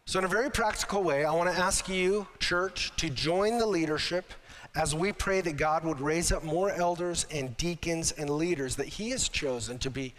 So, 0.05 0.19
in 0.19 0.25
a 0.25 0.29
very 0.29 0.51
practical 0.51 1.03
way, 1.03 1.25
I 1.25 1.35
want 1.35 1.55
to 1.55 1.61
ask 1.61 1.87
you, 1.89 2.27
church, 2.39 2.97
to 2.97 3.11
join 3.11 3.59
the 3.59 3.67
leadership 3.67 4.33
as 4.75 4.95
we 4.95 5.13
pray 5.13 5.41
that 5.43 5.57
God 5.57 5.85
would 5.85 6.01
raise 6.01 6.33
up 6.33 6.45
more 6.45 6.71
elders 6.71 7.27
and 7.31 7.57
deacons 7.57 8.13
and 8.13 8.31
leaders 8.31 8.77
that 8.77 8.87
He 8.87 9.11
has 9.11 9.29
chosen 9.29 9.79
to 9.79 9.91
be 9.91 10.15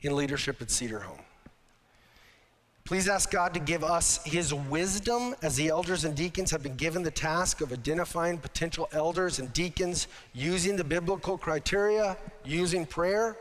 in 0.00 0.16
leadership 0.16 0.60
at 0.60 0.70
Cedar 0.70 1.00
Home. 1.00 1.20
Please 2.88 3.06
ask 3.06 3.30
God 3.30 3.52
to 3.52 3.60
give 3.60 3.84
us 3.84 4.18
his 4.24 4.54
wisdom 4.54 5.34
as 5.42 5.56
the 5.56 5.68
elders 5.68 6.06
and 6.06 6.16
deacons 6.16 6.50
have 6.50 6.62
been 6.62 6.74
given 6.76 7.02
the 7.02 7.10
task 7.10 7.60
of 7.60 7.70
identifying 7.70 8.38
potential 8.38 8.88
elders 8.92 9.40
and 9.40 9.52
deacons 9.52 10.06
using 10.32 10.74
the 10.74 10.82
biblical 10.82 11.36
criteria, 11.36 12.16
using 12.46 12.86
prayer. 12.86 13.36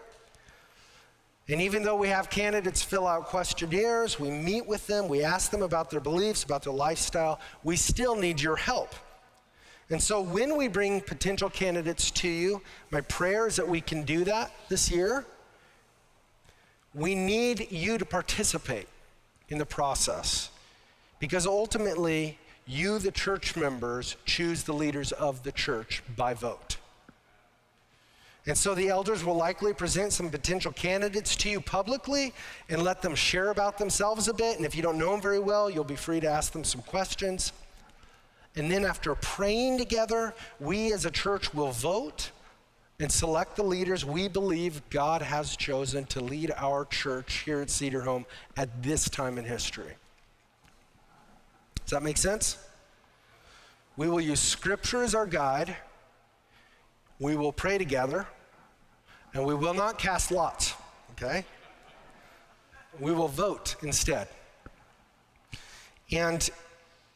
And 1.47 1.61
even 1.61 1.81
though 1.81 1.95
we 1.95 2.09
have 2.09 2.29
candidates 2.29 2.83
fill 2.83 3.07
out 3.07 3.27
questionnaires, 3.27 4.19
we 4.19 4.31
meet 4.31 4.67
with 4.67 4.85
them, 4.85 5.07
we 5.07 5.23
ask 5.23 5.49
them 5.49 5.61
about 5.61 5.89
their 5.89 6.01
beliefs, 6.01 6.43
about 6.43 6.63
their 6.63 6.73
lifestyle, 6.73 7.39
we 7.63 7.77
still 7.77 8.17
need 8.17 8.41
your 8.41 8.57
help. 8.57 8.93
And 9.89 10.03
so 10.03 10.19
when 10.19 10.57
we 10.57 10.67
bring 10.67 10.99
potential 10.99 11.49
candidates 11.49 12.11
to 12.11 12.27
you, 12.27 12.61
my 12.91 12.99
prayer 12.99 13.47
is 13.47 13.55
that 13.55 13.69
we 13.69 13.79
can 13.79 14.03
do 14.03 14.25
that 14.25 14.51
this 14.67 14.91
year. 14.91 15.23
We 16.93 17.15
need 17.15 17.71
you 17.71 17.97
to 17.97 18.03
participate 18.03 18.89
in 19.49 19.57
the 19.57 19.65
process. 19.65 20.49
Because 21.19 21.47
ultimately, 21.47 22.37
you, 22.65 22.99
the 22.99 23.11
church 23.11 23.55
members, 23.55 24.17
choose 24.25 24.63
the 24.63 24.73
leaders 24.73 25.11
of 25.11 25.43
the 25.43 25.51
church 25.51 26.03
by 26.15 26.33
vote. 26.33 26.77
And 28.45 28.57
so 28.57 28.73
the 28.73 28.87
elders 28.87 29.25
will 29.25 29.35
likely 29.35 29.73
present 29.73 30.13
some 30.13 30.29
potential 30.29 30.71
candidates 30.71 31.35
to 31.37 31.49
you 31.49 31.59
publicly 31.59 32.33
and 32.69 32.81
let 32.81 33.01
them 33.01 33.13
share 33.13 33.49
about 33.49 33.77
themselves 33.77 34.29
a 34.29 34.33
bit. 34.33 34.55
And 34.55 34.65
if 34.65 34.73
you 34.73 34.81
don't 34.81 34.97
know 34.97 35.11
them 35.11 35.21
very 35.21 35.39
well, 35.39 35.69
you'll 35.69 35.83
be 35.83 35.97
free 35.97 36.21
to 36.21 36.27
ask 36.27 36.53
them 36.53 36.63
some 36.63 36.81
questions. 36.81 37.51
And 38.55 38.71
then 38.71 38.85
after 38.85 39.13
praying 39.15 39.77
together, 39.77 40.33
we 40.61 40.93
as 40.93 41.05
a 41.05 41.11
church 41.11 41.53
will 41.53 41.71
vote 41.71 42.31
and 42.99 43.11
select 43.11 43.55
the 43.55 43.63
leaders 43.63 44.03
we 44.03 44.27
believe 44.27 44.81
God 44.89 45.21
has 45.21 45.55
chosen 45.55 46.05
to 46.05 46.19
lead 46.19 46.51
our 46.57 46.83
church 46.85 47.43
here 47.45 47.61
at 47.61 47.69
Cedar 47.69 48.01
Home 48.01 48.25
at 48.55 48.81
this 48.81 49.07
time 49.07 49.37
in 49.37 49.45
history. 49.45 49.93
Does 51.75 51.91
that 51.91 52.01
make 52.01 52.17
sense? 52.17 52.57
We 53.97 54.09
will 54.09 54.19
use 54.19 54.39
Scripture 54.39 55.03
as 55.03 55.13
our 55.13 55.27
guide. 55.27 55.75
We 57.19 57.35
will 57.35 57.51
pray 57.51 57.77
together. 57.77 58.25
And 59.33 59.45
we 59.45 59.53
will 59.53 59.75
not 59.75 59.99
cast 59.99 60.31
lots, 60.31 60.73
okay? 61.11 61.45
We 62.99 63.11
will 63.11 63.27
vote 63.27 63.75
instead. 63.83 64.27
And 66.11 66.49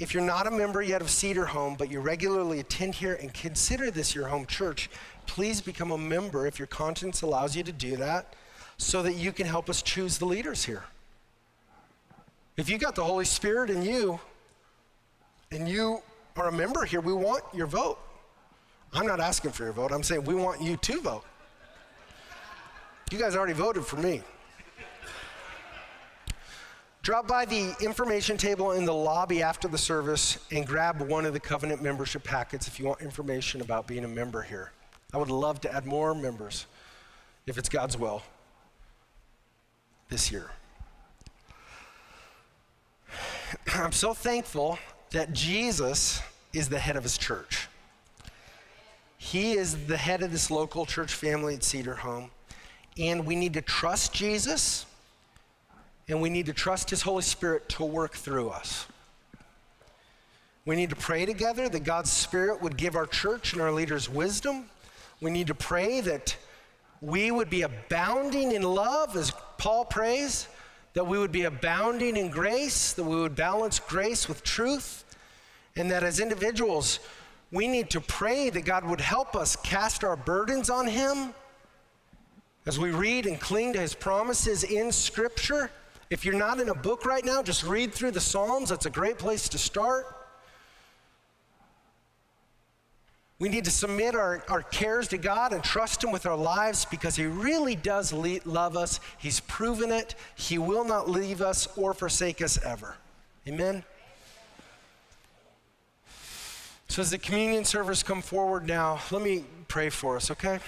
if 0.02 0.16
you're 0.16 0.24
not 0.24 0.48
a 0.48 0.52
member 0.52 0.82
yet 0.82 1.02
of 1.02 1.12
Cedar 1.12 1.46
Home, 1.46 1.76
but 1.78 1.92
you 1.92 2.00
regularly 2.00 2.60
attend 2.60 2.96
here 2.96 3.14
and 3.14 3.32
consider 3.34 3.92
this 3.92 4.16
your 4.16 4.28
home 4.28 4.48
church, 4.48 4.90
please 5.26 5.62
become 5.62 5.92
a 5.92 5.98
member 5.98 6.48
if 6.48 6.60
your 6.60 6.68
conscience 6.68 7.22
allows 7.22 7.56
you 7.56 7.64
to 7.64 7.72
do 7.72 7.98
that 7.98 8.34
so 8.78 9.04
that 9.04 9.14
you 9.14 9.32
can 9.32 9.48
help 9.48 9.70
us 9.70 9.82
choose 9.82 10.18
the 10.18 10.26
leaders 10.26 10.66
here. 10.66 10.84
If 12.58 12.70
you 12.70 12.78
got 12.78 12.96
the 12.96 13.04
Holy 13.04 13.26
Spirit 13.26 13.70
in 13.70 13.82
you 13.82 14.20
and 15.52 15.68
you 15.68 16.02
are 16.36 16.48
a 16.48 16.52
member 16.52 16.86
here, 16.86 17.02
we 17.02 17.14
want 17.14 17.44
your 17.54 17.68
vote. 17.68 18.00
I'm 18.94 19.08
not 19.08 19.20
asking 19.20 19.52
for 19.52 19.64
your 19.64 19.74
vote, 19.74 19.92
I'm 19.92 20.04
saying 20.04 20.26
we 20.26 20.36
want 20.36 20.62
you 20.62 20.78
to 20.78 21.02
vote. 21.02 21.24
You 23.12 23.18
guys 23.18 23.36
already 23.36 23.54
voted 23.54 23.86
for 23.86 23.98
me. 23.98 24.22
Drop 27.04 27.28
by 27.28 27.46
the 27.46 27.76
information 27.82 28.38
table 28.38 28.74
in 28.74 28.86
the 28.86 28.94
lobby 28.94 29.42
after 29.42 29.68
the 29.68 29.78
service 29.78 30.38
and 30.52 30.68
grab 30.68 31.02
one 31.02 31.26
of 31.26 31.34
the 31.34 31.40
covenant 31.40 31.82
membership 31.82 32.24
packets 32.24 32.68
if 32.68 32.80
you 32.80 32.86
want 32.86 33.02
information 33.02 33.62
about 33.62 33.88
being 33.88 34.04
a 34.04 34.08
member 34.08 34.44
here. 34.44 34.72
I 35.14 35.18
would 35.18 35.30
love 35.30 35.62
to 35.62 35.74
add 35.74 35.86
more 35.86 36.16
members 36.16 36.66
if 37.46 37.58
it's 37.58 37.70
God's 37.70 37.98
will 37.98 38.22
this 40.10 40.32
year. 40.32 40.52
I'm 43.74 43.92
so 43.92 44.14
thankful 44.14 44.80
that 45.12 45.34
Jesus 45.34 46.22
is 46.54 46.70
the 46.70 46.80
head 46.80 46.96
of 46.96 47.04
his 47.04 47.18
church. 47.18 47.68
He 49.18 49.54
is 49.54 49.86
the 49.88 49.98
head 49.98 50.24
of 50.24 50.32
this 50.32 50.50
local 50.50 50.86
church 50.86 51.14
family 51.14 51.56
at 51.56 51.64
Cedar 51.64 51.96
Home. 51.96 52.32
And 52.98 53.26
we 53.26 53.36
need 53.36 53.54
to 53.54 53.62
trust 53.62 54.14
Jesus 54.14 54.86
and 56.08 56.22
we 56.22 56.30
need 56.30 56.48
to 56.48 56.54
trust 56.54 56.90
his 56.90 57.04
Holy 57.04 57.22
Spirit 57.22 57.70
to 57.70 57.86
work 57.86 58.16
through 58.16 58.50
us. 58.50 58.88
We 60.66 60.76
need 60.76 60.90
to 60.90 60.96
pray 60.96 61.26
together 61.26 61.70
that 61.70 61.84
God's 61.84 62.12
Spirit 62.12 62.62
would 62.62 62.76
give 62.76 62.96
our 62.96 63.06
church 63.06 63.54
and 63.54 63.62
our 63.62 63.72
leaders 63.72 64.10
wisdom 64.10 64.70
we 65.22 65.32
need 65.32 65.48
to 65.48 65.56
pray 65.56 66.02
that 66.02 66.36
we 67.02 67.32
would 67.32 67.50
be 67.50 67.62
abounding 67.62 68.52
in 68.52 68.64
love, 68.64 69.16
as 69.16 69.32
Paul 69.58 69.86
prays, 69.86 70.48
that 70.94 71.08
we 71.08 71.18
would 71.18 71.32
be 71.32 71.44
abounding 71.44 72.18
in 72.18 72.30
grace, 72.30 72.94
that 72.94 73.04
we 73.04 73.16
would 73.16 73.36
balance 73.36 73.80
grace 73.80 74.28
with 74.28 74.44
truth, 74.44 75.06
and 75.76 75.90
that 75.92 76.04
as 76.04 76.20
individuals, 76.20 77.00
we 77.52 77.68
need 77.68 77.90
to 77.92 78.02
pray 78.02 78.50
that 78.50 78.66
God 78.66 78.86
would 78.86 79.02
help 79.02 79.36
us 79.36 79.56
cast 79.56 80.04
our 80.04 80.16
burdens 80.16 80.70
on 80.70 80.88
Him 80.88 81.34
As 82.66 82.78
we 82.78 82.92
read 82.92 83.26
and 83.26 83.40
cling 83.40 83.74
to 83.74 83.82
his 83.82 83.96
promises 83.96 84.64
in 84.64 84.92
Scripture, 84.92 85.72
if 86.12 86.24
you're 86.26 86.36
not 86.36 86.60
in 86.60 86.70
a 86.70 86.76
book 86.76 87.06
right 87.06 87.26
now, 87.26 87.42
just 87.42 87.64
read 87.64 87.92
through 87.94 88.12
the 88.12 88.22
Psalms. 88.22 88.70
That's 88.70 88.86
a 88.86 88.92
great 88.92 89.18
place 89.18 89.50
to 89.50 89.58
start. 89.58 90.21
We 93.42 93.50
need 93.50 93.66
to 93.66 93.72
submit 93.72 94.14
our, 94.14 94.44
our 94.50 94.62
cares 94.62 95.08
to 95.08 95.18
God 95.18 95.52
and 95.52 95.64
trust 95.64 96.04
Him 96.04 96.12
with 96.12 96.28
our 96.28 96.38
lives 96.38 96.86
because 96.86 97.16
He 97.16 97.26
really 97.26 97.74
does 97.74 98.14
le- 98.14 98.38
love 98.46 98.78
us. 98.78 99.00
He's 99.18 99.40
proven 99.40 99.90
it. 99.90 100.14
He 100.36 100.60
will 100.60 100.86
not 100.86 101.10
leave 101.10 101.42
us 101.42 101.68
or 101.76 101.96
forsake 101.96 102.44
us 102.44 102.64
ever. 102.64 102.98
Amen? 103.48 103.84
So, 106.88 107.02
as 107.02 107.10
the 107.10 107.18
communion 107.18 107.66
servers 107.66 108.04
come 108.04 108.22
forward 108.22 108.68
now, 108.68 109.00
let 109.10 109.24
me 109.24 109.44
pray 109.68 109.90
for 109.90 110.18
us, 110.18 110.30
okay? 110.30 110.60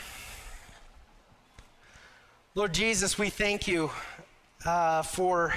Lord 2.56 2.74
Jesus, 2.74 3.20
we 3.20 3.30
thank 3.30 3.68
you 3.68 3.92
uh, 4.66 5.04
for 5.04 5.54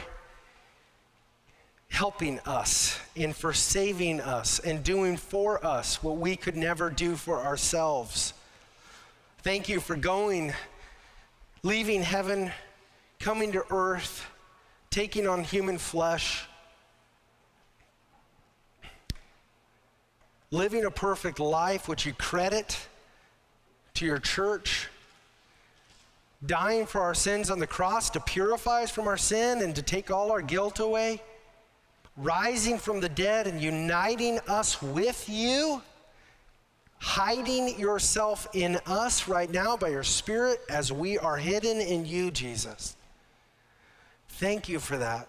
helping 1.89 2.39
us 2.41 2.99
and 3.17 3.35
for 3.35 3.53
saving 3.53 4.21
us 4.21 4.59
and 4.59 4.83
doing 4.83 5.17
for 5.17 5.65
us 5.65 6.03
what 6.03 6.19
we 6.19 6.37
could 6.37 6.57
never 6.57 6.91
do 6.91 7.17
for 7.17 7.41
ourselves. 7.41 8.35
Thank 9.43 9.69
you 9.69 9.81
for 9.81 9.97
going, 9.97 10.53
leaving 11.63 12.03
heaven, 12.03 12.51
coming 13.19 13.53
to 13.53 13.65
earth, 13.71 14.27
taking 14.91 15.27
on 15.27 15.45
human 15.45 15.79
flesh, 15.79 16.45
living 20.51 20.85
a 20.85 20.91
perfect 20.91 21.41
life, 21.41 21.89
which 21.89 22.05
you 22.05 22.13
credit 22.13 22.79
to 23.95 24.05
your 24.05 24.19
church, 24.19 24.89
dying 26.45 26.85
for 26.85 27.01
our 27.01 27.15
sins 27.15 27.51
on 27.51 27.59
the 27.59 27.67
cross 27.67 28.11
to 28.11 28.21
purify 28.21 28.83
us 28.83 28.91
from 28.91 29.09
our 29.09 29.17
sin 29.17 29.63
and 29.63 29.75
to 29.77 29.83
take 29.83 30.11
all 30.11 30.31
our 30.31 30.43
guilt 30.43 30.81
away 30.81 31.23
rising 32.17 32.79
from 32.79 33.01
the 33.01 33.09
dead 33.09 33.47
and 33.47 33.61
uniting 33.61 34.39
us 34.49 34.81
with 34.81 35.29
you, 35.29 35.83
hiding 36.99 37.79
yourself 37.79 38.49
in 38.55 38.79
us 38.87 39.29
right 39.29 39.51
now 39.51 39.77
by 39.77 39.89
your 39.89 40.03
Spirit 40.03 40.61
as 40.69 40.93
we 40.93 41.19
are 41.19 41.37
hidden 41.37 41.81
in 41.81 42.07
you, 42.07 42.31
Jesus. 42.31 42.97
Thank 44.29 44.69
you 44.69 44.79
for 44.79 44.97
that. 44.97 45.29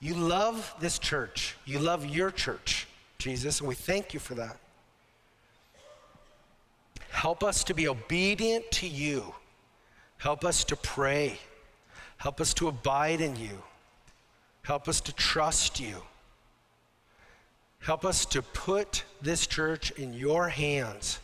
You 0.00 0.14
love 0.14 0.74
this 0.80 0.98
church. 0.98 1.56
You 1.64 1.78
love 1.78 2.04
your 2.04 2.32
church, 2.32 2.88
Jesus, 3.18 3.60
and 3.60 3.68
we 3.68 3.76
thank 3.76 4.12
you 4.12 4.18
for 4.18 4.34
that. 4.34 4.56
Help 7.10 7.44
us 7.44 7.62
to 7.64 7.74
be 7.74 7.86
obedient 7.86 8.68
to 8.72 8.88
you. 8.88 9.32
Help 10.18 10.44
us 10.44 10.64
to 10.64 10.76
pray. 10.76 11.38
Help 12.22 12.40
us 12.40 12.54
to 12.54 12.68
abide 12.68 13.20
in 13.20 13.34
you. 13.34 13.60
Help 14.62 14.86
us 14.86 15.00
to 15.00 15.12
trust 15.12 15.80
you. 15.80 15.96
Help 17.80 18.04
us 18.04 18.24
to 18.26 18.42
put 18.42 19.02
this 19.20 19.44
church 19.44 19.90
in 19.90 20.14
your 20.14 20.48
hands. 20.48 21.18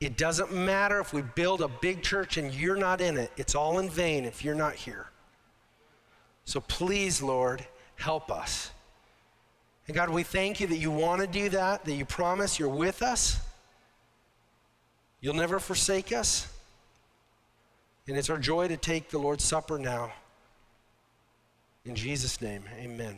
It 0.00 0.16
doesn't 0.16 0.52
matter 0.52 1.00
if 1.00 1.12
we 1.12 1.22
build 1.22 1.60
a 1.60 1.66
big 1.66 2.02
church 2.02 2.36
and 2.36 2.54
you're 2.54 2.76
not 2.76 3.00
in 3.00 3.16
it, 3.16 3.32
it's 3.36 3.56
all 3.56 3.80
in 3.80 3.90
vain 3.90 4.24
if 4.24 4.44
you're 4.44 4.54
not 4.54 4.76
here. 4.76 5.06
So 6.44 6.60
please, 6.60 7.20
Lord, 7.20 7.66
help 7.96 8.30
us. 8.30 8.70
And 9.88 9.96
God, 9.96 10.08
we 10.08 10.22
thank 10.22 10.60
you 10.60 10.68
that 10.68 10.76
you 10.76 10.92
want 10.92 11.20
to 11.20 11.26
do 11.26 11.48
that, 11.48 11.84
that 11.84 11.94
you 11.94 12.04
promise 12.04 12.60
you're 12.60 12.68
with 12.68 13.02
us. 13.02 13.40
You'll 15.20 15.34
never 15.34 15.58
forsake 15.58 16.12
us. 16.12 16.53
And 18.06 18.18
it's 18.18 18.28
our 18.28 18.38
joy 18.38 18.68
to 18.68 18.76
take 18.76 19.10
the 19.10 19.18
Lord's 19.18 19.44
Supper 19.44 19.78
now. 19.78 20.12
In 21.84 21.94
Jesus' 21.94 22.40
name, 22.40 22.64
amen. 22.78 23.16